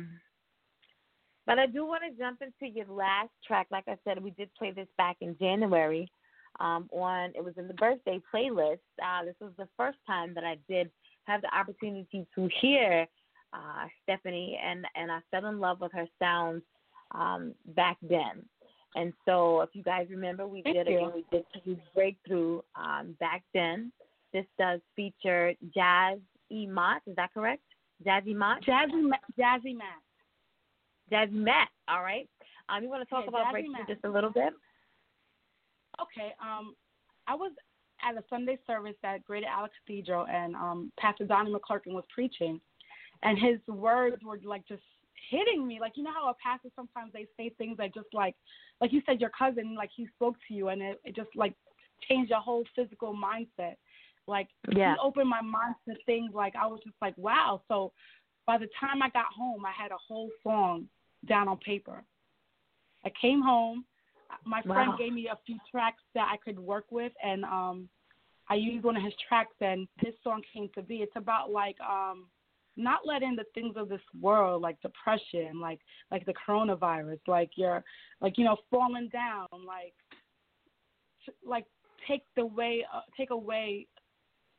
but 1.46 1.58
I 1.58 1.66
do 1.66 1.86
want 1.86 2.02
to 2.04 2.18
jump 2.18 2.42
into 2.42 2.72
your 2.72 2.86
last 2.86 3.30
track. 3.46 3.68
Like 3.70 3.84
I 3.88 3.96
said, 4.04 4.22
we 4.22 4.30
did 4.30 4.52
play 4.54 4.70
this 4.70 4.88
back 4.96 5.16
in 5.20 5.36
January. 5.38 6.10
Um, 6.60 6.88
on 6.92 7.30
it 7.36 7.44
was 7.44 7.54
in 7.56 7.68
the 7.68 7.74
birthday 7.74 8.20
playlist. 8.34 8.80
Uh, 9.02 9.24
this 9.24 9.36
was 9.40 9.52
the 9.58 9.68
first 9.76 9.98
time 10.06 10.34
that 10.34 10.44
I 10.44 10.56
did 10.68 10.90
have 11.24 11.40
the 11.42 11.56
opportunity 11.56 12.26
to 12.34 12.48
hear 12.60 13.06
uh, 13.52 13.86
Stephanie, 14.02 14.58
and 14.64 14.84
and 14.96 15.10
I 15.12 15.20
fell 15.30 15.46
in 15.46 15.60
love 15.60 15.80
with 15.80 15.92
her 15.92 16.06
sounds 16.18 16.62
um, 17.12 17.54
back 17.76 17.96
then. 18.02 18.44
And 18.96 19.12
so, 19.24 19.60
if 19.60 19.70
you 19.74 19.82
guys 19.82 20.06
remember, 20.10 20.46
we 20.46 20.62
Thank 20.62 20.76
did 20.76 20.88
you. 20.88 20.96
again. 20.98 21.12
We 21.14 21.24
did 21.30 21.80
breakthrough 21.94 22.60
um, 22.74 23.14
back 23.20 23.44
then. 23.54 23.92
This 24.32 24.46
does 24.58 24.80
feature 24.96 25.52
Jazz 25.74 26.18
E. 26.50 26.66
Mott. 26.66 27.02
Is 27.06 27.14
that 27.16 27.32
correct? 27.32 27.62
Jazzy 28.04 28.34
Mott? 28.34 28.62
Jazzy 28.62 29.08
Ma- 29.08 29.16
Jazzy 29.38 29.76
Matt. 29.76 30.02
Jazzy 31.12 31.32
Matt. 31.32 31.68
All 31.88 32.02
right. 32.02 32.28
Um, 32.68 32.82
you 32.82 32.88
want 32.88 33.02
to 33.02 33.08
talk 33.14 33.24
Yeah, 33.24 33.28
about 33.30 33.46
Jazzy 33.46 33.52
breakthrough 33.52 33.72
Matt. 33.72 33.88
just 33.88 34.04
a 34.04 34.08
little 34.10 34.30
bit? 34.30 34.52
Okay. 36.00 36.32
Um, 36.40 36.74
I 37.26 37.34
was 37.34 37.52
at 38.02 38.16
a 38.16 38.24
Sunday 38.30 38.58
service 38.66 38.96
at 39.04 39.24
Greater 39.24 39.46
Allen 39.46 39.70
Cathedral, 39.80 40.26
and 40.26 40.54
um, 40.54 40.92
Pastor 40.98 41.24
Donnie 41.24 41.52
McClurkin 41.52 41.92
was 41.92 42.04
preaching, 42.14 42.60
and 43.22 43.38
his 43.38 43.58
words 43.66 44.22
were 44.24 44.38
like 44.44 44.66
just 44.66 44.82
hitting 45.30 45.66
me. 45.66 45.78
Like 45.80 45.92
you 45.96 46.04
know 46.04 46.12
how 46.12 46.28
a 46.30 46.34
pastor 46.42 46.68
sometimes 46.76 47.12
they 47.12 47.26
say 47.36 47.52
things 47.58 47.76
that 47.78 47.94
just 47.94 48.08
like, 48.12 48.34
like 48.80 48.92
you 48.92 49.02
said, 49.06 49.20
your 49.20 49.30
cousin, 49.36 49.74
like 49.74 49.90
he 49.94 50.06
spoke 50.14 50.36
to 50.46 50.54
you, 50.54 50.68
and 50.68 50.80
it, 50.80 51.00
it 51.04 51.16
just 51.16 51.30
like 51.34 51.54
changed 52.08 52.30
your 52.30 52.40
whole 52.40 52.64
physical 52.76 53.14
mindset. 53.14 53.74
Like 54.26 54.48
Yeah. 54.70 54.92
he 54.92 54.98
opened 55.02 55.28
my 55.28 55.40
mind 55.40 55.74
to 55.88 55.94
things 56.06 56.32
like 56.34 56.54
I 56.54 56.66
was 56.66 56.80
just 56.84 56.96
like, 57.00 57.16
wow. 57.16 57.62
So 57.68 57.92
by 58.46 58.58
the 58.58 58.68
time 58.78 59.02
I 59.02 59.10
got 59.10 59.26
home, 59.26 59.64
I 59.64 59.72
had 59.72 59.90
a 59.90 59.96
whole 60.06 60.30
song 60.42 60.88
down 61.26 61.48
on 61.48 61.56
paper. 61.58 62.04
I 63.04 63.10
came 63.20 63.42
home. 63.42 63.84
My 64.44 64.62
friend 64.62 64.92
gave 64.98 65.12
me 65.12 65.28
a 65.28 65.38
few 65.46 65.56
tracks 65.70 66.02
that 66.14 66.28
I 66.32 66.36
could 66.36 66.58
work 66.58 66.84
with, 66.90 67.12
and 67.22 67.44
um, 67.44 67.88
I 68.48 68.54
used 68.54 68.84
one 68.84 68.96
of 68.96 69.02
his 69.02 69.14
tracks, 69.26 69.54
and 69.60 69.88
this 70.02 70.14
song 70.22 70.42
came 70.52 70.68
to 70.74 70.82
be. 70.82 70.96
It's 70.96 71.16
about 71.16 71.50
like 71.50 71.76
um, 71.80 72.26
not 72.76 73.00
letting 73.04 73.36
the 73.36 73.44
things 73.54 73.74
of 73.76 73.88
this 73.88 74.00
world, 74.20 74.62
like 74.62 74.80
depression, 74.80 75.60
like 75.60 75.80
like 76.10 76.24
the 76.26 76.34
coronavirus, 76.46 77.20
like 77.26 77.50
you're 77.56 77.84
like 78.20 78.38
you 78.38 78.44
know 78.44 78.56
falling 78.70 79.08
down, 79.12 79.48
like 79.66 79.94
like 81.46 81.64
take 82.06 82.22
the 82.36 82.46
way 82.46 82.84
uh, 82.94 83.00
take 83.16 83.30
away 83.30 83.86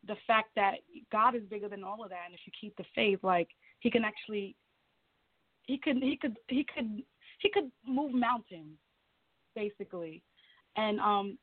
the 0.07 0.15
fact 0.27 0.49
that 0.55 0.75
God 1.11 1.35
is 1.35 1.41
bigger 1.49 1.67
than 1.67 1.83
all 1.83 2.03
of 2.03 2.09
that, 2.09 2.23
and 2.25 2.33
if 2.33 2.41
you 2.45 2.51
keep 2.59 2.75
the 2.77 2.85
faith, 2.95 3.19
like 3.23 3.49
He 3.79 3.89
can 3.91 4.03
actually, 4.05 4.55
He 5.63 5.77
could 5.77 5.97
He 5.97 6.17
could 6.17 6.37
He 6.47 6.65
could 6.73 7.03
He 7.39 7.49
could 7.49 7.71
move 7.85 8.13
mountains, 8.13 8.77
basically, 9.59 10.21
and 10.75 10.99
um. 10.99 11.37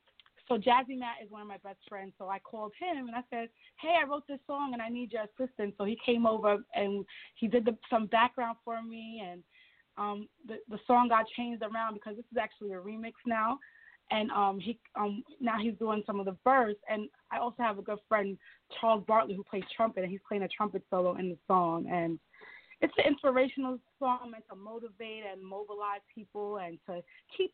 So 0.49 0.57
Jazzy 0.57 0.97
Matt 0.97 1.17
is 1.21 1.29
one 1.29 1.41
of 1.41 1.47
my 1.49 1.57
best 1.57 1.79
friends. 1.89 2.13
So 2.17 2.29
I 2.29 2.39
called 2.39 2.71
him 2.79 3.07
and 3.07 3.15
I 3.17 3.23
said, 3.29 3.49
"Hey, 3.81 3.95
I 4.01 4.07
wrote 4.07 4.23
this 4.29 4.39
song 4.47 4.71
and 4.71 4.81
I 4.81 4.87
need 4.87 5.11
your 5.11 5.23
assistance." 5.23 5.73
So 5.77 5.83
he 5.83 5.97
came 6.05 6.25
over 6.25 6.59
and 6.73 7.05
he 7.35 7.49
did 7.49 7.65
the, 7.65 7.75
some 7.89 8.05
background 8.05 8.55
for 8.63 8.81
me, 8.81 9.21
and 9.29 9.43
um, 9.97 10.29
the 10.47 10.55
the 10.69 10.79
song 10.87 11.09
got 11.09 11.25
changed 11.35 11.63
around 11.63 11.95
because 11.95 12.15
this 12.15 12.25
is 12.31 12.37
actually 12.39 12.71
a 12.71 12.79
remix 12.79 13.11
now 13.25 13.59
and 14.11 14.31
um 14.31 14.59
he 14.59 14.79
um 14.95 15.23
now 15.39 15.59
he's 15.59 15.73
doing 15.75 16.03
some 16.05 16.19
of 16.19 16.25
the 16.25 16.35
verse 16.43 16.75
and 16.89 17.09
I 17.31 17.39
also 17.39 17.61
have 17.63 17.77
a 17.77 17.81
good 17.81 17.99
friend 18.07 18.37
Charles 18.79 19.03
Bartley 19.07 19.35
who 19.35 19.43
plays 19.43 19.63
trumpet 19.75 20.03
and 20.03 20.11
he's 20.11 20.21
playing 20.27 20.43
a 20.43 20.47
trumpet 20.47 20.83
solo 20.89 21.17
in 21.17 21.29
the 21.29 21.37
song 21.47 21.87
and 21.91 22.19
it's 22.79 22.93
an 22.97 23.05
inspirational 23.07 23.79
song 23.99 24.31
meant 24.31 24.43
to 24.49 24.55
motivate 24.55 25.23
and 25.31 25.43
mobilize 25.43 26.01
people 26.13 26.57
and 26.57 26.77
to 26.87 27.01
keep 27.35 27.51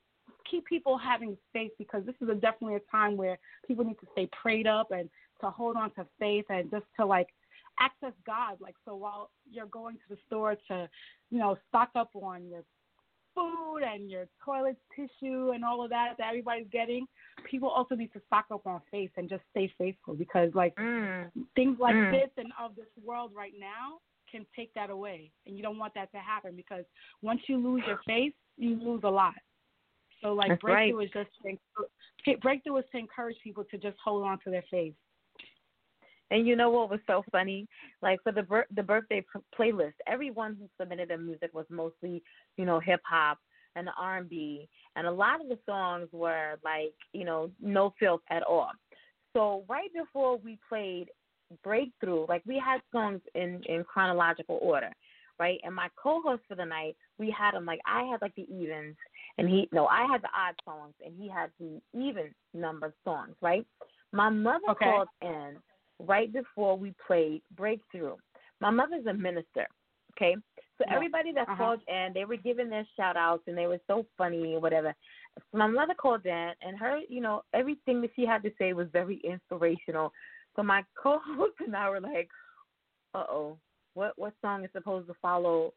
keep 0.50 0.66
people 0.66 0.98
having 0.98 1.38
faith 1.52 1.72
because 1.78 2.06
this 2.06 2.16
is 2.22 2.30
a, 2.30 2.36
definitely 2.36 2.76
a 2.76 2.92
time 2.92 3.18
where 3.18 3.38
people 3.68 3.84
need 3.84 4.00
to 4.00 4.08
stay 4.12 4.30
prayed 4.42 4.68
up 4.68 4.92
and 4.92 5.10
to 5.42 5.50
hold 5.50 5.76
on 5.76 5.92
to 5.92 6.06
faith 6.20 6.46
and 6.50 6.70
just 6.72 6.86
to 7.00 7.06
like 7.06 7.28
access 7.80 8.14
God 8.26 8.58
like 8.62 8.76
so 8.86 8.96
while 8.96 9.32
you're 9.52 9.66
going 9.66 9.96
to 9.96 10.02
the 10.10 10.18
store 10.28 10.56
to 10.68 10.88
you 11.32 11.40
know 11.40 11.58
stock 11.70 11.90
up 11.96 12.12
on 12.16 12.48
your 12.48 12.64
food 13.36 13.80
and 13.82 14.10
your 14.10 14.28
toilet 14.44 14.78
tissue 14.96 15.52
and 15.52 15.66
all 15.66 15.84
of 15.84 15.90
that 15.90 16.14
that 16.18 16.28
everybody's 16.28 16.68
getting, 16.72 17.08
people 17.50 17.70
also 17.70 17.96
need 17.96 18.12
to 18.14 18.22
stock 18.28 18.46
up 18.52 18.66
on 18.66 18.82
faith 18.92 19.12
and 19.18 19.30
just 19.30 19.42
stay 19.52 19.74
faithful 19.78 20.14
because 20.14 20.54
like 20.54 20.76
Mm. 20.78 21.32
things 21.56 21.80
like 21.80 21.96
Mm. 21.96 22.12
this 22.12 22.30
and 22.38 22.54
of 22.60 22.76
this 22.76 22.90
world 23.04 23.34
right 23.34 23.58
now 23.58 24.00
can 24.28 24.46
take 24.56 24.74
that 24.74 24.90
away 24.90 25.32
and 25.46 25.58
you 25.58 25.64
don't 25.64 25.78
want 25.78 25.94
that 25.94 26.12
to 26.12 26.20
happen 26.20 26.56
because 26.56 26.86
once 27.22 27.42
you 27.48 27.58
lose 27.58 27.84
your 27.88 27.98
faith, 28.06 28.36
you 28.58 28.76
lose 28.76 29.02
a 29.04 29.10
lot. 29.10 29.36
So 30.24 30.34
like 30.34 30.50
That's 30.50 30.62
breakthrough 30.62 31.00
right. 31.00 31.06
is 31.06 31.12
just 31.14 31.30
to, 32.26 32.38
breakthrough 32.38 32.78
is 32.78 32.86
to 32.94 32.98
encourage 32.98 33.38
people 33.44 33.66
to 33.70 33.78
just 33.78 33.98
hold 34.04 34.24
on 34.24 34.40
to 34.46 34.50
their 34.50 34.64
faith. 34.72 34.94
And 36.32 36.48
you 36.48 36.56
know 36.56 36.70
what 36.70 36.90
was 36.90 37.00
so 37.06 37.24
funny? 37.32 37.68
Like 38.02 38.24
for 38.24 38.32
the 38.32 38.42
bir- 38.44 38.68
the 38.76 38.82
birthday 38.82 39.22
p- 39.22 39.42
playlist, 39.58 39.94
everyone 40.08 40.56
who 40.60 40.68
submitted 40.80 41.10
their 41.10 41.20
music 41.20 41.52
was 41.54 41.66
mostly, 41.70 42.24
you 42.58 42.66
know, 42.66 42.80
hip 42.80 43.02
hop 43.06 43.38
and 43.76 43.90
R 44.00 44.18
and 44.18 44.30
B, 44.30 44.68
and 44.96 45.06
a 45.06 45.12
lot 45.12 45.42
of 45.42 45.50
the 45.50 45.60
songs 45.66 46.08
were 46.12 46.56
like, 46.64 46.94
you 47.12 47.26
know, 47.26 47.52
no 47.62 47.94
filth 48.00 48.22
at 48.30 48.42
all. 48.44 48.72
So 49.34 49.64
right 49.68 49.90
before 49.94 50.38
we 50.38 50.58
played 50.70 51.10
Breakthrough, 51.64 52.26
like 52.28 52.42
we 52.48 52.62
had 52.64 52.82
songs 52.92 53.22
in 53.36 53.62
in 53.68 53.84
chronological 53.84 54.58
order, 54.62 54.90
right? 55.40 55.60
And 55.64 55.76
my 55.76 55.90
co-host 56.02 56.44
for 56.48 56.56
the 56.56 56.66
night, 56.66 56.96
we 57.20 57.30
had 57.38 57.54
him 57.54 57.66
like 57.66 57.82
I 57.86 58.04
had 58.04 58.22
like 58.22 58.34
the 58.36 58.48
evens, 58.52 58.96
and 59.38 59.50
he 59.50 59.68
no, 59.72 59.88
I 59.88 60.06
had 60.12 60.22
the 60.22 60.30
odd 60.36 60.56
songs, 60.66 60.94
and 61.04 61.14
he 61.18 61.28
had 61.30 61.50
the 61.60 61.82
even 61.94 62.34
numbered 62.54 62.94
songs, 63.04 63.36
right? 63.42 63.66
My 64.12 64.30
mother 64.30 64.68
Okay. 64.70 64.86
called 64.86 65.08
in 65.22 65.58
right 66.00 66.32
before 66.32 66.78
we 66.78 66.94
played 67.06 67.42
Breakthrough. 67.56 68.16
My 68.60 68.70
mother's 68.70 69.06
a 69.08 69.14
minister, 69.14 69.68
okay? 70.16 70.36
So 70.78 70.86
Yeah. 70.86 70.96
everybody 70.96 71.32
that 71.34 71.48
Uh-huh. 71.48 71.58
called 71.58 71.82
in, 71.88 72.14
they 72.14 72.26
were 72.26 72.36
giving 72.38 72.70
their 72.70 72.86
shout 72.96 73.18
outs 73.18 73.44
and 73.48 73.58
they 73.58 73.68
were 73.68 73.80
so 73.88 74.06
funny 74.18 74.54
or 74.56 74.60
whatever. 74.62 74.94
So 75.52 75.58
my 75.58 75.68
mother 75.68 75.94
called 75.96 76.26
in 76.26 76.54
and 76.62 76.78
her, 76.78 77.00
you 77.10 77.22
know, 77.22 77.44
everything 77.54 78.02
that 78.02 78.12
she 78.16 78.26
had 78.26 78.44
to 78.44 78.52
say 78.58 78.74
was 78.74 78.88
very 78.92 79.18
inspirational. 79.24 80.12
So 80.56 80.64
my 80.64 80.84
co 81.02 81.20
host 81.24 81.56
and 81.60 81.76
I 81.76 81.90
were 81.90 82.02
like, 82.02 82.30
uh 83.14 83.26
oh, 83.30 83.58
what 83.94 84.14
what 84.18 84.34
song 84.42 84.64
is 84.64 84.72
supposed 84.74 85.08
to 85.08 85.14
follow 85.22 85.74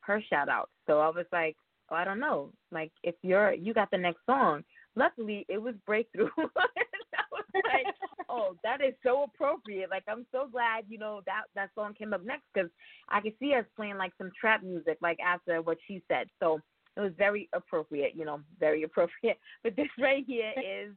her 0.00 0.20
shout 0.28 0.48
out. 0.48 0.70
So 0.86 1.00
I 1.00 1.08
was 1.08 1.26
like, 1.32 1.56
oh, 1.90 1.94
I 1.94 2.04
don't 2.04 2.20
know. 2.20 2.50
Like 2.70 2.92
if 3.02 3.14
you're 3.22 3.52
you 3.52 3.74
got 3.74 3.90
the 3.90 3.98
next 3.98 4.20
song. 4.26 4.64
Luckily, 4.96 5.44
it 5.48 5.60
was 5.60 5.74
breakthrough. 5.86 6.28
I 6.38 7.24
was 7.32 7.44
like, 7.54 7.94
oh, 8.28 8.54
that 8.62 8.80
is 8.80 8.94
so 9.02 9.24
appropriate. 9.24 9.90
Like 9.90 10.04
I'm 10.08 10.24
so 10.30 10.46
glad 10.50 10.84
you 10.88 10.98
know 10.98 11.20
that 11.26 11.42
that 11.54 11.70
song 11.74 11.94
came 11.94 12.12
up 12.12 12.24
next 12.24 12.44
because 12.52 12.70
I 13.08 13.20
could 13.20 13.34
see 13.40 13.54
us 13.54 13.64
playing 13.76 13.96
like 13.96 14.12
some 14.18 14.30
trap 14.40 14.62
music 14.62 14.98
like 15.02 15.18
after 15.20 15.62
what 15.62 15.78
she 15.86 16.02
said. 16.08 16.28
So 16.40 16.60
it 16.96 17.00
was 17.00 17.12
very 17.18 17.48
appropriate, 17.54 18.12
you 18.14 18.24
know, 18.24 18.40
very 18.60 18.82
appropriate. 18.84 19.38
But 19.62 19.76
this 19.76 19.88
right 19.98 20.24
here 20.26 20.52
is 20.56 20.94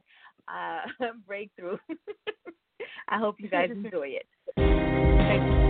uh 0.48 1.08
breakthrough. 1.26 1.78
I 3.08 3.18
hope 3.18 3.36
you 3.38 3.48
guys 3.48 3.70
enjoy 3.70 4.08
it. 4.08 5.67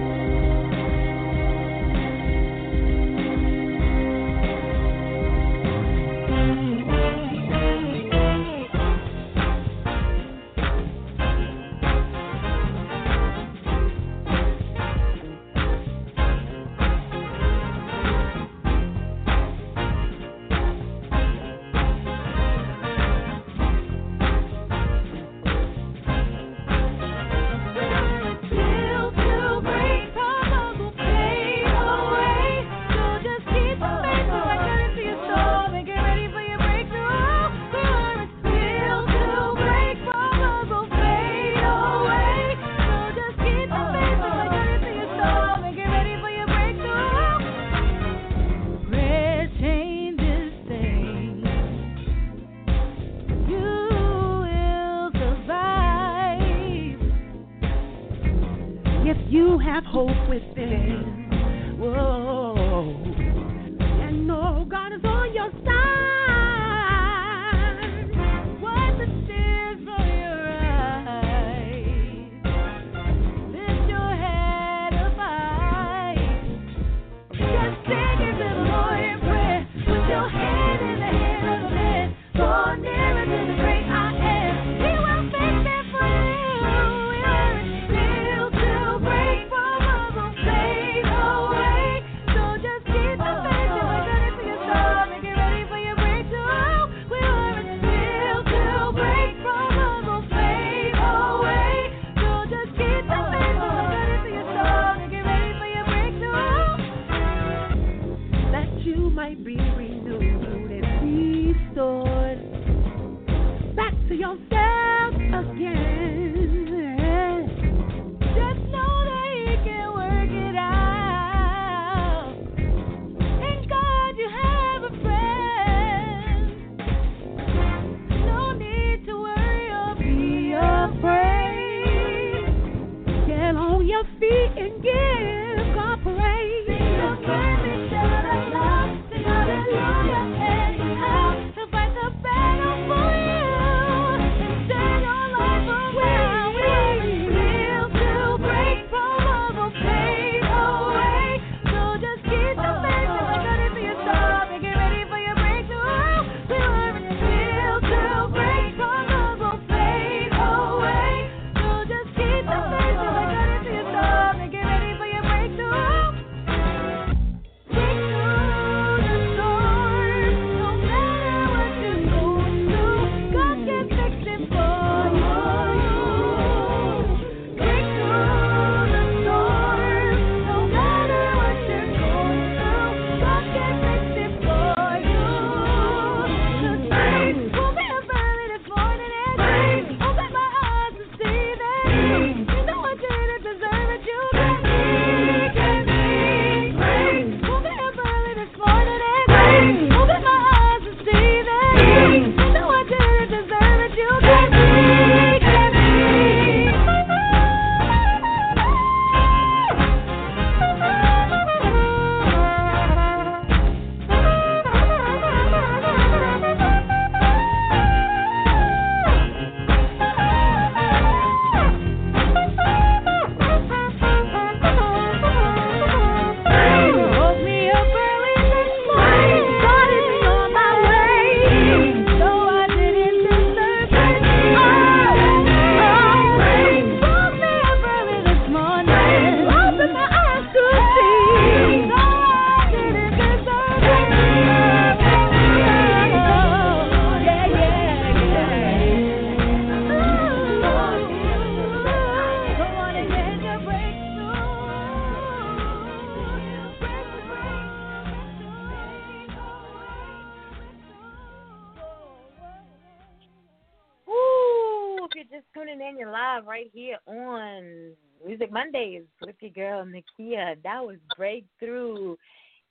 Nakia. 270.21 270.63
That 270.63 270.85
was 270.85 270.97
Breakthrough. 271.17 272.17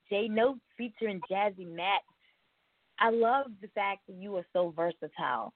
J 0.09 0.27
Note 0.27 0.59
featuring 0.77 1.21
Jazzy 1.29 1.67
Matt. 1.67 2.01
I 2.99 3.09
love 3.09 3.47
the 3.61 3.67
fact 3.75 4.01
that 4.07 4.15
you 4.15 4.35
are 4.37 4.45
so 4.53 4.73
versatile. 4.75 5.53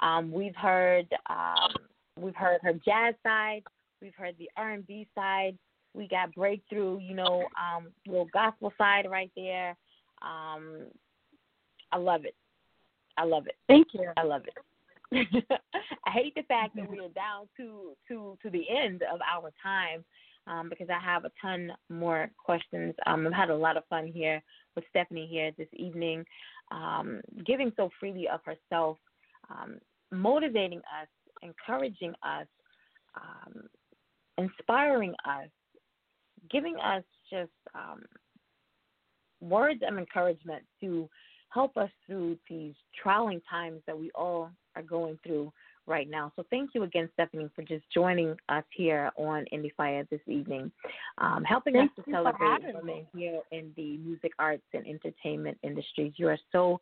Um, 0.00 0.30
we've 0.32 0.56
heard 0.56 1.06
um, 1.28 1.72
we've 2.18 2.36
heard 2.36 2.60
her 2.62 2.74
jazz 2.84 3.14
side, 3.22 3.62
we've 4.00 4.14
heard 4.14 4.34
the 4.38 4.50
R 4.56 4.70
and 4.70 4.86
B 4.86 5.06
side. 5.14 5.56
We 5.94 6.08
got 6.08 6.34
breakthrough, 6.34 6.98
you 6.98 7.14
know, 7.14 7.44
um, 7.56 7.86
little 8.06 8.28
gospel 8.32 8.72
side 8.76 9.08
right 9.08 9.30
there. 9.36 9.76
Um, 10.22 10.86
I 11.92 11.98
love 11.98 12.24
it. 12.24 12.34
I 13.16 13.24
love 13.24 13.46
it. 13.46 13.54
Thank 13.68 13.88
you. 13.92 14.10
I 14.16 14.24
love 14.24 14.42
it. 14.44 14.56
I 16.06 16.10
hate 16.10 16.34
the 16.34 16.42
fact 16.42 16.74
that 16.74 16.90
we 16.90 16.98
are 16.98 17.08
down 17.10 17.46
to 17.56 17.92
to 18.08 18.36
to 18.42 18.50
the 18.50 18.64
end 18.68 19.02
of 19.02 19.20
our 19.20 19.52
time 19.62 20.04
um, 20.46 20.68
because 20.68 20.88
I 20.90 21.02
have 21.02 21.24
a 21.24 21.30
ton 21.40 21.72
more 21.88 22.30
questions. 22.42 22.94
Um, 23.06 23.26
I've 23.26 23.32
had 23.32 23.50
a 23.50 23.56
lot 23.56 23.76
of 23.76 23.84
fun 23.88 24.06
here 24.06 24.42
with 24.74 24.84
Stephanie 24.90 25.28
here 25.30 25.50
this 25.56 25.68
evening, 25.72 26.24
um, 26.70 27.20
giving 27.46 27.72
so 27.76 27.90
freely 28.00 28.28
of 28.28 28.40
herself, 28.44 28.98
um, 29.50 29.78
motivating 30.10 30.78
us, 30.78 31.08
encouraging 31.42 32.14
us, 32.22 32.46
um, 33.16 33.62
inspiring 34.38 35.14
us, 35.24 35.48
giving 36.50 36.76
us 36.76 37.04
just 37.30 37.52
um, 37.74 38.02
words 39.40 39.80
of 39.88 39.96
encouragement 39.98 40.62
to 40.80 41.08
help 41.50 41.76
us 41.76 41.90
through 42.06 42.36
these 42.50 42.74
trying 43.00 43.40
times 43.48 43.80
that 43.86 43.96
we 43.96 44.10
all 44.14 44.50
are 44.76 44.82
going 44.82 45.18
through 45.24 45.52
right 45.86 46.08
now. 46.08 46.32
So 46.36 46.44
thank 46.50 46.70
you 46.74 46.82
again, 46.82 47.08
Stephanie, 47.14 47.48
for 47.54 47.62
just 47.62 47.84
joining 47.92 48.36
us 48.48 48.64
here 48.74 49.10
on 49.16 49.44
Indie 49.52 49.74
Fire 49.76 50.06
this 50.10 50.20
evening, 50.26 50.70
um, 51.18 51.44
helping 51.44 51.74
thank 51.74 51.90
us 51.90 52.04
to 52.04 52.10
celebrate 52.10 52.74
women 52.74 53.06
here 53.14 53.40
in 53.52 53.72
the 53.76 53.98
music 53.98 54.32
arts 54.38 54.62
and 54.72 54.86
entertainment 54.86 55.58
industries. 55.62 56.12
You 56.16 56.28
are 56.28 56.38
so, 56.52 56.80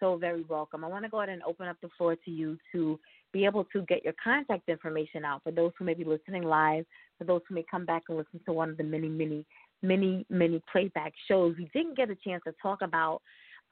so 0.00 0.16
very 0.16 0.44
welcome. 0.44 0.84
I 0.84 0.88
want 0.88 1.04
to 1.04 1.10
go 1.10 1.18
ahead 1.20 1.30
and 1.30 1.42
open 1.42 1.66
up 1.66 1.76
the 1.82 1.88
floor 1.98 2.16
to 2.16 2.30
you 2.30 2.56
to 2.72 2.98
be 3.32 3.44
able 3.44 3.64
to 3.64 3.82
get 3.82 4.04
your 4.04 4.14
contact 4.22 4.68
information 4.68 5.24
out 5.24 5.42
for 5.42 5.50
those 5.50 5.72
who 5.78 5.84
may 5.84 5.94
be 5.94 6.04
listening 6.04 6.42
live, 6.42 6.84
for 7.18 7.24
those 7.24 7.42
who 7.48 7.54
may 7.54 7.64
come 7.70 7.84
back 7.84 8.04
and 8.08 8.16
listen 8.16 8.40
to 8.46 8.52
one 8.52 8.70
of 8.70 8.76
the 8.76 8.84
many, 8.84 9.08
many, 9.08 9.44
many, 9.82 10.24
many 10.30 10.62
playback 10.70 11.12
shows. 11.28 11.54
We 11.58 11.68
didn't 11.74 11.96
get 11.96 12.10
a 12.10 12.16
chance 12.16 12.42
to 12.46 12.54
talk 12.62 12.82
about 12.82 13.22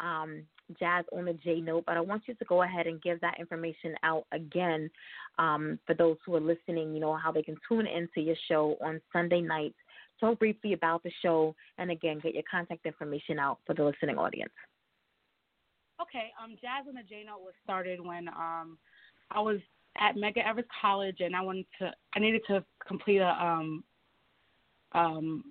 um, 0.00 0.42
Jazz 0.78 1.04
on 1.12 1.26
the 1.26 1.34
J 1.34 1.60
Note, 1.60 1.84
but 1.86 1.96
I 1.96 2.00
want 2.00 2.22
you 2.26 2.34
to 2.34 2.44
go 2.46 2.62
ahead 2.62 2.86
and 2.86 3.02
give 3.02 3.20
that 3.20 3.38
information 3.38 3.94
out 4.02 4.24
again 4.32 4.90
um, 5.38 5.78
for 5.86 5.94
those 5.94 6.16
who 6.24 6.34
are 6.36 6.40
listening. 6.40 6.94
You 6.94 7.00
know 7.00 7.16
how 7.16 7.32
they 7.32 7.42
can 7.42 7.56
tune 7.68 7.86
into 7.86 8.20
your 8.20 8.36
show 8.48 8.76
on 8.84 9.00
Sunday 9.12 9.40
nights. 9.40 9.76
Talk 10.20 10.38
briefly 10.38 10.72
about 10.72 11.02
the 11.02 11.12
show, 11.22 11.54
and 11.78 11.90
again, 11.90 12.20
get 12.22 12.34
your 12.34 12.44
contact 12.50 12.86
information 12.86 13.38
out 13.38 13.58
for 13.66 13.74
the 13.74 13.84
listening 13.84 14.16
audience. 14.16 14.52
Okay, 16.00 16.32
um, 16.42 16.56
Jazz 16.60 16.86
on 16.88 16.94
the 16.94 17.02
J 17.02 17.24
Note 17.26 17.40
was 17.40 17.54
started 17.62 18.00
when 18.00 18.28
um, 18.28 18.78
I 19.30 19.40
was 19.40 19.58
at 19.98 20.16
Medgar 20.16 20.48
Evers 20.48 20.64
College, 20.80 21.18
and 21.20 21.36
I 21.36 21.40
wanted 21.40 21.66
to, 21.80 21.92
I 22.14 22.18
needed 22.18 22.42
to 22.48 22.64
complete 22.86 23.18
a 23.18 23.30
um, 23.30 23.84
um, 24.92 25.44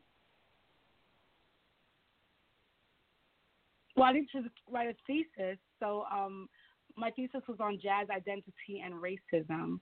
Well, 3.95 4.05
I 4.05 4.13
need 4.13 4.27
to 4.31 4.43
write 4.69 4.89
a 4.89 4.95
thesis. 5.05 5.57
So 5.79 6.05
um, 6.11 6.47
my 6.95 7.11
thesis 7.11 7.41
was 7.47 7.57
on 7.59 7.79
jazz 7.81 8.07
identity 8.09 8.83
and 8.83 8.95
racism 8.95 9.79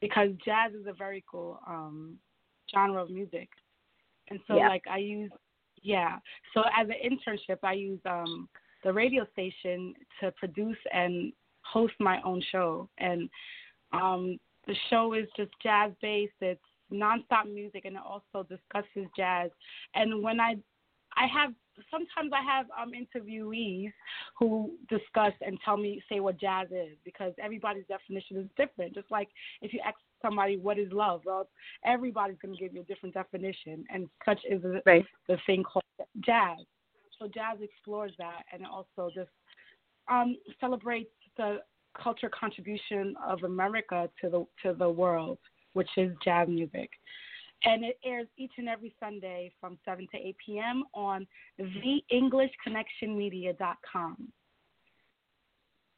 because 0.00 0.30
jazz 0.44 0.72
is 0.72 0.86
a 0.86 0.92
very 0.92 1.24
cool 1.30 1.60
um, 1.66 2.16
genre 2.74 3.02
of 3.02 3.10
music. 3.10 3.48
And 4.30 4.40
so, 4.46 4.56
yeah. 4.56 4.68
like, 4.68 4.84
I 4.90 4.98
use, 4.98 5.30
yeah. 5.82 6.18
So 6.54 6.62
as 6.76 6.88
an 6.88 6.94
internship, 7.04 7.58
I 7.62 7.74
use 7.74 8.00
um, 8.06 8.48
the 8.84 8.92
radio 8.92 9.26
station 9.32 9.94
to 10.20 10.30
produce 10.32 10.78
and 10.92 11.32
host 11.62 11.94
my 12.00 12.20
own 12.24 12.42
show. 12.50 12.88
And 12.98 13.28
um, 13.92 14.38
the 14.66 14.74
show 14.90 15.12
is 15.14 15.26
just 15.36 15.50
jazz 15.62 15.92
based. 16.00 16.32
It's 16.40 16.60
nonstop 16.92 17.52
music, 17.52 17.84
and 17.84 17.96
it 17.96 18.02
also 18.04 18.46
discusses 18.48 19.10
jazz. 19.16 19.50
And 19.94 20.22
when 20.22 20.40
I 20.40 20.56
I 21.16 21.26
have 21.26 21.52
sometimes 21.90 22.32
I 22.32 22.42
have 22.42 22.66
um, 22.80 22.92
interviewees 22.92 23.92
who 24.38 24.72
discuss 24.88 25.32
and 25.44 25.58
tell 25.64 25.76
me 25.76 26.02
say 26.08 26.20
what 26.20 26.38
jazz 26.40 26.68
is 26.70 26.96
because 27.04 27.32
everybody's 27.42 27.84
definition 27.88 28.38
is 28.38 28.46
different. 28.56 28.94
Just 28.94 29.10
like 29.10 29.28
if 29.60 29.72
you 29.72 29.80
ask 29.84 29.96
somebody 30.20 30.56
what 30.56 30.78
is 30.78 30.92
love, 30.92 31.22
well, 31.24 31.48
everybody's 31.84 32.38
going 32.40 32.54
to 32.54 32.60
give 32.60 32.74
you 32.74 32.80
a 32.80 32.84
different 32.84 33.14
definition, 33.14 33.84
and 33.92 34.08
such 34.24 34.40
is 34.48 34.62
the, 34.62 34.82
right. 34.86 35.04
the 35.28 35.36
thing 35.46 35.62
called 35.62 35.84
jazz. 36.24 36.58
So 37.18 37.28
jazz 37.28 37.58
explores 37.60 38.12
that, 38.18 38.42
and 38.52 38.62
it 38.62 38.68
also 38.70 39.10
just 39.14 39.30
um, 40.10 40.36
celebrates 40.60 41.10
the 41.36 41.58
culture 42.00 42.30
contribution 42.30 43.14
of 43.26 43.42
America 43.44 44.08
to 44.20 44.28
the 44.30 44.46
to 44.62 44.76
the 44.76 44.88
world, 44.88 45.38
which 45.74 45.90
is 45.96 46.12
jazz 46.24 46.48
music 46.48 46.90
and 47.64 47.84
it 47.84 47.96
airs 48.04 48.26
each 48.36 48.50
and 48.58 48.68
every 48.68 48.92
Sunday 48.98 49.52
from 49.60 49.78
7 49.84 50.08
to 50.12 50.18
8 50.18 50.36
p.m. 50.44 50.82
on 50.94 51.24
theenglishconnectionmedia.com. 51.60 54.32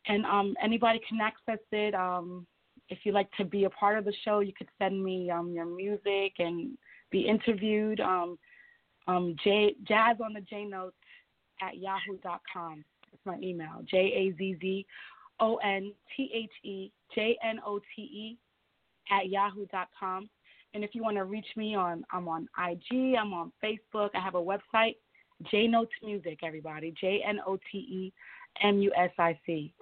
And 0.07 0.27
um, 0.27 0.55
anybody 0.63 1.01
can 1.09 1.23
access 1.23 1.61
it. 1.73 1.95
Um, 1.95 2.47
if 2.91 2.99
you'd 3.05 3.15
like 3.15 3.31
to 3.39 3.45
be 3.45 3.65
a 3.65 3.71
part 3.71 3.97
of 3.97 4.05
the 4.05 4.13
show, 4.25 4.41
you 4.41 4.53
could 4.57 4.69
send 4.79 5.03
me 5.03 5.31
um, 5.31 5.53
your 5.53 5.65
music 5.65 6.35
and 6.39 6.77
be 7.11 7.23
interviewed. 7.23 8.01
Um, 8.01 8.39
um, 9.07 9.35
J, 9.43 9.75
jazz 9.89 10.19
on 10.23 10.35
the 10.35 10.43
J 10.43 10.65
notes 10.65 10.97
at 11.63 11.79
yahoo.com. 11.79 12.85
That's 13.11 13.25
my 13.25 13.39
email. 13.43 13.81
J 13.89 13.97
A 13.97 14.35
Z 14.37 14.59
Z 14.61 14.85
O 15.41 15.57
N 15.57 15.93
T 16.17 16.31
H 16.35 16.53
E 16.63 16.91
J 17.15 17.37
N 17.43 17.61
O 17.67 17.81
T 17.95 18.03
E 18.03 18.39
at 19.11 19.29
yahoo.com. 19.29 20.29
And 20.75 20.83
if 20.83 20.95
you 20.95 21.03
want 21.03 21.17
to 21.17 21.25
reach 21.25 21.47
me 21.57 21.77
on, 21.77 22.05
I'm 22.11 22.29
on 22.29 22.49
IG, 22.59 23.15
I'm 23.17 23.33
on 23.33 23.53
Facebook, 23.63 24.11
I 24.15 24.21
have 24.21 24.35
a 24.35 24.43
website, 24.43 24.97
J 25.51 25.69
Notes 25.69 25.93
Music, 26.03 26.41
everybody, 26.43 26.93
J 27.01 27.23
N 27.27 27.39
O 27.47 27.57
T 27.71 27.79
E 27.79 28.13
M 28.61 28.79
U 28.81 28.93
S 28.97 29.11
I 29.19 29.39
C. 29.47 29.73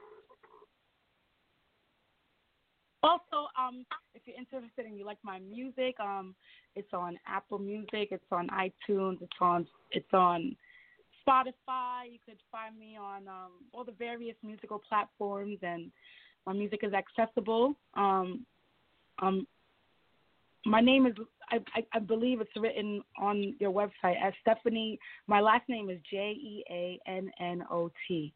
Also, 3.02 3.48
um, 3.58 3.84
if 4.14 4.22
you're 4.26 4.36
interested 4.36 4.86
and 4.86 4.96
you 4.96 5.04
like 5.04 5.18
my 5.24 5.40
music, 5.40 5.96
um, 5.98 6.34
it's 6.76 6.92
on 6.92 7.18
Apple 7.26 7.58
Music, 7.58 8.08
it's 8.10 8.24
on 8.30 8.48
iTunes, 8.48 9.20
it's 9.22 9.32
on 9.40 9.66
it's 9.90 10.12
on 10.12 10.54
Spotify. 11.26 12.04
You 12.10 12.18
could 12.24 12.38
find 12.52 12.78
me 12.78 12.98
on 13.00 13.26
um, 13.28 13.52
all 13.72 13.84
the 13.84 13.92
various 13.92 14.36
musical 14.44 14.80
platforms, 14.88 15.58
and 15.62 15.90
my 16.46 16.52
music 16.52 16.80
is 16.82 16.92
accessible. 16.92 17.74
Um, 17.94 18.44
um, 19.20 19.46
my 20.64 20.80
name 20.80 21.06
is 21.06 21.14
I, 21.50 21.58
I, 21.74 21.84
I 21.94 21.98
believe 21.98 22.40
it's 22.40 22.50
written 22.56 23.02
on 23.20 23.54
your 23.58 23.72
website 23.72 24.16
as 24.22 24.32
Stephanie. 24.40 24.98
My 25.26 25.40
last 25.40 25.68
name 25.68 25.90
is 25.90 25.98
J 26.10 26.16
E 26.32 26.64
A 26.70 26.98
N 27.06 27.30
N 27.40 27.62
O 27.70 27.90
T. 28.08 28.32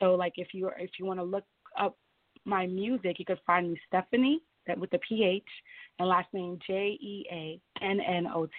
So 0.00 0.14
like 0.14 0.34
if 0.36 0.48
you 0.52 0.70
if 0.78 0.90
you 0.98 1.06
want 1.06 1.20
to 1.20 1.24
look 1.24 1.44
up 1.78 1.96
my 2.44 2.66
music, 2.66 3.18
you 3.18 3.24
could 3.24 3.40
find 3.46 3.70
me 3.70 3.80
Stephanie 3.86 4.40
that 4.66 4.78
with 4.78 4.90
the 4.90 4.98
P 5.08 5.24
H 5.24 5.44
and 5.98 6.08
last 6.08 6.28
name 6.32 6.58
J 6.66 6.98
E 7.00 7.26
A 7.30 7.60
N 7.84 8.00
N 8.00 8.26
O 8.26 8.46
T. 8.46 8.52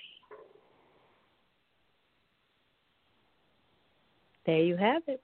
There 4.45 4.63
you 4.63 4.77
have 4.77 5.03
it. 5.07 5.21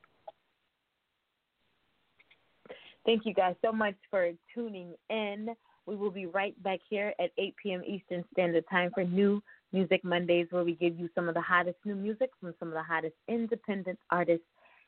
Thank 3.05 3.25
you 3.25 3.33
guys 3.33 3.55
so 3.63 3.71
much 3.71 3.95
for 4.09 4.31
tuning 4.53 4.93
in. 5.09 5.49
We 5.85 5.95
will 5.95 6.11
be 6.11 6.25
right 6.25 6.61
back 6.63 6.79
here 6.89 7.13
at 7.19 7.31
8 7.37 7.55
p.m. 7.61 7.83
Eastern 7.85 8.23
Standard 8.33 8.63
Time 8.71 8.91
for 8.93 9.03
New 9.03 9.41
Music 9.71 10.03
Mondays, 10.03 10.47
where 10.49 10.63
we 10.63 10.73
give 10.73 10.97
you 10.99 11.09
some 11.13 11.27
of 11.27 11.35
the 11.35 11.41
hottest 11.41 11.77
new 11.85 11.95
music 11.95 12.31
from 12.39 12.55
some 12.59 12.69
of 12.69 12.73
the 12.73 12.83
hottest 12.83 13.13
independent 13.27 13.99
artists 14.09 14.45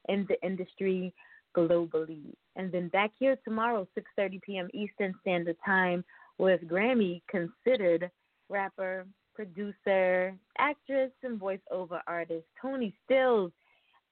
in 0.10 0.26
the 0.28 0.42
industry 0.44 1.14
globally. 1.56 2.34
And 2.56 2.72
then 2.72 2.88
back 2.90 3.12
here 3.20 3.38
tomorrow, 3.44 3.88
6:30 3.98 4.42
p.m. 4.42 4.68
Eastern 4.74 5.14
Standard 5.22 5.58
Time, 5.64 6.04
with 6.40 6.62
Grammy 6.62 7.22
considered 7.30 8.10
rapper, 8.50 9.06
producer, 9.36 10.36
actress, 10.58 11.12
and 11.24 11.40
voiceover 11.40 12.02
artist 12.08 12.46
Tony 12.60 12.96
Stills 13.06 13.52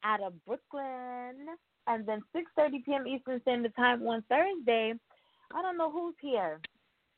out 0.04 0.22
of 0.22 0.34
Brooklyn. 0.46 1.48
And 1.88 2.06
then 2.06 2.22
6:30 2.36 2.86
p.m. 2.86 3.08
Eastern 3.08 3.42
Standard 3.42 3.76
Time 3.76 4.06
on 4.08 4.24
Thursday. 4.30 4.94
I 5.54 5.62
don't 5.62 5.78
know 5.78 5.92
who's 5.92 6.16
here. 6.20 6.60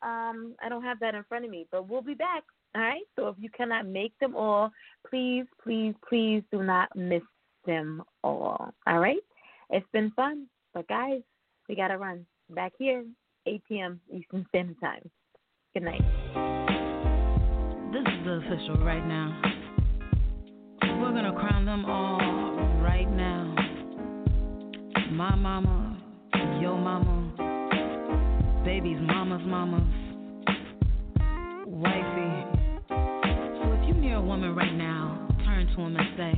Um, 0.01 0.55
I 0.63 0.69
don't 0.69 0.83
have 0.83 0.99
that 0.99 1.15
in 1.15 1.23
front 1.23 1.45
of 1.45 1.51
me, 1.51 1.67
but 1.71 1.87
we'll 1.87 2.01
be 2.01 2.13
back. 2.13 2.43
All 2.75 2.81
right. 2.81 3.03
So 3.15 3.27
if 3.29 3.35
you 3.39 3.49
cannot 3.49 3.87
make 3.87 4.17
them 4.19 4.35
all, 4.35 4.71
please, 5.09 5.45
please, 5.63 5.93
please 6.07 6.43
do 6.51 6.63
not 6.63 6.95
miss 6.95 7.23
them 7.65 8.03
all. 8.23 8.73
All 8.85 8.99
right. 8.99 9.17
It's 9.69 9.87
been 9.91 10.11
fun, 10.11 10.47
but 10.73 10.87
guys, 10.87 11.21
we 11.67 11.75
gotta 11.75 11.97
run 11.97 12.25
back 12.49 12.73
here. 12.77 13.03
8 13.45 13.61
p.m. 13.67 14.01
Eastern 14.13 14.45
Standard 14.49 14.79
Time. 14.81 15.09
Good 15.73 15.83
night. 15.83 16.01
This 17.93 18.01
is 18.01 18.25
the 18.25 18.41
official 18.43 18.83
right 18.83 19.05
now. 19.05 19.41
We're 20.81 21.11
gonna 21.11 21.33
crown 21.33 21.65
them 21.65 21.85
all 21.85 22.19
right 22.81 23.09
now. 23.09 23.55
My 25.11 25.35
mama, 25.35 25.97
your 26.61 26.77
mama, 26.77 27.31
baby's 28.67 28.99
mama's 28.99 29.41
mama's 29.45 29.81
wifey. 31.67 32.33
So 32.89 33.71
if 33.71 33.87
you 33.87 33.93
near 33.93 34.17
a 34.17 34.21
woman 34.21 34.53
right 34.57 34.73
now, 34.73 35.25
turn 35.45 35.67
to 35.67 35.81
him 35.83 35.95
and 35.95 36.17
say, 36.17 36.33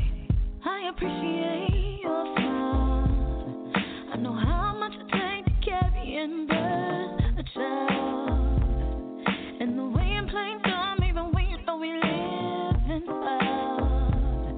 I 0.64 0.90
appreciate 0.92 2.02
your 2.04 2.36
smile. 2.36 3.74
I 4.14 4.18
know 4.18 4.34
how 4.34 4.78
much 4.80 4.94
it 4.94 5.10
takes 5.10 5.50
to 5.50 5.72
carry 5.72 6.18
and 6.18 6.48
birth 6.48 7.40
a 7.40 7.44
child. 7.56 9.26
And 9.60 9.76
the 9.76 9.86
way 9.86 10.14
in 10.16 10.28
plain 10.30 10.62
dumb, 10.62 11.00
even 11.10 11.34
when 11.34 11.48
you 11.48 11.58
know 11.66 11.78
we 11.78 11.94
live 11.94 12.76
in 12.92 13.06
cloud. 13.08 14.54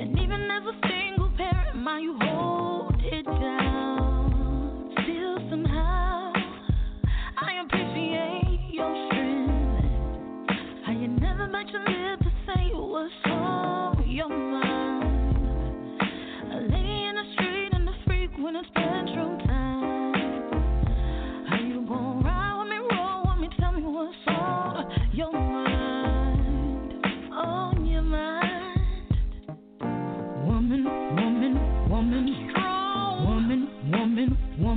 And 0.00 0.18
even 0.18 0.50
as 0.50 0.62
a 0.64 0.88
single 0.88 1.30
parent, 1.36 1.76
mind 1.76 2.04
you 2.04 2.35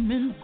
woman, 0.10 0.36